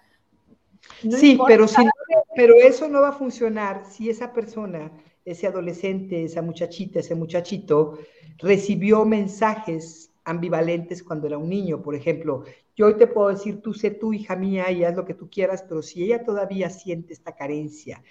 sí, 1.01 1.39
pero, 1.47 1.67
si, 1.67 1.81
pero 2.35 2.53
eso 2.55 2.87
no 2.87 3.01
va 3.01 3.09
a 3.09 3.13
funcionar 3.13 3.83
si 3.89 4.11
esa 4.11 4.31
persona, 4.31 4.91
ese 5.25 5.47
adolescente, 5.47 6.23
esa 6.23 6.43
muchachita, 6.43 6.99
ese 6.99 7.15
muchachito, 7.15 7.97
recibió 8.37 9.05
mensajes 9.05 10.11
ambivalentes 10.23 11.01
cuando 11.01 11.25
era 11.25 11.39
un 11.39 11.49
niño. 11.49 11.81
Por 11.81 11.95
ejemplo, 11.95 12.43
yo 12.75 12.85
hoy 12.85 12.97
te 12.97 13.07
puedo 13.07 13.29
decir, 13.29 13.61
tú 13.61 13.73
sé 13.73 13.89
tu 13.89 14.13
hija 14.13 14.35
mía 14.35 14.69
y 14.71 14.83
haz 14.83 14.95
lo 14.95 15.05
que 15.05 15.15
tú 15.15 15.29
quieras, 15.31 15.63
pero 15.67 15.81
si 15.81 16.03
ella 16.03 16.23
todavía 16.23 16.69
siente 16.69 17.13
esta 17.13 17.35
carencia, 17.35 18.03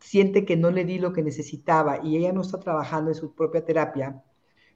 siente 0.00 0.44
que 0.44 0.56
no 0.56 0.70
le 0.70 0.84
di 0.84 0.98
lo 0.98 1.12
que 1.12 1.22
necesitaba 1.22 2.00
y 2.02 2.16
ella 2.16 2.32
no 2.32 2.42
está 2.42 2.60
trabajando 2.60 3.10
en 3.10 3.14
su 3.14 3.34
propia 3.34 3.64
terapia, 3.64 4.22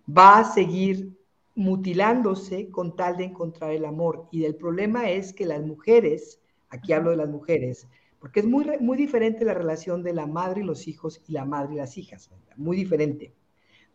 va 0.08 0.38
a 0.38 0.44
seguir 0.44 1.16
mutilándose 1.54 2.70
con 2.70 2.96
tal 2.96 3.16
de 3.16 3.24
encontrar 3.24 3.72
el 3.72 3.84
amor. 3.84 4.28
Y 4.30 4.44
el 4.44 4.56
problema 4.56 5.10
es 5.10 5.32
que 5.32 5.46
las 5.46 5.62
mujeres, 5.62 6.40
aquí 6.68 6.92
hablo 6.92 7.10
de 7.10 7.16
las 7.16 7.28
mujeres, 7.28 7.86
porque 8.18 8.40
es 8.40 8.46
muy, 8.46 8.66
muy 8.80 8.96
diferente 8.96 9.44
la 9.44 9.54
relación 9.54 10.02
de 10.02 10.12
la 10.12 10.26
madre 10.26 10.60
y 10.60 10.64
los 10.64 10.88
hijos 10.88 11.22
y 11.26 11.32
la 11.32 11.44
madre 11.44 11.74
y 11.74 11.78
las 11.78 11.96
hijas, 11.96 12.30
muy 12.56 12.76
diferente. 12.76 13.34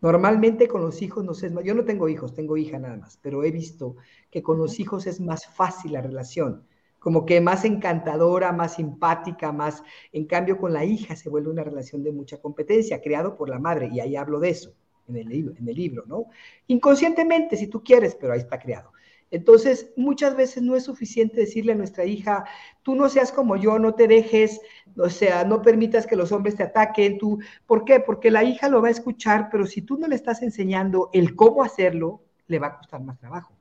Normalmente 0.01 0.67
con 0.67 0.81
los 0.81 1.01
hijos 1.01 1.23
no 1.23 1.33
sé, 1.33 1.51
yo 1.63 1.73
no 1.73 1.85
tengo 1.85 2.09
hijos, 2.09 2.33
tengo 2.33 2.57
hija 2.57 2.77
nada 2.77 2.97
más, 2.97 3.17
pero 3.21 3.43
he 3.43 3.51
visto 3.51 3.95
que 4.29 4.43
con 4.43 4.57
los 4.57 4.79
hijos 4.79 5.07
es 5.07 5.19
más 5.19 5.47
fácil 5.47 5.93
la 5.93 6.01
relación 6.01 6.63
como 7.05 7.23
que 7.23 7.39
más 7.39 7.65
encantadora, 7.65 8.51
más 8.51 8.73
simpática, 8.77 9.51
más, 9.51 9.83
en 10.11 10.25
cambio 10.25 10.57
con 10.57 10.73
la 10.73 10.85
hija 10.85 11.15
se 11.15 11.29
vuelve 11.29 11.51
una 11.51 11.63
relación 11.63 12.01
de 12.01 12.11
mucha 12.11 12.41
competencia, 12.41 12.99
creado 12.99 13.37
por 13.37 13.47
la 13.47 13.59
madre, 13.59 13.89
y 13.93 13.99
ahí 13.99 14.15
hablo 14.15 14.39
de 14.39 14.49
eso 14.49 14.73
en 15.07 15.17
el 15.17 15.29
libro, 15.29 15.53
en 15.55 15.69
el 15.69 15.75
libro 15.75 16.03
¿no? 16.07 16.25
Inconscientemente, 16.65 17.57
si 17.57 17.67
tú 17.67 17.83
quieres, 17.83 18.15
pero 18.15 18.33
ahí 18.33 18.39
está 18.39 18.57
creado. 18.57 18.91
Entonces, 19.29 19.91
muchas 19.95 20.35
veces 20.35 20.63
no 20.63 20.75
es 20.75 20.85
suficiente 20.85 21.41
decirle 21.41 21.73
a 21.73 21.75
nuestra 21.75 22.05
hija, 22.05 22.43
tú 22.81 22.95
no 22.95 23.07
seas 23.07 23.31
como 23.31 23.55
yo, 23.55 23.77
no 23.77 23.93
te 23.93 24.07
dejes, 24.07 24.59
o 24.97 25.09
sea, 25.11 25.43
no 25.43 25.61
permitas 25.61 26.07
que 26.07 26.15
los 26.15 26.31
hombres 26.31 26.55
te 26.55 26.63
ataquen, 26.63 27.19
tú, 27.19 27.37
¿por 27.67 27.85
qué? 27.85 27.99
Porque 27.99 28.31
la 28.31 28.43
hija 28.43 28.67
lo 28.67 28.81
va 28.81 28.87
a 28.87 28.91
escuchar, 28.91 29.49
pero 29.51 29.67
si 29.67 29.83
tú 29.83 29.99
no 29.99 30.07
le 30.07 30.15
estás 30.15 30.41
enseñando 30.41 31.11
el 31.13 31.35
cómo 31.35 31.61
hacerlo, 31.61 32.23
le 32.47 32.57
va 32.57 32.65
a 32.65 32.77
costar 32.79 33.03
más 33.03 33.19
trabajo. 33.19 33.54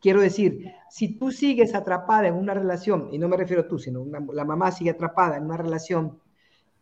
Quiero 0.00 0.20
decir, 0.20 0.72
si 0.88 1.18
tú 1.18 1.30
sigues 1.30 1.74
atrapada 1.74 2.28
en 2.28 2.34
una 2.34 2.54
relación, 2.54 3.08
y 3.12 3.18
no 3.18 3.28
me 3.28 3.36
refiero 3.36 3.62
a 3.62 3.68
tú, 3.68 3.78
sino 3.78 4.04
la 4.32 4.44
mamá 4.44 4.72
sigue 4.72 4.90
atrapada 4.90 5.36
en 5.36 5.44
una 5.44 5.56
relación 5.56 6.18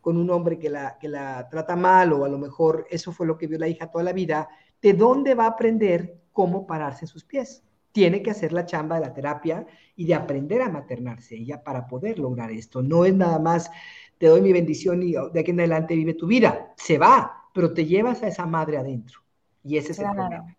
con 0.00 0.16
un 0.16 0.30
hombre 0.30 0.58
que 0.58 0.70
la, 0.70 0.96
que 0.98 1.08
la 1.08 1.48
trata 1.48 1.76
mal 1.76 2.12
o 2.12 2.24
a 2.24 2.28
lo 2.28 2.38
mejor 2.38 2.86
eso 2.90 3.12
fue 3.12 3.26
lo 3.26 3.36
que 3.36 3.46
vio 3.46 3.58
la 3.58 3.68
hija 3.68 3.90
toda 3.90 4.04
la 4.04 4.12
vida, 4.12 4.48
¿de 4.80 4.92
dónde 4.92 5.34
va 5.34 5.44
a 5.44 5.48
aprender 5.48 6.20
cómo 6.32 6.66
pararse 6.66 7.04
en 7.04 7.08
sus 7.08 7.24
pies? 7.24 7.64
Tiene 7.92 8.22
que 8.22 8.30
hacer 8.30 8.52
la 8.52 8.64
chamba 8.64 8.96
de 8.96 9.06
la 9.06 9.12
terapia 9.12 9.66
y 9.96 10.06
de 10.06 10.14
aprender 10.14 10.62
a 10.62 10.68
maternarse 10.68 11.34
ella 11.34 11.62
para 11.64 11.86
poder 11.86 12.18
lograr 12.18 12.52
esto. 12.52 12.82
No 12.82 13.04
es 13.04 13.14
nada 13.14 13.38
más, 13.38 13.70
te 14.18 14.28
doy 14.28 14.40
mi 14.40 14.52
bendición 14.52 15.02
y 15.02 15.12
de 15.12 15.40
aquí 15.40 15.50
en 15.50 15.60
adelante 15.60 15.96
vive 15.96 16.14
tu 16.14 16.26
vida. 16.26 16.72
Se 16.76 16.98
va, 16.98 17.48
pero 17.52 17.72
te 17.72 17.84
llevas 17.84 18.22
a 18.22 18.28
esa 18.28 18.46
madre 18.46 18.78
adentro. 18.78 19.20
Y 19.64 19.76
ese 19.76 19.92
es 19.92 19.98
el 19.98 20.06
problema. 20.06 20.56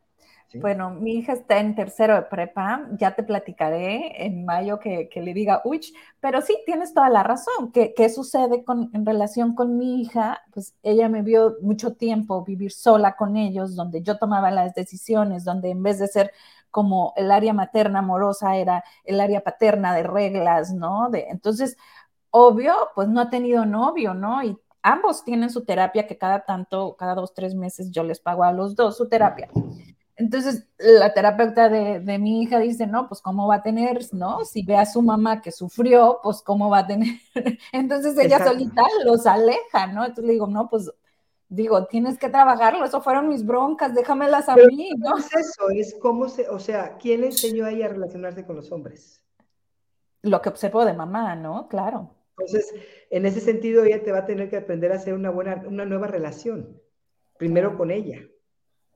Bueno, 0.55 0.89
mi 0.89 1.17
hija 1.17 1.33
está 1.33 1.59
en 1.59 1.75
tercero 1.75 2.15
de 2.15 2.23
prepa, 2.23 2.87
ya 2.97 3.13
te 3.13 3.21
platicaré 3.21 4.25
en 4.25 4.45
mayo 4.45 4.79
que, 4.79 5.09
le 5.13 5.33
diga, 5.33 5.61
uy, 5.63 5.81
pero 6.19 6.41
sí, 6.41 6.57
tienes 6.65 6.93
toda 6.93 7.09
la 7.09 7.21
razón. 7.21 7.71
¿Qué, 7.71 7.93
qué 7.95 8.09
sucede 8.09 8.63
con, 8.63 8.89
en 8.93 9.05
relación 9.05 9.53
con 9.53 9.77
mi 9.77 10.01
hija? 10.01 10.41
Pues 10.51 10.73
ella 10.81 11.07
me 11.07 11.21
vio 11.21 11.57
mucho 11.61 11.93
tiempo 11.93 12.43
vivir 12.43 12.71
sola 12.71 13.15
con 13.15 13.37
ellos, 13.37 13.75
donde 13.75 14.01
yo 14.01 14.17
tomaba 14.17 14.49
las 14.49 14.73
decisiones, 14.73 15.43
donde 15.43 15.69
en 15.69 15.83
vez 15.83 15.99
de 15.99 16.07
ser 16.07 16.31
como 16.71 17.13
el 17.15 17.31
área 17.31 17.53
materna 17.53 17.99
amorosa 17.99 18.55
era 18.55 18.83
el 19.03 19.19
área 19.19 19.41
paterna 19.41 19.93
de 19.93 20.03
reglas, 20.03 20.73
¿no? 20.73 21.09
De, 21.09 21.27
entonces, 21.29 21.77
obvio, 22.31 22.73
pues 22.95 23.07
no 23.07 23.21
ha 23.21 23.29
tenido 23.29 23.65
novio, 23.65 24.13
¿no? 24.13 24.43
Y 24.43 24.57
ambos 24.81 25.23
tienen 25.23 25.49
su 25.49 25.65
terapia 25.65 26.07
que 26.07 26.17
cada 26.17 26.45
tanto, 26.45 26.95
cada 26.97 27.15
dos, 27.15 27.33
tres 27.33 27.55
meses 27.55 27.91
yo 27.91 28.03
les 28.03 28.19
pago 28.19 28.43
a 28.43 28.51
los 28.51 28.75
dos 28.75 28.97
su 28.97 29.07
terapia. 29.09 29.49
Entonces, 30.19 30.67
la 30.77 31.13
terapeuta 31.13 31.69
de, 31.69 32.01
de, 32.01 32.19
mi 32.19 32.41
hija 32.41 32.59
dice, 32.59 32.85
no, 32.85 33.07
pues 33.07 33.21
cómo 33.21 33.47
va 33.47 33.55
a 33.55 33.63
tener, 33.63 34.01
¿no? 34.11 34.43
Si 34.43 34.63
ve 34.63 34.75
a 34.75 34.85
su 34.85 35.01
mamá 35.01 35.41
que 35.41 35.49
sufrió, 35.49 36.19
pues 36.21 36.41
cómo 36.41 36.69
va 36.69 36.79
a 36.79 36.87
tener. 36.87 37.15
Entonces 37.71 38.17
ella 38.17 38.43
solita 38.43 38.83
los 39.05 39.25
aleja, 39.25 39.87
¿no? 39.87 40.01
Entonces 40.01 40.25
le 40.25 40.33
digo, 40.33 40.47
no, 40.47 40.67
pues 40.69 40.91
digo, 41.47 41.85
tienes 41.85 42.17
que 42.17 42.27
trabajarlo, 42.27 42.83
eso 42.83 43.01
fueron 43.01 43.29
mis 43.29 43.45
broncas, 43.45 43.95
déjamelas 43.95 44.49
a 44.49 44.57
mí, 44.57 44.91
¿no? 44.97 45.17
Es 45.17 45.33
eso, 45.33 45.69
es 45.69 45.95
cómo 46.01 46.27
se, 46.27 46.49
o 46.49 46.59
sea, 46.59 46.97
¿quién 46.97 47.21
le 47.21 47.27
enseñó 47.27 47.65
a 47.65 47.71
ella 47.71 47.85
a 47.85 47.89
relacionarse 47.89 48.45
con 48.45 48.57
los 48.57 48.73
hombres? 48.73 49.23
Lo 50.21 50.41
que 50.41 50.49
observo 50.49 50.83
de 50.83 50.95
mamá, 50.95 51.37
¿no? 51.37 51.69
Claro. 51.69 52.13
Entonces, 52.31 52.73
en 53.09 53.25
ese 53.25 53.39
sentido, 53.39 53.85
ella 53.85 54.03
te 54.03 54.11
va 54.11 54.19
a 54.19 54.25
tener 54.25 54.49
que 54.49 54.57
aprender 54.57 54.91
a 54.91 54.95
hacer 54.95 55.13
una 55.13 55.29
buena, 55.29 55.63
una 55.65 55.85
nueva 55.85 56.07
relación, 56.07 56.81
primero 57.37 57.77
con 57.77 57.89
ella. 57.89 58.21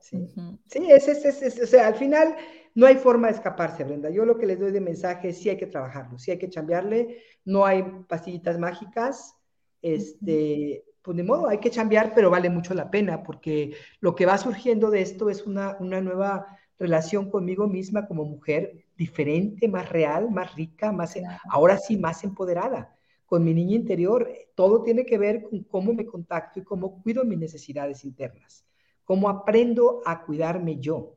Sí, 0.04 0.28
sí 0.66 0.92
es, 0.92 1.08
es, 1.08 1.42
es, 1.42 1.62
o 1.62 1.66
sea, 1.66 1.88
al 1.88 1.96
final 1.96 2.36
no 2.76 2.88
hay 2.88 2.96
forma 2.96 3.28
de 3.28 3.36
escaparse, 3.36 3.86
Brenda. 3.86 4.10
Yo 4.10 4.26
lo 4.26 4.38
que 4.38 4.46
les 4.46 4.60
doy 4.60 4.74
de 4.74 4.82
mensaje 4.82 5.30
es 5.30 5.38
sí 5.38 5.48
hay 5.48 5.56
que 5.56 5.66
trabajarlo, 5.66 6.20
sí 6.20 6.30
hay 6.30 6.38
que 6.38 6.50
chambearle, 6.50 7.24
no 7.46 7.66
hay 7.66 7.84
pastillitas 8.10 8.60
mágicas, 8.60 9.34
este, 9.82 10.84
pues 11.02 11.16
de 11.16 11.24
modo, 11.24 11.48
hay 11.48 11.60
que 11.60 11.70
chambear, 11.70 12.12
pero 12.14 12.30
vale 12.30 12.50
mucho 12.50 12.74
la 12.74 12.92
pena, 12.92 13.24
porque 13.24 13.78
lo 14.02 14.14
que 14.14 14.26
va 14.26 14.38
surgiendo 14.38 14.92
de 14.92 15.02
esto 15.02 15.30
es 15.30 15.48
una, 15.48 15.78
una 15.80 16.02
nueva 16.02 16.48
relación 16.78 17.30
conmigo 17.30 17.68
misma 17.68 18.06
como 18.06 18.26
mujer 18.26 18.86
diferente, 18.98 19.70
más 19.70 19.88
real, 19.88 20.30
más 20.32 20.54
rica, 20.54 20.92
más, 20.92 21.16
ahora 21.50 21.78
sí, 21.78 21.96
más 21.96 22.26
empoderada. 22.26 22.94
Con 23.26 23.46
mi 23.46 23.54
niña 23.54 23.76
interior, 23.76 24.30
todo 24.54 24.84
tiene 24.84 25.06
que 25.06 25.18
ver 25.18 25.44
con 25.44 25.64
cómo 25.64 25.94
me 25.94 26.06
contacto 26.06 26.60
y 26.60 26.64
cómo 26.64 27.02
cuido 27.02 27.24
mis 27.24 27.40
necesidades 27.40 28.04
internas 28.04 28.66
cómo 29.04 29.30
aprendo 29.30 30.02
a 30.06 30.24
cuidarme 30.24 30.80
yo, 30.80 31.16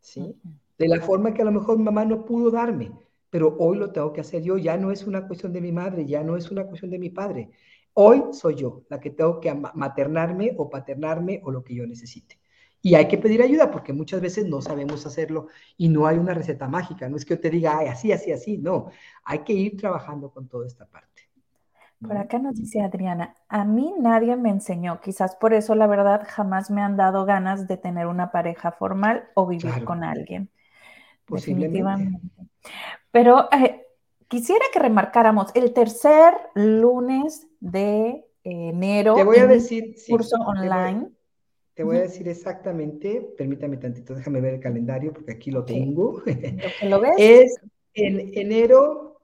¿sí? 0.00 0.36
De 0.78 0.88
la 0.88 1.00
forma 1.00 1.32
que 1.32 1.42
a 1.42 1.44
lo 1.44 1.52
mejor 1.52 1.78
mi 1.78 1.84
mamá 1.84 2.04
no 2.04 2.24
pudo 2.24 2.50
darme, 2.50 2.92
pero 3.30 3.56
hoy 3.58 3.78
lo 3.78 3.90
tengo 3.92 4.12
que 4.12 4.20
hacer 4.20 4.42
yo, 4.42 4.58
ya 4.58 4.76
no 4.76 4.90
es 4.90 5.06
una 5.06 5.26
cuestión 5.26 5.52
de 5.52 5.60
mi 5.60 5.72
madre, 5.72 6.06
ya 6.06 6.22
no 6.22 6.36
es 6.36 6.50
una 6.50 6.64
cuestión 6.66 6.90
de 6.90 6.98
mi 6.98 7.10
padre. 7.10 7.50
Hoy 7.94 8.24
soy 8.32 8.56
yo 8.56 8.82
la 8.88 8.98
que 9.00 9.10
tengo 9.10 9.40
que 9.40 9.54
maternarme 9.54 10.54
o 10.56 10.68
paternarme 10.68 11.40
o 11.44 11.50
lo 11.50 11.62
que 11.62 11.74
yo 11.74 11.86
necesite. 11.86 12.38
Y 12.82 12.96
hay 12.96 13.08
que 13.08 13.16
pedir 13.16 13.40
ayuda 13.40 13.70
porque 13.70 13.94
muchas 13.94 14.20
veces 14.20 14.46
no 14.46 14.60
sabemos 14.60 15.06
hacerlo 15.06 15.46
y 15.78 15.88
no 15.88 16.06
hay 16.06 16.18
una 16.18 16.34
receta 16.34 16.68
mágica. 16.68 17.08
No 17.08 17.16
es 17.16 17.24
que 17.24 17.34
yo 17.34 17.40
te 17.40 17.48
diga, 17.48 17.78
Ay, 17.78 17.86
así, 17.86 18.12
así, 18.12 18.30
así. 18.30 18.58
No, 18.58 18.90
hay 19.24 19.38
que 19.38 19.54
ir 19.54 19.78
trabajando 19.78 20.30
con 20.30 20.48
toda 20.48 20.66
esta 20.66 20.84
parte. 20.84 21.13
Por 22.06 22.16
acá 22.16 22.38
nos 22.38 22.56
dice 22.56 22.80
Adriana, 22.82 23.36
a 23.48 23.64
mí 23.64 23.94
nadie 23.98 24.36
me 24.36 24.50
enseñó, 24.50 25.00
quizás 25.00 25.36
por 25.36 25.54
eso 25.54 25.74
la 25.74 25.86
verdad 25.86 26.26
jamás 26.28 26.70
me 26.70 26.82
han 26.82 26.96
dado 26.96 27.24
ganas 27.24 27.66
de 27.66 27.76
tener 27.76 28.06
una 28.06 28.30
pareja 28.30 28.72
formal 28.72 29.28
o 29.34 29.46
vivir 29.46 29.84
con 29.84 30.04
alguien. 30.04 30.50
Definitivamente. 31.28 32.20
Pero 33.10 33.48
eh, 33.52 33.86
quisiera 34.28 34.64
que 34.72 34.78
remarcáramos 34.78 35.50
el 35.54 35.72
tercer 35.72 36.34
lunes 36.54 37.46
de 37.60 38.24
enero. 38.42 39.14
Te 39.14 39.24
voy 39.24 39.38
a 39.38 39.46
decir. 39.46 39.94
curso 40.08 40.36
online. 40.36 41.08
Te 41.74 41.82
voy, 41.82 41.96
a 41.96 42.02
decir 42.02 42.28
exactamente, 42.28 43.34
permítame 43.36 43.78
tantito, 43.78 44.14
déjame 44.14 44.40
ver 44.40 44.54
el 44.54 44.60
calendario 44.60 45.12
porque 45.12 45.32
aquí 45.32 45.50
lo 45.50 45.64
tengo. 45.64 46.22
¿Lo 46.82 47.00
ves? 47.00 47.14
Es 47.18 47.56
en 47.94 48.30
enero, 48.38 49.20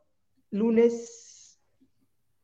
lunes 0.50 1.19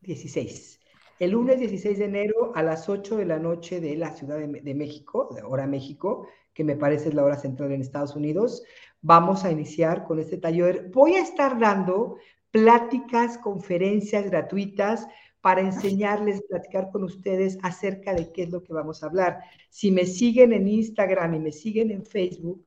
16. 0.06 0.80
El 1.18 1.30
lunes 1.30 1.58
16 1.58 1.98
de 1.98 2.04
enero 2.04 2.52
a 2.54 2.62
las 2.62 2.88
8 2.88 3.16
de 3.16 3.24
la 3.24 3.38
noche 3.38 3.80
de 3.80 3.96
la 3.96 4.10
Ciudad 4.10 4.38
de, 4.38 4.74
México, 4.74 5.30
de 5.34 5.42
hora 5.42 5.66
México, 5.66 6.28
que 6.52 6.64
me 6.64 6.76
parece 6.76 7.08
es 7.08 7.14
la 7.14 7.24
hora 7.24 7.36
central 7.36 7.72
en 7.72 7.80
Estados 7.80 8.16
Unidos, 8.16 8.62
vamos 9.00 9.44
a 9.44 9.50
iniciar 9.50 10.04
con 10.04 10.18
este 10.18 10.36
taller. 10.36 10.90
Voy 10.92 11.14
a 11.14 11.22
estar 11.22 11.58
dando 11.58 12.16
pláticas, 12.50 13.38
conferencias 13.38 14.24
gratuitas 14.30 15.06
para 15.40 15.60
enseñarles, 15.60 16.42
platicar 16.48 16.90
con 16.90 17.04
ustedes 17.04 17.58
acerca 17.62 18.12
de 18.12 18.32
qué 18.32 18.44
es 18.44 18.50
lo 18.50 18.62
que 18.62 18.72
vamos 18.72 19.02
a 19.02 19.06
hablar. 19.06 19.38
Si 19.70 19.90
me 19.90 20.04
siguen 20.04 20.52
en 20.52 20.68
Instagram 20.68 21.34
y 21.34 21.38
me 21.38 21.52
siguen 21.52 21.90
en 21.90 22.04
Facebook, 22.04 22.64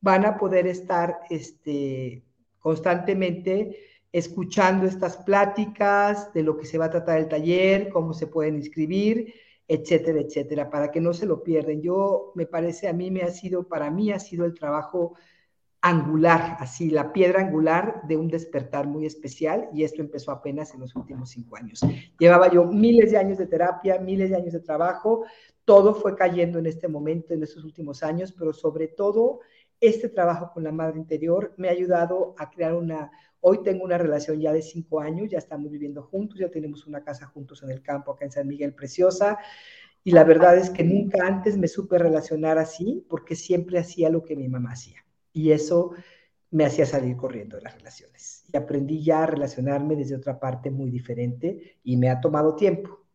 van 0.00 0.24
a 0.24 0.36
poder 0.36 0.66
estar 0.66 1.20
este, 1.30 2.24
constantemente 2.58 3.76
escuchando 4.12 4.86
estas 4.86 5.16
pláticas 5.16 6.32
de 6.34 6.42
lo 6.42 6.56
que 6.58 6.66
se 6.66 6.78
va 6.78 6.86
a 6.86 6.90
tratar 6.90 7.18
el 7.18 7.28
taller, 7.28 7.88
cómo 7.88 8.12
se 8.12 8.26
pueden 8.26 8.56
inscribir, 8.56 9.32
etcétera, 9.66 10.20
etcétera, 10.20 10.68
para 10.68 10.90
que 10.90 11.00
no 11.00 11.14
se 11.14 11.26
lo 11.26 11.42
pierden. 11.42 11.80
Yo, 11.80 12.32
me 12.34 12.46
parece, 12.46 12.88
a 12.88 12.92
mí 12.92 13.10
me 13.10 13.22
ha 13.22 13.30
sido, 13.30 13.66
para 13.66 13.90
mí 13.90 14.12
ha 14.12 14.18
sido 14.18 14.44
el 14.44 14.54
trabajo 14.54 15.14
angular, 15.80 16.56
así, 16.60 16.90
la 16.90 17.12
piedra 17.12 17.40
angular 17.40 18.02
de 18.06 18.16
un 18.16 18.28
despertar 18.28 18.86
muy 18.86 19.04
especial 19.04 19.68
y 19.74 19.82
esto 19.82 20.00
empezó 20.00 20.30
apenas 20.30 20.72
en 20.74 20.80
los 20.80 20.94
últimos 20.94 21.30
cinco 21.30 21.56
años. 21.56 21.80
Llevaba 22.18 22.52
yo 22.52 22.66
miles 22.66 23.10
de 23.10 23.18
años 23.18 23.38
de 23.38 23.46
terapia, 23.46 23.98
miles 23.98 24.30
de 24.30 24.36
años 24.36 24.52
de 24.52 24.60
trabajo, 24.60 25.24
todo 25.64 25.94
fue 25.94 26.14
cayendo 26.14 26.60
en 26.60 26.66
este 26.66 26.86
momento, 26.86 27.34
en 27.34 27.42
estos 27.42 27.64
últimos 27.64 28.04
años, 28.04 28.32
pero 28.32 28.52
sobre 28.52 28.88
todo 28.88 29.40
este 29.80 30.08
trabajo 30.08 30.52
con 30.54 30.62
la 30.62 30.70
madre 30.70 30.98
interior 30.98 31.52
me 31.56 31.68
ha 31.68 31.72
ayudado 31.72 32.36
a 32.38 32.48
crear 32.48 32.74
una, 32.74 33.10
Hoy 33.44 33.64
tengo 33.64 33.84
una 33.84 33.98
relación 33.98 34.40
ya 34.40 34.52
de 34.52 34.62
cinco 34.62 35.00
años, 35.00 35.28
ya 35.28 35.38
estamos 35.38 35.68
viviendo 35.68 36.04
juntos, 36.04 36.38
ya 36.38 36.48
tenemos 36.48 36.86
una 36.86 37.02
casa 37.02 37.26
juntos 37.26 37.60
en 37.64 37.70
el 37.70 37.82
campo 37.82 38.12
acá 38.12 38.24
en 38.24 38.30
San 38.30 38.46
Miguel 38.46 38.72
Preciosa. 38.72 39.36
Y 40.04 40.12
la 40.12 40.22
verdad 40.22 40.56
es 40.56 40.70
que 40.70 40.84
nunca 40.84 41.26
antes 41.26 41.58
me 41.58 41.66
supe 41.66 41.98
relacionar 41.98 42.58
así 42.58 43.04
porque 43.08 43.34
siempre 43.34 43.80
hacía 43.80 44.10
lo 44.10 44.22
que 44.22 44.36
mi 44.36 44.48
mamá 44.48 44.72
hacía. 44.72 45.04
Y 45.32 45.50
eso 45.50 45.92
me 46.52 46.64
hacía 46.64 46.86
salir 46.86 47.16
corriendo 47.16 47.56
de 47.56 47.62
las 47.62 47.74
relaciones. 47.74 48.44
Y 48.52 48.56
aprendí 48.56 49.02
ya 49.02 49.24
a 49.24 49.26
relacionarme 49.26 49.96
desde 49.96 50.14
otra 50.14 50.38
parte 50.38 50.70
muy 50.70 50.90
diferente 50.90 51.78
y 51.82 51.96
me 51.96 52.10
ha 52.10 52.20
tomado 52.20 52.54
tiempo, 52.54 53.06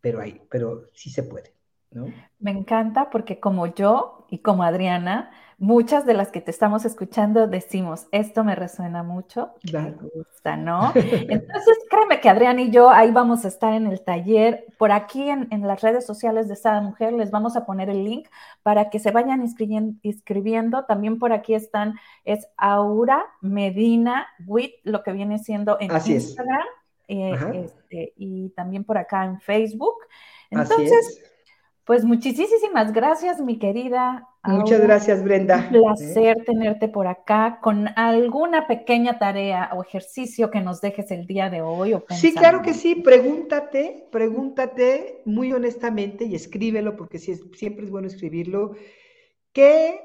pero, 0.00 0.20
ahí, 0.20 0.42
pero 0.50 0.90
sí 0.94 1.10
se 1.10 1.22
puede. 1.22 1.55
¿No? 1.90 2.06
Me 2.38 2.50
encanta 2.50 3.10
porque 3.10 3.40
como 3.40 3.66
yo 3.66 4.26
y 4.28 4.38
como 4.38 4.62
Adriana, 4.62 5.30
muchas 5.58 6.04
de 6.04 6.14
las 6.14 6.30
que 6.30 6.40
te 6.40 6.50
estamos 6.50 6.84
escuchando 6.84 7.46
decimos, 7.46 8.08
esto 8.12 8.44
me 8.44 8.54
resuena 8.54 9.02
mucho, 9.02 9.54
me 9.72 9.92
gusta, 9.92 10.56
¿no? 10.56 10.92
Entonces, 10.94 11.78
créeme 11.88 12.20
que 12.20 12.28
Adrián 12.28 12.58
y 12.58 12.70
yo 12.70 12.90
ahí 12.90 13.10
vamos 13.10 13.44
a 13.44 13.48
estar 13.48 13.72
en 13.72 13.86
el 13.86 14.02
taller. 14.02 14.66
Por 14.78 14.92
aquí 14.92 15.28
en, 15.30 15.48
las 15.66 15.80
redes 15.80 16.04
sociales 16.04 16.48
de 16.48 16.56
Sada 16.56 16.80
Mujer 16.80 17.12
les 17.12 17.30
vamos 17.30 17.56
a 17.56 17.64
poner 17.64 17.88
el 17.88 18.04
link 18.04 18.28
para 18.62 18.90
que 18.90 18.98
se 18.98 19.10
vayan 19.10 19.42
inscribiendo. 19.42 20.84
También 20.84 21.18
por 21.18 21.32
aquí 21.32 21.54
están, 21.54 21.94
es 22.24 22.46
Aura 22.56 23.24
Medina 23.40 24.26
Wit, 24.46 24.74
lo 24.84 25.02
que 25.02 25.12
viene 25.12 25.38
siendo 25.38 25.78
en 25.80 25.90
Instagram. 25.90 26.66
Eh, 27.08 27.64
este, 27.64 28.12
y 28.16 28.50
también 28.50 28.84
por 28.84 28.98
acá 28.98 29.24
en 29.24 29.40
Facebook. 29.40 29.94
Entonces, 30.50 31.22
pues 31.86 32.04
muchísimas 32.04 32.92
gracias, 32.92 33.40
mi 33.40 33.60
querida. 33.60 34.28
Muchas 34.42 34.80
gracias, 34.80 35.22
Brenda. 35.22 35.68
Un 35.72 35.80
placer 35.80 36.36
tenerte 36.44 36.88
por 36.88 37.06
acá 37.06 37.60
con 37.62 37.86
alguna 37.94 38.66
pequeña 38.66 39.20
tarea 39.20 39.70
o 39.72 39.84
ejercicio 39.84 40.50
que 40.50 40.60
nos 40.60 40.80
dejes 40.80 41.12
el 41.12 41.28
día 41.28 41.48
de 41.48 41.62
hoy. 41.62 41.94
O 41.94 42.04
sí, 42.10 42.34
claro 42.34 42.60
que 42.60 42.74
sí. 42.74 42.96
Pregúntate, 42.96 44.08
pregúntate 44.10 45.22
muy 45.26 45.52
honestamente 45.52 46.24
y 46.24 46.34
escríbelo 46.34 46.96
porque 46.96 47.20
siempre 47.20 47.84
es 47.84 47.90
bueno 47.92 48.08
escribirlo. 48.08 48.72
¿Qué 49.52 50.00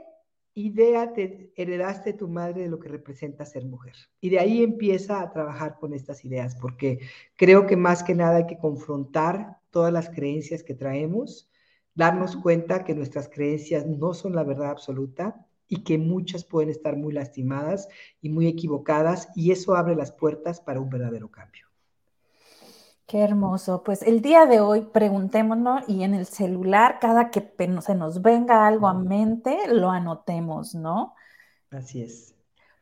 idea 0.54 1.14
te 1.14 1.52
heredaste 1.56 2.12
de 2.12 2.18
tu 2.20 2.28
madre 2.28 2.62
de 2.62 2.70
lo 2.70 2.78
que 2.78 2.90
representa 2.90 3.44
ser 3.44 3.66
mujer? 3.66 3.96
Y 4.20 4.30
de 4.30 4.38
ahí 4.38 4.62
empieza 4.62 5.20
a 5.20 5.32
trabajar 5.32 5.78
con 5.80 5.96
estas 5.96 6.24
ideas 6.26 6.56
porque 6.62 7.00
creo 7.36 7.66
que 7.66 7.76
más 7.76 8.04
que 8.04 8.14
nada 8.14 8.38
hay 8.38 8.46
que 8.46 8.60
confrontar 8.60 9.58
todas 9.72 9.92
las 9.92 10.12
creencias 10.12 10.62
que 10.62 10.76
traemos 10.76 11.51
darnos 11.96 12.36
cuenta 12.36 12.84
que 12.84 12.96
nuestras 12.96 13.30
creencias 13.30 13.86
no 13.86 14.14
son 14.14 14.36
la 14.36 14.44
verdad 14.44 14.70
absoluta 14.70 15.46
y 15.68 15.84
que 15.84 15.98
muchas 15.98 16.44
pueden 16.44 16.70
estar 16.70 16.98
muy 16.98 17.14
lastimadas 17.14 17.88
y 18.22 18.30
muy 18.30 18.48
equivocadas 18.48 19.30
y 19.36 19.52
eso 19.52 19.76
abre 19.76 19.96
las 19.96 20.12
puertas 20.12 20.60
para 20.60 20.82
un 20.82 20.90
verdadero 20.90 21.30
cambio. 21.30 21.68
Qué 23.08 23.20
hermoso. 23.20 23.84
Pues 23.84 24.04
el 24.04 24.22
día 24.22 24.46
de 24.46 24.62
hoy 24.62 24.82
preguntémonos 24.82 25.84
y 25.88 26.04
en 26.04 26.14
el 26.14 26.26
celular, 26.26 26.98
cada 27.02 27.30
que 27.30 27.54
se 27.82 27.96
nos 27.96 28.22
venga 28.22 28.66
algo 28.66 28.88
a 28.88 28.94
mente, 28.94 29.58
lo 29.68 29.90
anotemos, 29.90 30.76
¿no? 30.76 31.14
Así 31.72 32.02
es. 32.02 32.36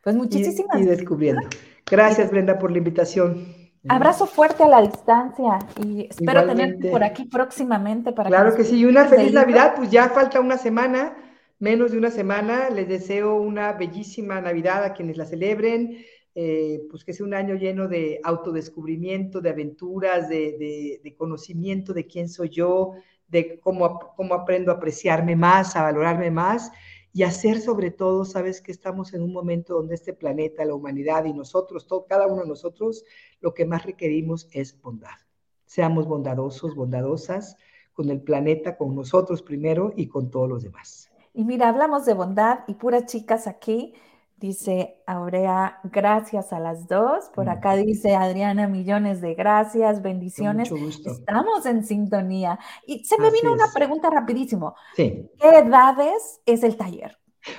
Pues 0.03 0.15
muchísimas 0.15 0.77
gracias. 0.77 0.81
Y 0.81 0.85
descubriendo. 0.97 1.47
Gracias, 1.89 2.29
Brenda, 2.29 2.59
por 2.59 2.71
la 2.71 2.77
invitación. 2.77 3.58
Abrazo 3.87 4.25
fuerte 4.27 4.63
a 4.63 4.67
la 4.67 4.81
distancia 4.81 5.59
y 5.83 6.07
espero 6.09 6.45
tenerte 6.45 6.91
por 6.91 7.03
aquí 7.03 7.25
próximamente 7.25 8.11
para 8.11 8.29
Claro 8.29 8.55
que, 8.55 8.63
sí, 8.63 8.79
y 8.79 8.85
una 8.85 9.05
feliz 9.05 9.31
Navidad, 9.31 9.73
pues 9.75 9.89
ya 9.89 10.09
falta 10.09 10.41
una 10.41 10.57
semana, 10.57 11.15
menos 11.59 11.91
de 11.91 11.97
una 11.97 12.11
semana. 12.11 12.69
Les 12.69 12.87
deseo 12.89 13.35
una 13.35 13.73
bellísima 13.73 14.41
Navidad 14.41 14.83
a 14.83 14.93
quienes 14.93 15.17
la 15.17 15.25
celebren. 15.25 15.97
eh, 16.35 16.81
pues 16.89 17.03
que 17.03 17.11
sea 17.11 17.25
un 17.25 17.33
año 17.33 17.55
lleno 17.55 17.87
de 17.87 18.19
autodescubrimiento, 18.23 19.41
de 19.41 19.49
aventuras, 19.49 20.29
de, 20.29 21.15
conocimiento 21.17 21.93
de 21.93 22.05
quién 22.05 22.29
soy 22.29 22.49
yo, 22.49 22.93
de 23.27 23.59
cómo, 23.59 23.99
cómo 24.15 24.35
aprendo 24.35 24.71
a 24.71 24.75
apreciarme 24.75 25.35
más, 25.35 25.75
a 25.75 25.83
valorarme 25.83 26.31
más 26.31 26.71
y 27.11 27.23
hacer 27.23 27.59
sobre 27.59 27.91
todo, 27.91 28.25
sabes 28.25 28.61
que 28.61 28.71
estamos 28.71 29.13
en 29.13 29.23
un 29.23 29.33
momento 29.33 29.73
donde 29.73 29.95
este 29.95 30.13
planeta, 30.13 30.65
la 30.65 30.75
humanidad 30.75 31.25
y 31.25 31.33
nosotros, 31.33 31.87
todo, 31.87 32.05
cada 32.05 32.27
uno 32.27 32.43
de 32.43 32.47
nosotros, 32.47 33.03
lo 33.41 33.53
que 33.53 33.65
más 33.65 33.85
requerimos 33.85 34.47
es 34.51 34.79
bondad. 34.79 35.17
Seamos 35.65 36.07
bondadosos, 36.07 36.75
bondadosas 36.75 37.57
con 37.93 38.09
el 38.09 38.21
planeta, 38.21 38.77
con 38.77 38.95
nosotros 38.95 39.41
primero 39.41 39.91
y 39.95 40.07
con 40.07 40.29
todos 40.29 40.47
los 40.47 40.63
demás. 40.63 41.11
Y 41.33 41.43
mira, 41.43 41.69
hablamos 41.69 42.05
de 42.05 42.13
bondad 42.13 42.59
y 42.67 42.75
puras 42.75 43.05
chicas 43.05 43.47
aquí. 43.47 43.93
Dice 44.39 45.01
Aurea, 45.05 45.81
gracias 45.83 46.53
a 46.53 46.61
las 46.61 46.87
dos. 46.87 47.29
Por 47.35 47.47
mm. 47.47 47.49
acá 47.49 47.75
dice 47.75 48.15
Adriana, 48.15 48.69
millones 48.69 49.19
de 49.19 49.33
gracias, 49.33 50.01
bendiciones. 50.01 50.71
Estamos 50.71 51.65
en 51.65 51.83
sintonía. 51.83 52.57
Y 52.87 53.03
se 53.03 53.19
me 53.19 53.31
vino 53.31 53.51
una 53.51 53.67
pregunta 53.73 54.09
rapidísimo. 54.09 54.75
Sí. 54.95 55.29
¿Qué 55.37 55.49
edades 55.49 56.39
es 56.45 56.63
el 56.63 56.77
taller? 56.77 57.17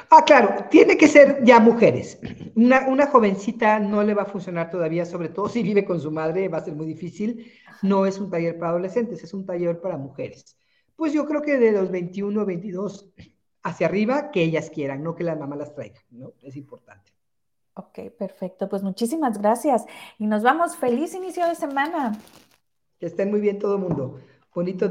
Ah, 0.08 0.24
claro, 0.24 0.64
tiene 0.70 0.96
que 0.96 1.06
ser 1.06 1.44
ya 1.44 1.60
mujeres. 1.60 2.18
Una, 2.56 2.88
una, 2.88 3.06
jovencita 3.08 3.78
no 3.78 4.02
le 4.02 4.14
va 4.14 4.22
a 4.22 4.26
funcionar 4.26 4.70
todavía, 4.70 5.04
sobre 5.04 5.28
todo 5.28 5.50
si 5.50 5.62
vive 5.62 5.84
con 5.84 6.00
su 6.00 6.10
madre, 6.10 6.48
va 6.48 6.58
a 6.58 6.64
ser 6.64 6.74
muy 6.74 6.86
difícil. 6.86 7.52
No 7.82 8.06
es 8.06 8.18
un 8.18 8.30
taller 8.30 8.58
para 8.58 8.70
adolescentes, 8.70 9.22
es 9.22 9.34
un 9.34 9.44
taller 9.44 9.82
para 9.82 9.98
mujeres. 9.98 10.56
Pues 10.96 11.12
yo 11.12 11.26
creo 11.26 11.42
que 11.42 11.58
de 11.58 11.72
los 11.72 11.90
21, 11.90 12.46
22 12.46 13.12
hacia 13.62 13.86
arriba 13.86 14.30
que 14.30 14.42
ellas 14.42 14.70
quieran, 14.70 15.02
no 15.02 15.14
que 15.14 15.24
la 15.24 15.36
mamá 15.36 15.56
las 15.56 15.74
traiga, 15.74 16.00
¿no? 16.10 16.32
Es 16.42 16.56
importante. 16.56 17.12
Ok, 17.74 18.10
perfecto. 18.18 18.68
Pues 18.68 18.82
muchísimas 18.82 19.38
gracias. 19.38 19.84
Y 20.18 20.26
nos 20.26 20.42
vamos. 20.42 20.76
Feliz 20.76 21.14
inicio 21.14 21.46
de 21.46 21.54
semana. 21.54 22.18
Que 22.98 23.06
estén 23.06 23.30
muy 23.30 23.40
bien 23.40 23.58
todo 23.58 23.76
el 23.76 23.82
mundo. 23.82 24.20
Bonito 24.54 24.88